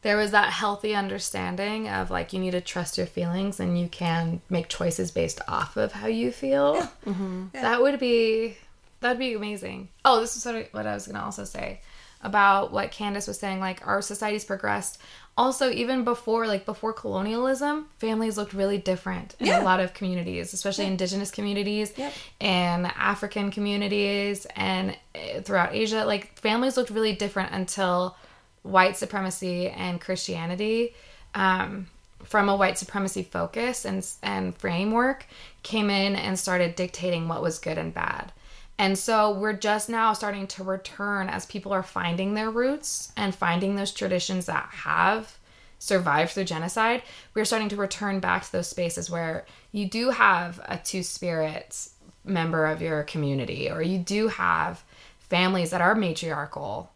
there 0.03 0.17
was 0.17 0.31
that 0.31 0.53
healthy 0.53 0.95
understanding 0.95 1.89
of 1.89 2.11
like 2.11 2.31
you 2.31 2.39
need 2.39 2.51
to 2.51 2.61
trust 2.61 2.97
your 2.97 3.07
feelings 3.07 3.59
and 3.59 3.79
you 3.79 3.87
can 3.87 4.41
make 4.49 4.69
choices 4.69 5.11
based 5.11 5.41
off 5.47 5.75
of 5.75 5.91
how 5.91 6.07
you 6.07 6.31
feel. 6.31 6.75
Mm-hmm. 7.05 7.47
That 7.53 7.81
would 7.81 7.99
be 7.99 8.57
that'd 8.99 9.19
be 9.19 9.33
amazing. 9.33 9.89
Oh, 10.05 10.19
this 10.21 10.35
is 10.35 10.45
what 10.45 10.55
I, 10.55 10.69
what 10.71 10.87
I 10.87 10.93
was 10.93 11.07
going 11.07 11.15
to 11.15 11.23
also 11.23 11.43
say 11.43 11.81
about 12.21 12.71
what 12.71 12.91
Kandace 12.91 13.27
was 13.27 13.39
saying 13.39 13.59
like 13.59 13.85
our 13.87 14.01
society's 14.01 14.45
progressed. 14.45 15.01
Also, 15.37 15.69
even 15.69 16.03
before 16.03 16.47
like 16.47 16.65
before 16.65 16.91
colonialism, 16.93 17.87
families 17.99 18.37
looked 18.37 18.53
really 18.53 18.79
different 18.79 19.35
in 19.39 19.45
Yeah. 19.47 19.61
a 19.61 19.63
lot 19.63 19.79
of 19.79 19.93
communities, 19.93 20.51
especially 20.53 20.85
indigenous 20.85 21.29
communities 21.29 21.93
Yep. 21.95 22.13
and 22.41 22.87
African 22.87 23.51
communities 23.51 24.47
and 24.55 24.97
eh, 25.13 25.41
throughout 25.41 25.75
Asia. 25.75 26.05
Like 26.05 26.33
families 26.39 26.75
looked 26.75 26.89
really 26.89 27.13
different 27.13 27.51
until 27.53 28.15
white 28.63 28.97
supremacy 28.97 29.69
and 29.69 30.01
Christianity, 30.01 30.95
um, 31.35 31.87
from 32.23 32.49
a 32.49 32.55
white 32.55 32.77
supremacy 32.79 33.21
focus 33.21 33.85
and 33.85 34.05
and 34.23 34.55
framework, 34.57 35.27
came 35.61 35.89
in 35.91 36.15
and 36.15 36.37
started 36.39 36.75
dictating 36.75 37.27
what 37.27 37.43
was 37.43 37.59
good 37.59 37.77
and 37.77 37.93
bad. 37.93 38.31
And 38.79 38.97
so 38.97 39.31
we're 39.31 39.53
just 39.53 39.89
now 39.89 40.13
starting 40.13 40.47
to 40.47 40.63
return 40.63 41.29
as 41.29 41.45
people 41.45 41.73
are 41.73 41.83
finding 41.83 42.33
their 42.33 42.51
roots 42.51 43.11
and 43.17 43.33
finding 43.33 43.75
those 43.75 43.91
traditions 43.91 44.45
that 44.45 44.69
have 44.71 45.37
survived 45.79 46.31
through 46.31 46.43
genocide. 46.43 47.01
We're 47.33 47.45
starting 47.45 47.69
to 47.69 47.75
return 47.75 48.19
back 48.19 48.43
to 48.45 48.51
those 48.51 48.67
spaces 48.67 49.09
where 49.09 49.45
you 49.71 49.87
do 49.87 50.11
have 50.11 50.59
a 50.65 50.77
two 50.77 51.03
spirits 51.03 51.93
member 52.23 52.65
of 52.65 52.81
your 52.81 53.03
community 53.03 53.69
or 53.69 53.81
you 53.81 53.97
do 53.97 54.27
have 54.27 54.83
families 55.19 55.71
that 55.71 55.81
are 55.81 55.95
matriarchal. 55.95 56.91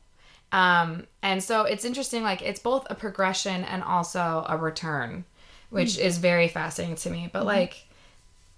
Um, 0.52 1.08
and 1.24 1.44
so 1.44 1.64
it's 1.64 1.86
interesting, 1.86 2.24
like 2.24 2.42
it's 2.42 2.60
both 2.60 2.86
a 2.90 2.96
progression 2.96 3.64
and 3.64 3.84
also 3.84 4.46
a 4.48 4.58
return, 4.58 5.24
which 5.70 5.98
is 5.98 6.18
very 6.18 6.48
fascinating 6.48 6.98
to 6.98 7.10
me. 7.10 7.30
But 7.32 7.46
like 7.46 7.88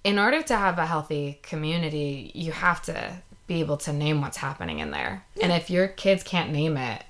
in 0.04 0.20
order 0.20 0.42
to 0.42 0.56
have 0.56 0.78
a 0.78 0.86
healthy 0.86 1.40
community, 1.44 2.32
you 2.34 2.52
have 2.52 2.82
to 2.84 3.22
be 3.48 3.60
able 3.60 3.78
to 3.78 3.94
name 3.94 4.22
what's 4.22 4.38
happening 4.38 4.80
in 4.80 4.92
there. 4.92 5.26
And 5.42 5.52
if 5.52 5.70
your 5.70 5.88
kids 5.88 6.24
can't 6.24 6.52
name 6.52 6.78
it, 6.78 7.04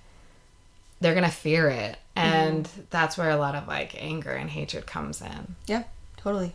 they're 1.00 1.14
going 1.14 1.26
to 1.26 1.32
fear 1.32 1.70
it. 1.70 1.98
Mm-hmm. 2.16 2.20
And 2.20 2.70
that's 2.89 3.18
where 3.18 3.30
a 3.30 3.38
lot 3.38 3.56
of 3.56 3.68
like 3.68 4.02
anger 4.02 4.32
and 4.32 4.50
hatred 4.50 4.86
comes 4.86 5.22
in. 5.22 5.56
Yeah, 5.66 5.84
totally. 6.18 6.54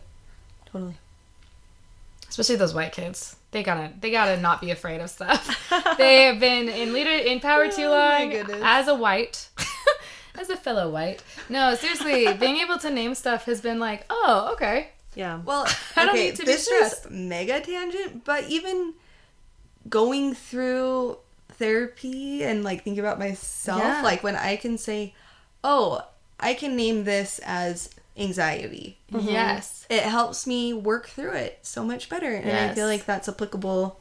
Totally. 0.65 0.97
Especially 2.29 2.55
those 2.55 2.73
white 2.73 2.91
kids. 2.91 3.35
They 3.51 3.63
gotta 3.63 3.91
they 3.99 4.11
gotta 4.11 4.39
not 4.39 4.61
be 4.61 4.69
afraid 4.69 5.01
of 5.01 5.09
stuff. 5.09 5.67
they 5.97 6.25
have 6.25 6.39
been 6.39 6.69
in 6.69 6.93
leader 6.93 7.09
in 7.09 7.39
power 7.39 7.65
too 7.67 7.85
Oh 7.85 7.89
my 7.89 8.25
long. 8.25 8.61
As 8.63 8.87
a 8.87 8.93
white. 8.93 9.49
as 10.39 10.49
a 10.51 10.55
fellow 10.55 10.89
white. 10.91 11.23
No, 11.49 11.73
seriously, 11.73 12.31
being 12.33 12.57
able 12.57 12.77
to 12.77 12.91
name 12.91 13.15
stuff 13.15 13.45
has 13.45 13.61
been 13.61 13.79
like, 13.79 14.05
oh, 14.09 14.51
okay. 14.53 14.89
Yeah. 15.15 15.39
Well, 15.45 15.65
I 15.95 16.05
don't 16.05 16.15
okay, 16.15 16.25
need 16.27 16.35
to 16.35 16.43
be 16.43 16.45
this 16.45 16.67
is 16.67 16.91
stressed. 16.91 17.11
mega 17.11 17.59
tangent, 17.61 18.23
but 18.25 18.45
even 18.49 18.93
going 19.89 20.33
through 20.35 21.17
therapy 21.53 22.43
and 22.43 22.63
like 22.63 22.83
thinking 22.83 22.99
about 22.99 23.19
myself, 23.19 23.81
Yeah. 23.81 24.01
like 24.01 24.23
when 24.23 24.35
I 24.35 24.55
can 24.55 24.77
say, 24.77 25.13
"Oh, 25.63 26.05
I 26.39 26.53
can 26.53 26.75
name 26.75 27.03
this 27.03 27.39
as 27.45 27.89
anxiety." 28.17 28.97
Mm-hmm. 29.11 29.27
Yes. 29.29 29.85
It 29.89 30.03
helps 30.03 30.45
me 30.45 30.73
work 30.73 31.07
through 31.09 31.33
it 31.33 31.59
so 31.63 31.83
much 31.83 32.09
better, 32.09 32.33
and 32.33 32.51
I 32.51 32.73
feel 32.75 32.87
like 32.87 33.05
that's 33.05 33.27
applicable 33.27 33.99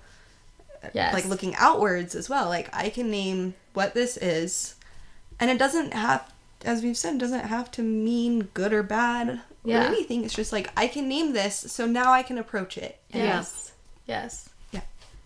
uh, 0.84 0.88
Yes. 0.92 1.14
like 1.14 1.24
looking 1.24 1.54
outwards 1.56 2.14
as 2.14 2.28
well. 2.28 2.48
Like 2.48 2.68
I 2.72 2.90
can 2.90 3.10
name 3.10 3.54
what 3.72 3.94
this 3.94 4.16
is, 4.18 4.74
and 5.40 5.50
it 5.50 5.58
doesn't 5.58 5.94
have, 5.94 6.30
as 6.64 6.82
we've 6.82 6.96
said, 6.96 7.14
it 7.14 7.18
doesn't 7.18 7.46
have 7.46 7.70
to 7.72 7.82
mean 7.82 8.48
good 8.54 8.72
or 8.72 8.82
bad 8.82 9.40
Yeah. 9.64 9.84
or 9.84 9.86
anything. 9.88 10.24
It's 10.24 10.34
just 10.34 10.52
like 10.52 10.70
I 10.76 10.88
can 10.88 11.08
name 11.08 11.32
this, 11.32 11.56
so 11.56 11.86
now 11.86 12.12
I 12.12 12.22
can 12.22 12.38
approach 12.38 12.76
it. 12.78 12.98
And 13.12 13.22
Yes. 13.22 13.72
Yes. 14.06 14.48
Yeah. 14.72 14.80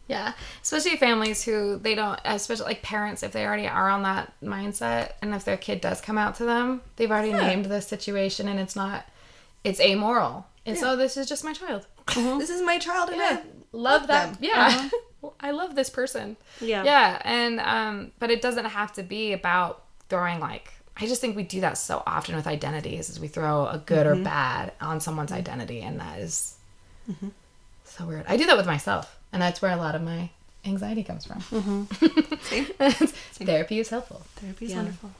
Yeah. 0.09 0.33
Especially 0.63 0.97
families 0.97 1.43
who 1.45 1.79
they 1.79 1.95
don't, 1.95 2.21
especially 2.25 2.67
like 2.67 2.83
parents, 2.83 3.23
if 3.23 3.33
they 3.33 3.47
already 3.47 3.67
are 3.69 3.89
on 3.89 4.03
that 4.03 4.33
mindset 4.43 5.13
and 5.23 5.35
if 5.35 5.45
their 5.45 5.57
kid 5.57 5.81
does 5.81 6.01
come 6.01 6.19
out 6.19 6.35
to 6.37 6.45
them, 6.45 6.83
they've 6.97 7.11
already 7.11 7.31
Yeah. 7.31 7.47
named 7.47 7.67
the 7.67 7.81
situation 7.81 8.49
and 8.49 8.59
it's 8.61 8.77
not, 8.77 9.07
it's 9.65 9.81
amoral. 9.81 10.47
It's, 10.65 10.83
Yeah. 10.83 10.91
oh, 10.93 10.97
this 10.97 11.17
is 11.17 11.29
just 11.29 11.45
my 11.45 11.53
child. 11.53 11.87
This 12.15 12.51
is 12.51 12.61
my 12.63 12.79
child, 12.79 13.09
and 13.11 13.19
Yeah. 13.19 13.39
I 13.41 13.43
Love, 13.73 14.03
love 14.03 14.07
that. 14.09 14.33
them. 14.35 14.39
Yeah. 14.43 14.89
I 15.41 15.53
love 15.53 15.77
this 15.77 15.89
person. 15.89 16.37
Yeah. 16.61 16.83
Yeah. 16.85 17.23
And, 17.25 17.59
um, 17.61 18.13
but 18.19 18.31
it 18.31 18.43
doesn't 18.43 18.65
have 18.67 18.93
to 18.95 19.03
be 19.03 19.33
about 19.33 19.85
throwing 20.09 20.41
like, 20.41 20.73
I 20.97 21.07
just 21.07 21.21
think 21.21 21.37
we 21.37 21.43
do 21.43 21.63
that 21.63 21.79
so 21.79 22.03
often 22.07 22.37
with 22.37 22.47
identities 22.47 23.09
is 23.09 23.19
we 23.19 23.29
throw 23.29 23.67
a 23.67 23.79
good 23.79 24.07
or 24.07 24.15
mm-hmm. 24.15 24.25
bad 24.25 24.73
on 24.81 25.01
someone's 25.01 25.31
mm-hmm. 25.31 25.39
identity 25.39 25.81
and 25.81 26.01
that 26.01 26.19
is 26.19 26.57
mm-hmm. 27.11 27.29
so 27.85 28.07
weird. 28.07 28.25
I 28.29 28.37
do 28.37 28.47
that 28.47 28.57
with 28.57 28.67
myself, 28.67 29.19
and 29.33 29.41
that's 29.41 29.63
where 29.63 29.73
a 29.73 29.77
lot 29.77 29.95
of 29.95 30.03
my 30.03 30.31
anxiety 30.65 31.03
comes 31.03 31.25
from. 31.25 31.41
Same. 32.43 32.67
Therapy 32.67 33.81
is 33.81 33.89
helpful. 33.89 34.23
Therapy 34.37 34.67
is 34.67 34.71
Yeah. 34.73 34.79
wonderful. 34.79 35.11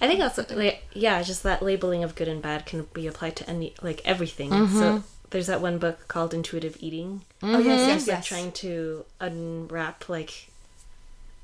I 0.00 0.08
think 0.08 0.20
also, 0.20 0.44
like, 0.50 0.82
yeah, 0.92 1.22
just 1.22 1.44
that 1.44 1.62
labeling 1.62 2.02
of 2.02 2.14
good 2.16 2.26
and 2.28 2.42
bad 2.42 2.66
can 2.66 2.88
be 2.92 3.06
applied 3.06 3.36
to 3.36 3.48
any, 3.48 3.72
like, 3.82 4.02
everything. 4.04 4.50
Mm-hmm. 4.50 4.78
So 4.78 5.04
there's 5.30 5.46
that 5.46 5.60
one 5.60 5.78
book 5.78 6.08
called 6.08 6.34
Intuitive 6.34 6.76
Eating. 6.80 7.22
Oh 7.40 7.58
yes, 7.58 7.86
yes, 7.86 7.96
It's 7.98 8.08
like 8.08 8.16
yes. 8.18 8.26
trying 8.26 8.52
to 8.52 9.04
unwrap, 9.20 10.08
like, 10.08 10.48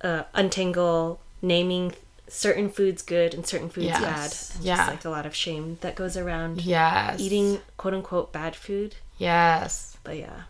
uh, 0.03 0.25
untangle 0.35 1.21
naming 1.41 1.95
certain 2.29 2.71
foods 2.71 3.03
good 3.03 3.35
and 3.35 3.47
certain 3.47 3.69
foods 3.69 3.87
Yes. 3.87 4.01
bad. 4.53 4.57
And 4.57 4.65
Yeah. 4.65 4.77
Just 4.77 4.89
like 4.91 5.05
a 5.05 5.11
lot 5.11 5.27
of 5.27 5.35
shame 5.35 5.79
that 5.81 5.95
goes 5.95 6.17
around 6.17 6.61
Yes. 6.63 7.21
eating 7.21 7.61
quote 7.77 7.95
unquote 7.95 8.33
bad 8.33 8.55
food. 8.57 8.97
Yes. 9.17 9.97
But 10.05 10.17
yeah. 10.19 10.43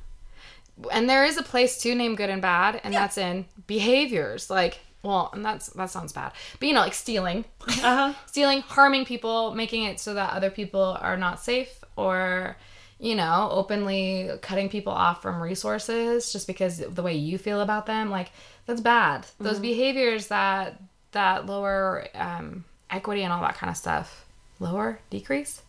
And 0.93 1.09
there 1.11 1.24
is 1.24 1.37
a 1.37 1.43
place 1.43 1.79
to 1.79 1.95
name 1.95 2.14
good 2.14 2.31
and 2.31 2.41
bad, 2.41 2.81
and 2.85 2.95
that's 2.95 3.18
in 3.18 3.47
behaviors. 3.66 4.49
Like, 4.49 4.79
well, 5.03 5.31
and 5.33 5.45
that's 5.45 5.68
that 5.70 5.91
sounds 5.91 6.12
bad, 6.12 6.33
but 6.61 6.68
you 6.68 6.74
know, 6.74 6.81
like 6.81 6.95
stealing, 6.95 7.45
Uh 7.66 7.72
huh. 7.72 8.12
stealing, 8.26 8.61
harming 8.62 9.05
people, 9.05 9.55
making 9.55 9.85
it 9.85 9.99
so 9.99 10.14
that 10.14 10.33
other 10.35 10.51
people 10.51 10.97
are 11.01 11.16
not 11.16 11.41
safe, 11.41 11.85
or 11.97 12.57
you 13.01 13.14
know, 13.14 13.49
openly 13.53 14.29
cutting 14.43 14.68
people 14.68 14.93
off 14.93 15.22
from 15.22 15.41
resources 15.41 16.33
just 16.33 16.49
because 16.49 16.81
of 16.81 16.97
the 16.97 17.03
way 17.03 17.14
you 17.14 17.39
feel 17.39 17.61
about 17.61 17.87
them. 17.87 18.11
Like, 18.11 18.33
that's 18.66 18.81
bad. 18.81 19.24
Those 19.39 19.61
behaviors 19.61 20.26
that 20.29 20.81
that 21.13 21.47
lower 21.47 22.07
um, 22.15 22.65
equity 22.91 23.23
and 23.23 23.33
all 23.33 23.41
that 23.43 23.55
kind 23.57 23.71
of 23.71 23.77
stuff. 23.77 24.25
Lower, 24.61 24.99
decrease. 25.11 25.63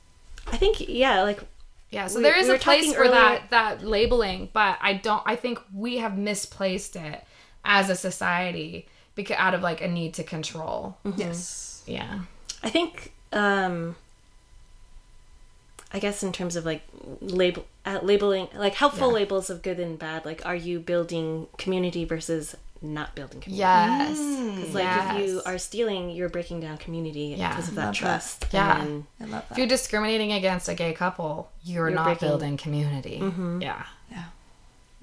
I 0.48 0.58
think, 0.58 0.88
yeah, 0.88 1.22
like, 1.24 1.40
Yeah, 1.92 2.06
so 2.08 2.18
We- 2.18 2.24
there 2.24 2.38
is 2.38 2.48
we 2.48 2.56
a 2.56 2.60
place 2.60 2.94
for 2.94 3.00
earlier- 3.02 3.12
that 3.14 3.50
that 3.50 3.84
labeling, 3.84 4.50
but 4.54 4.78
I 4.80 4.94
don't. 4.94 5.24
I 5.26 5.36
think 5.36 5.60
we 5.74 5.98
have 5.98 6.16
misplaced 6.18 6.96
it 6.96 7.24
as 7.66 7.90
a 7.90 7.96
society 7.96 8.88
because 9.16 9.38
out 9.38 9.54
of 9.56 9.62
like 9.64 9.82
a 9.82 9.88
need 9.88 10.14
to 10.16 10.24
control. 10.24 10.98
Yes. 11.18 11.82
Yeah. 11.88 12.20
I 12.62 12.70
think 12.70 13.12
um 13.34 13.96
I 15.92 15.98
guess 16.00 16.22
in 16.22 16.32
terms 16.32 16.56
of 16.56 16.66
like 16.66 16.84
label 17.22 17.66
uh, 17.86 18.00
labeling 18.04 18.48
like 18.54 18.76
helpful 18.76 19.08
Yeah. 19.08 19.14
labels 19.16 19.50
of 19.50 19.62
good 19.64 19.80
and 19.80 19.98
bad 19.98 20.26
like 20.26 20.46
are 20.46 20.56
you 20.56 20.80
building 20.80 21.48
community 21.58 22.06
versus 22.06 22.56
not 22.82 23.14
building 23.16 23.42
community 23.42 23.60
Yes. 23.60 24.18
Because 24.56 24.74
like 24.74 25.20
if 25.22 25.28
you 25.28 25.42
are 25.46 25.58
stealing 25.58 26.10
you're 26.12 26.30
breaking 26.30 26.60
down 26.62 26.78
community 26.78 27.36
Yeah, 27.38 27.50
because 27.50 27.68
of 27.70 27.76
love 27.76 27.86
that 27.88 27.92
that. 27.94 27.96
trust 27.96 28.46
Yeah. 28.54 28.82
and 28.82 29.06
I 29.20 29.24
love 29.26 29.32
that. 29.32 29.48
If 29.52 29.58
you're 29.58 29.68
discriminating 29.68 30.32
against 30.32 30.70
a 30.70 30.74
gay 30.76 30.94
couple, 30.94 31.52
you're, 31.64 31.88
You're 31.90 31.96
not 31.96 32.06
breaking- 32.06 32.28
building 32.30 32.58
community. 32.58 33.18
Yeah. 33.62 33.86
Yeah. 34.12 34.24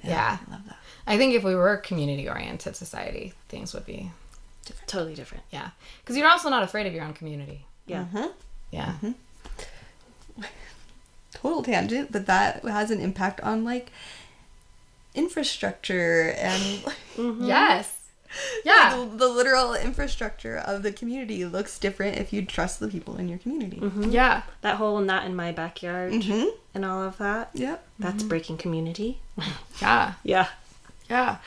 Yeah. 0.03 0.39
I 0.47 0.51
love 0.51 0.65
that. 0.67 0.77
I 1.07 1.17
think 1.19 1.35
if 1.35 1.45
we 1.45 1.55
were 1.55 1.73
a 1.73 1.81
community 1.81 2.29
oriented 2.29 2.75
society, 2.77 3.33
things 3.49 3.73
would 3.75 3.87
be 3.87 4.11
totally 4.87 5.15
different 5.15 5.45
yeah. 5.51 5.71
Because 6.01 6.17
you're 6.17 6.29
also 6.29 6.49
not 6.49 6.63
afraid 6.63 6.87
of 6.87 6.93
your 6.95 7.05
own 7.05 7.13
community. 7.13 7.67
yeah 7.87 8.07
Mm-hmm. 8.13 8.27
Yeah. 8.73 8.95
Total 11.33 11.63
tangent, 11.63 12.11
but 12.13 12.27
that 12.27 12.65
has 12.65 12.91
an 12.91 13.01
impact 13.01 13.41
on 13.43 13.63
like 13.65 13.91
infrastructure 15.15 16.31
and 16.39 16.83
Yes. 17.19 17.93
Yeah. 18.65 18.97
like, 18.99 19.19
the 19.19 19.29
literal 19.29 19.75
infrastructure 19.75 20.57
of 20.59 20.83
the 20.83 20.93
community 20.93 21.45
looks 21.45 21.79
different 21.79 22.19
if 22.19 22.33
you 22.33 22.45
trust 22.45 22.81
the 22.81 22.89
people 22.89 23.17
in 23.17 23.29
your 23.29 23.39
community. 23.39 23.81
Yeah. 24.11 24.43
that 24.63 24.77
whole 24.77 25.01
not 25.01 25.25
in 25.25 25.35
my 25.37 25.53
backyard 25.53 26.13
Mm-hmm. 26.13 26.49
and 26.75 26.85
all 26.85 27.03
of 27.03 27.19
that 27.19 27.51
Yep. 27.55 27.87
that's 27.99 28.23
breaking 28.25 28.59
community 28.59 29.21
Yeah. 29.81 30.15
yeah 30.25 30.49
Yeah. 31.09 31.39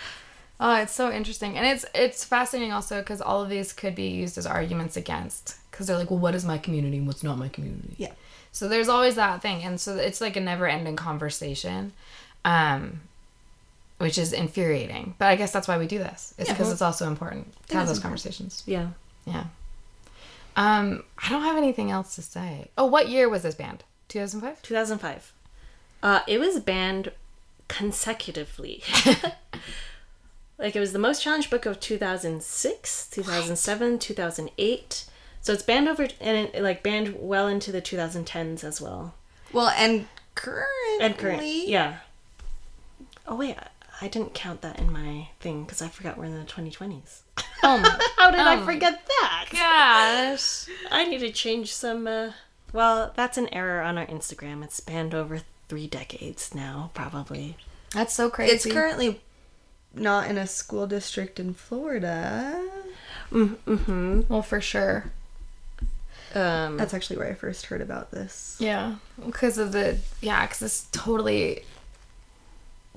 Oh, 0.62 0.76
it's 0.76 0.92
so 0.94 1.10
interesting, 1.10 1.58
and 1.58 1.66
it's 1.66 1.86
it's 1.96 2.26
fascinating 2.26 2.74
also 2.74 3.00
because 3.00 3.22
all 3.22 3.42
of 3.42 3.48
these 3.50 3.72
could 3.72 3.96
be 3.96 4.10
used 4.10 4.38
as 4.38 4.46
arguments 4.46 4.98
against 4.98 5.56
because 5.72 5.88
they're 5.88 5.98
like, 5.98 6.10
well, 6.12 6.20
what 6.20 6.36
is 6.36 6.44
my 6.44 6.58
community 6.58 6.98
and 6.98 7.08
what's 7.08 7.24
not 7.24 7.38
my 7.38 7.48
community? 7.48 7.96
Yeah. 7.98 8.12
So 8.52 8.68
there's 8.68 8.90
always 8.90 9.16
that 9.16 9.42
thing, 9.42 9.64
and 9.64 9.80
so 9.80 9.96
it's 9.96 10.20
like 10.20 10.36
a 10.36 10.42
never-ending 10.42 10.98
conversation. 10.98 11.94
um, 12.44 13.00
which 14.00 14.18
is 14.18 14.34
infuriating. 14.34 15.14
But 15.18 15.28
I 15.28 15.36
guess 15.36 15.52
that's 15.52 15.68
why 15.68 15.78
we 15.78 15.86
do 15.88 16.00
this. 16.00 16.34
It's 16.38 16.50
because 16.50 16.72
it's 16.72 16.82
also 16.82 17.08
important 17.08 17.54
to 17.68 17.78
have 17.78 17.88
those 17.88 18.00
conversations. 18.00 18.64
Yeah. 18.66 18.90
Yeah. 19.26 19.46
Um, 20.56 21.04
I 21.18 21.30
don't 21.30 21.44
have 21.44 21.58
anything 21.58 21.92
else 21.92 22.16
to 22.16 22.22
say. 22.22 22.70
Oh, 22.78 22.86
what 22.86 23.08
year 23.10 23.30
was 23.30 23.44
this 23.44 23.56
banned? 23.56 23.84
2005? 24.08 24.62
2005. 24.62 25.34
Uh, 26.02 26.22
it 26.28 26.40
was 26.40 26.60
banned 26.60 27.12
consecutively. 27.68 28.84
like 30.58 30.76
it 30.76 30.80
was 30.80 30.94
the 30.94 31.00
most 31.00 31.22
challenged 31.22 31.50
book 31.50 31.66
of 31.66 31.80
2006, 31.80 33.10
2007, 33.10 34.00
2008. 34.00 35.06
So 35.42 35.54
it's 35.54 35.64
banned 35.64 35.88
over 35.88 36.08
and 36.20 36.50
it, 36.54 36.62
like 36.62 36.84
banned 36.84 37.16
well 37.20 37.48
into 37.48 37.72
the 37.72 37.82
2010s 37.82 38.64
as 38.64 38.82
well. 38.82 39.14
Well, 39.54 39.70
and 39.70 40.08
currently, 40.36 40.98
And 41.02 41.18
current, 41.18 41.44
yeah. 41.44 41.98
Oh 43.28 43.36
wait, 43.36 43.56
I, 44.02 44.06
I 44.06 44.08
didn't 44.08 44.34
count 44.34 44.62
that 44.62 44.80
in 44.80 44.92
my 44.92 45.30
thing 45.40 45.64
because 45.64 45.82
I 45.82 45.88
forgot 45.90 46.18
we're 46.18 46.26
in 46.26 46.36
the 46.38 46.46
2020s. 46.46 47.22
Oh 47.64 47.78
my 47.78 48.00
How 48.18 48.32
did 48.32 48.40
I 48.40 48.62
Oh. 48.62 48.66
forget 48.66 49.06
that? 49.06 49.46
gosh. 49.52 50.66
I 50.92 51.06
need 51.06 51.20
to 51.20 51.32
change 51.32 51.74
some. 51.74 52.08
Uh, 52.08 52.32
well, 52.74 53.12
that's 53.16 53.38
an 53.38 53.48
error 53.54 53.82
on 53.82 53.98
our 53.98 54.06
Instagram. 54.06 54.64
It's 54.64 54.76
spanned 54.76 55.14
over 55.14 55.42
three 55.68 55.88
decades 55.88 56.54
now, 56.56 56.92
probably. 56.94 57.58
That's 57.94 58.14
so 58.14 58.30
crazy. 58.30 58.54
It's 58.56 58.66
currently 58.66 59.22
not 59.94 60.30
in 60.30 60.38
a 60.38 60.48
school 60.48 60.86
district 60.88 61.40
in 61.40 61.54
Florida. 61.54 62.64
Mm-hmm. 63.32 64.22
well, 64.30 64.42
for 64.42 64.62
sure. 64.62 65.12
Um, 66.36 66.78
That's 66.78 66.94
actually 66.94 67.18
where 67.18 67.30
I 67.32 67.34
first 67.34 67.66
heard 67.66 67.82
about 67.82 68.12
this. 68.12 68.56
Yeah, 68.60 68.96
because 69.26 69.58
of 69.58 69.72
the 69.72 69.98
yeah, 70.22 70.44
because 70.46 70.60
this 70.60 70.88
totally 70.92 71.64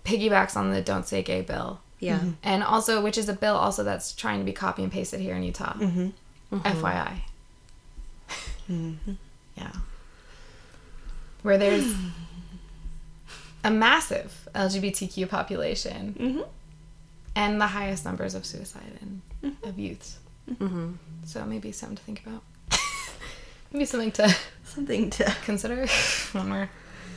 piggybacks 0.05 0.57
on 0.57 0.70
the 0.70 0.80
"Don't 0.80 1.07
Say 1.07 1.22
Gay" 1.22 1.40
bill, 1.42 1.80
yeah. 2.00 2.18
Mm-hmm. 2.18 2.30
and 2.42 2.62
also 2.62 3.03
which 3.03 3.16
is 3.18 3.28
a 3.28 3.32
bill 3.32 3.55
also 3.57 3.84
that's 3.84 4.12
trying 4.12 4.38
to 4.38 4.44
be 4.44 4.53
copy 4.53 4.82
and 4.82 4.90
pasted 4.92 5.20
here 5.20 5.34
in 5.36 5.42
Utah. 5.42 5.74
Mm-hmm. 5.74 6.09
Mm-hmm. 6.55 6.84
FYI. 6.84 7.12
Yeah, 9.57 9.72
where 11.42 11.59
there's 11.59 11.94
a 13.64 13.70
massive 13.70 14.48
LGBTQ 14.55 15.28
population 15.28 16.42
and 17.36 17.61
the 17.61 17.66
highest 17.66 18.05
numbers 18.05 18.34
of 18.34 18.46
suicide 18.46 18.98
and 19.00 19.57
of 19.62 19.78
youths. 19.78 20.18
So 21.24 21.44
maybe 21.44 21.70
something 21.72 21.96
to 21.96 22.03
think 22.03 22.22
about. 22.26 22.42
maybe 23.72 23.84
something 23.84 24.12
to 24.12 24.34
Something 24.64 25.11
to. 25.11 25.24
consider 25.44 25.86
when 26.32 26.50
we're 26.50 26.68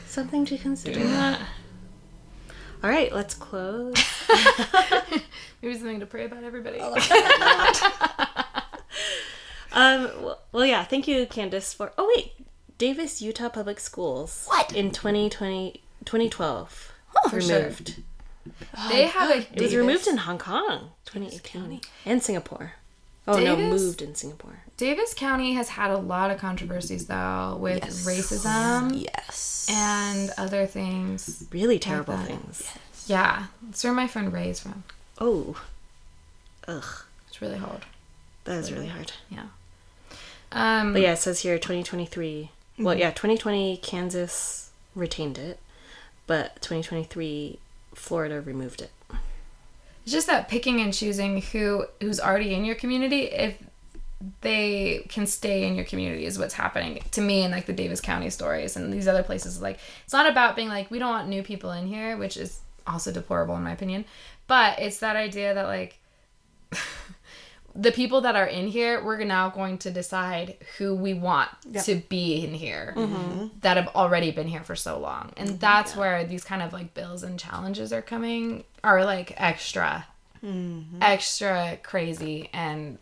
Something 0.06 0.44
to 0.46 0.58
consider. 0.58 1.38
Doing 2.82 2.82
that. 2.82 2.86
All 2.86 2.90
right, 2.90 3.12
let's 3.12 3.34
close. 3.34 3.94
Maybe 5.62 5.74
something 5.74 6.00
to 6.00 6.06
pray 6.06 6.24
about 6.24 6.44
everybody. 6.44 6.80
um, 6.80 6.96
well, 9.72 10.40
well, 10.52 10.66
yeah. 10.66 10.84
Thank 10.84 11.08
you, 11.08 11.26
Kandace, 11.26 11.74
for. 11.74 11.92
Oh 11.98 12.12
wait, 12.14 12.32
Davis 12.78 13.20
Utah 13.22 13.48
Public 13.48 13.80
Schools. 13.80 14.46
What? 14.46 14.72
in 14.74 14.90
2020, 14.90 15.82
2012 16.04 16.92
for 17.30 17.40
sure. 17.40 17.58
removed? 17.58 18.02
they 18.88 19.06
have 19.06 19.30
a 19.30 19.38
It 19.38 19.60
was 19.60 19.74
removed 19.74 20.06
in 20.06 20.18
Hong 20.18 20.38
Kong, 20.38 20.90
2018, 21.06 21.80
and 22.04 22.22
Singapore. 22.22 22.74
Oh 23.28 23.38
no, 23.38 23.56
moved 23.56 24.02
in 24.02 24.14
Singapore. 24.14 24.60
Davis 24.76 25.14
County 25.14 25.54
has 25.54 25.70
had 25.70 25.90
a 25.90 25.96
lot 25.98 26.30
of 26.30 26.38
controversies 26.38 27.06
though 27.06 27.56
with 27.60 27.82
racism 27.82 29.02
Yes. 29.02 29.66
and 29.70 30.30
other 30.38 30.66
things. 30.66 31.44
Really 31.50 31.78
terrible 31.78 32.16
that. 32.16 32.26
things. 32.26 32.70
Yeah, 33.06 33.46
that's 33.62 33.82
where 33.84 33.92
my 33.92 34.06
friend 34.06 34.32
Ray 34.32 34.50
is 34.50 34.60
from. 34.60 34.84
Oh, 35.18 35.60
ugh, 36.68 36.84
It's 37.28 37.40
really 37.40 37.58
hard. 37.58 37.84
that 38.44 38.58
is 38.58 38.72
really 38.72 38.88
hard. 38.88 39.12
Yeah. 39.30 39.46
Um, 40.52 40.92
But 40.92 41.02
yeah, 41.02 41.12
it 41.14 41.18
says 41.18 41.40
here 41.40 41.58
2023. 41.58 42.50
Well, 42.78 42.96
yeah, 42.96 43.10
2020 43.10 43.78
Kansas 43.78 44.70
retained 44.94 45.38
it, 45.38 45.58
but 46.26 46.56
2023 46.62 47.58
Florida 47.94 48.40
removed 48.40 48.82
it. 48.82 48.90
It's 50.06 50.12
just 50.12 50.28
that 50.28 50.48
picking 50.48 50.80
and 50.80 50.94
choosing 50.94 51.42
who 51.42 51.84
who's 52.00 52.20
already 52.20 52.54
in 52.54 52.64
your 52.64 52.76
community 52.76 53.22
if 53.24 53.58
they 54.40 55.04
can 55.08 55.26
stay 55.26 55.66
in 55.66 55.74
your 55.74 55.84
community 55.84 56.24
is 56.24 56.38
what's 56.38 56.54
happening 56.54 57.02
to 57.10 57.20
me 57.20 57.42
in 57.42 57.50
like 57.50 57.66
the 57.66 57.72
Davis 57.72 58.00
County 58.00 58.30
stories 58.30 58.76
and 58.76 58.92
these 58.92 59.08
other 59.08 59.22
places. 59.22 59.60
Like 59.60 59.78
it's 60.04 60.12
not 60.12 60.30
about 60.30 60.56
being 60.56 60.68
like 60.68 60.90
we 60.90 60.98
don't 60.98 61.10
want 61.10 61.28
new 61.28 61.42
people 61.42 61.72
in 61.72 61.86
here 61.86 62.16
which 62.16 62.36
is 62.36 62.60
also 62.86 63.12
deplorable 63.12 63.56
in 63.56 63.64
my 63.64 63.72
opinion 63.72 64.04
but 64.46 64.78
it's 64.78 64.98
that 64.98 65.16
idea 65.16 65.54
that 65.54 65.66
like 65.66 65.98
the 67.78 67.92
people 67.92 68.22
that 68.22 68.36
are 68.36 68.46
in 68.46 68.66
here 68.66 69.04
we're 69.04 69.22
now 69.24 69.50
going 69.50 69.76
to 69.78 69.90
decide 69.90 70.56
who 70.78 70.94
we 70.94 71.12
want 71.14 71.50
to 71.84 71.96
be 72.08 72.44
in 72.44 72.54
here 72.54 72.94
mm-hmm. 72.96 73.48
that 73.60 73.76
have 73.76 73.88
already 73.88 74.30
been 74.30 74.46
here 74.46 74.62
for 74.62 74.74
so 74.74 74.98
long. 74.98 75.32
And 75.36 75.50
mm-hmm. 75.50 75.58
that's 75.58 75.94
where 75.94 76.24
these 76.24 76.44
kind 76.44 76.62
of 76.62 76.72
like 76.72 76.94
bills 76.94 77.22
and 77.22 77.38
challenges 77.38 77.92
are 77.92 78.02
coming 78.02 78.64
are 78.82 79.04
like 79.04 79.34
extra 79.36 80.06
mm-hmm. 80.42 80.98
extra 81.02 81.78
crazy 81.82 82.48
and 82.52 82.98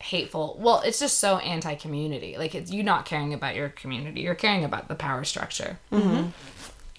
hateful. 0.00 0.56
Well 0.60 0.82
it's 0.84 1.00
just 1.00 1.18
so 1.18 1.38
anti-community. 1.38 2.36
Like 2.36 2.54
it's 2.54 2.70
you 2.70 2.82
not 2.82 3.06
caring 3.06 3.32
about 3.32 3.56
your 3.56 3.70
community 3.70 4.20
you're 4.20 4.34
caring 4.34 4.64
about 4.64 4.88
the 4.88 4.94
power 4.94 5.24
structure 5.24 5.78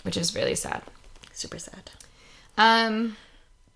which 0.03 0.17
is 0.17 0.35
really 0.35 0.55
sad. 0.55 0.81
Super 1.33 1.59
sad. 1.59 1.91
um 2.57 3.15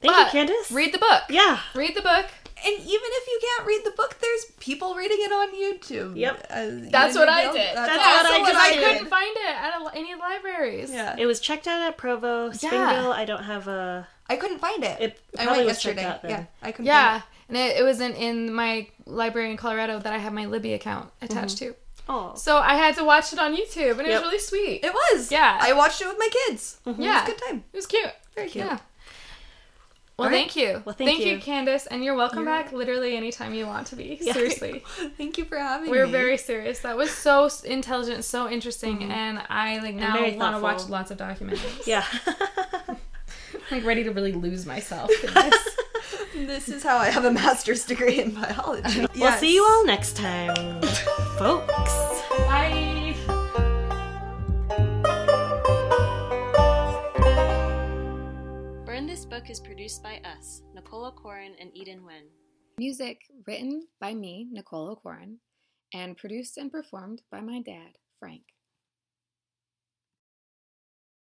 Thank 0.03 0.13
but 0.15 0.33
you, 0.33 0.39
Kandace. 0.45 0.71
read 0.75 0.93
the 0.93 0.99
book 0.99 1.23
yeah. 1.29 1.59
read 1.73 1.95
the 1.95 2.01
book 2.01 2.25
And 2.65 2.73
even 2.79 3.09
if 3.19 3.27
you 3.27 3.39
can't 3.47 3.67
read 3.67 3.81
the 3.83 3.91
book, 3.91 4.15
there's 4.21 4.45
people 4.59 4.95
reading 4.95 5.17
it 5.19 5.31
on 5.33 5.47
YouTube. 5.53 6.15
Yep. 6.17 6.47
Uh, 6.49 6.89
That's 6.91 7.13
you 7.15 7.19
what 7.19 7.27
I 7.29 7.51
did. 7.51 7.75
That's, 7.75 7.95
That's 7.95 8.27
also 8.29 8.29
what 8.29 8.35
I 8.37 8.39
what 8.39 8.47
did. 8.47 8.55
I 8.55 8.65
I 8.67 8.73
did. 8.75 8.83
couldn't 8.93 9.09
find 9.09 9.35
it 9.37 9.55
at 9.65 9.81
a, 9.81 9.97
any 9.97 10.15
libraries. 10.15 10.89
Yeah. 10.91 11.15
It 11.19 11.25
was 11.25 11.39
checked 11.41 11.67
out 11.67 11.81
at 11.81 11.97
Provo, 11.97 12.51
Springville. 12.51 13.11
I 13.11 13.25
don't 13.25 13.43
have 13.43 13.67
a. 13.67 14.07
I 14.29 14.37
couldn't 14.37 14.59
find 14.59 14.81
it. 14.83 15.01
It 15.01 15.19
I 15.37 15.43
probably 15.43 15.65
went 15.65 15.67
was 15.75 15.81
checked 15.81 15.97
yesterday. 15.97 16.05
out 16.07 16.21
then. 16.21 16.31
yeah, 16.31 16.45
I 16.67 16.71
couldn't. 16.71 16.85
Yeah, 16.85 17.21
and 17.49 17.57
it, 17.57 17.77
it 17.81 17.83
was 17.83 17.99
in, 17.99 18.13
in 18.13 18.53
my 18.53 18.87
library 19.05 19.51
in 19.51 19.57
Colorado 19.57 19.99
that 19.99 20.13
I 20.13 20.17
have 20.19 20.31
my 20.31 20.45
Libby 20.45 20.73
account 20.73 21.11
attached 21.21 21.57
to. 21.57 21.75
Oh, 22.07 22.33
So 22.35 22.57
I 22.57 22.75
had 22.75 22.95
to 22.95 23.03
watch 23.03 23.33
it 23.33 23.39
on 23.39 23.55
YouTube, 23.55 23.97
and 23.99 24.07
it 24.07 24.09
Yep. 24.09 24.21
was 24.21 24.31
really 24.31 24.39
sweet. 24.39 24.79
It 24.85 24.93
was. 24.93 25.31
Yeah. 25.31 25.57
I 25.61 25.73
watched 25.73 26.01
it 26.01 26.07
with 26.07 26.17
my 26.17 26.29
kids. 26.47 26.77
yeah, 26.85 26.93
It 26.93 26.97
was 26.97 27.23
a 27.23 27.25
good 27.25 27.41
time. 27.45 27.63
It 27.73 27.75
was 27.77 27.85
cute. 27.87 28.11
Very 28.35 28.47
cute. 28.49 28.65
Yeah. 28.65 28.77
Well, 30.17 30.27
All 30.27 30.31
right. 30.31 30.41
thank 30.41 30.55
you. 30.55 30.83
Well, 30.85 30.93
thank 30.93 31.21
you. 31.21 31.33
you. 31.33 31.37
Kandace, 31.39 31.87
and 31.89 32.03
you're 32.03 32.13
welcome 32.15 32.45
back 32.45 32.71
literally 32.71 33.17
anytime 33.17 33.55
you 33.55 33.65
want 33.65 33.87
to 33.87 33.95
be. 33.95 34.19
Seriously. 34.19 34.83
Thank 35.17 35.39
you 35.39 35.45
for 35.45 35.57
having 35.57 35.89
We 35.89 35.97
were 35.97 36.05
me. 36.05 36.11
We're 36.11 36.19
very 36.19 36.37
serious. 36.37 36.81
That 36.81 36.95
was 36.95 37.09
so 37.09 37.49
intelligent, 37.63 38.23
so 38.23 38.47
interesting, 38.47 38.99
mm-hmm. 38.99 39.11
and 39.11 39.41
I 39.49 39.79
like 39.79 39.95
now 39.95 40.21
want 40.35 40.55
to 40.55 40.61
watch 40.61 40.87
lots 40.87 41.09
of 41.09 41.17
documentaries. 41.17 41.87
yeah. 41.87 42.05
like 43.71 43.83
ready 43.83 44.03
to 44.03 44.11
really 44.11 44.33
lose 44.33 44.67
myself 44.67 45.09
in 45.23 45.33
this. 45.33 45.77
This 46.35 46.69
is 46.69 46.83
how 46.83 46.97
I 46.97 47.09
have 47.09 47.25
a 47.25 47.31
master's 47.31 47.83
degree 47.85 48.19
in 48.19 48.31
biology. 48.35 49.07
We'll 49.15 49.31
see 49.33 49.55
you 49.55 49.63
all 49.63 49.85
next 49.85 50.15
time, 50.15 50.81
folks. 51.37 51.73
Bye. 52.29 52.92
Book 59.33 59.49
is 59.49 59.59
produced 59.59 60.03
by 60.03 60.21
us, 60.23 60.61
Nicolle 60.75 61.11
Corin 61.11 61.55
and 61.59 61.75
Eden 61.75 62.05
Wen. 62.05 62.25
Music 62.77 63.17
written 63.47 63.87
by 63.99 64.13
me, 64.13 64.47
Nicolle 64.51 64.91
O'Corin, 64.91 65.39
and 65.91 66.15
produced 66.15 66.55
and 66.57 66.71
performed 66.71 67.23
by 67.31 67.41
my 67.41 67.59
dad, 67.59 67.97
Frank. 68.19 68.43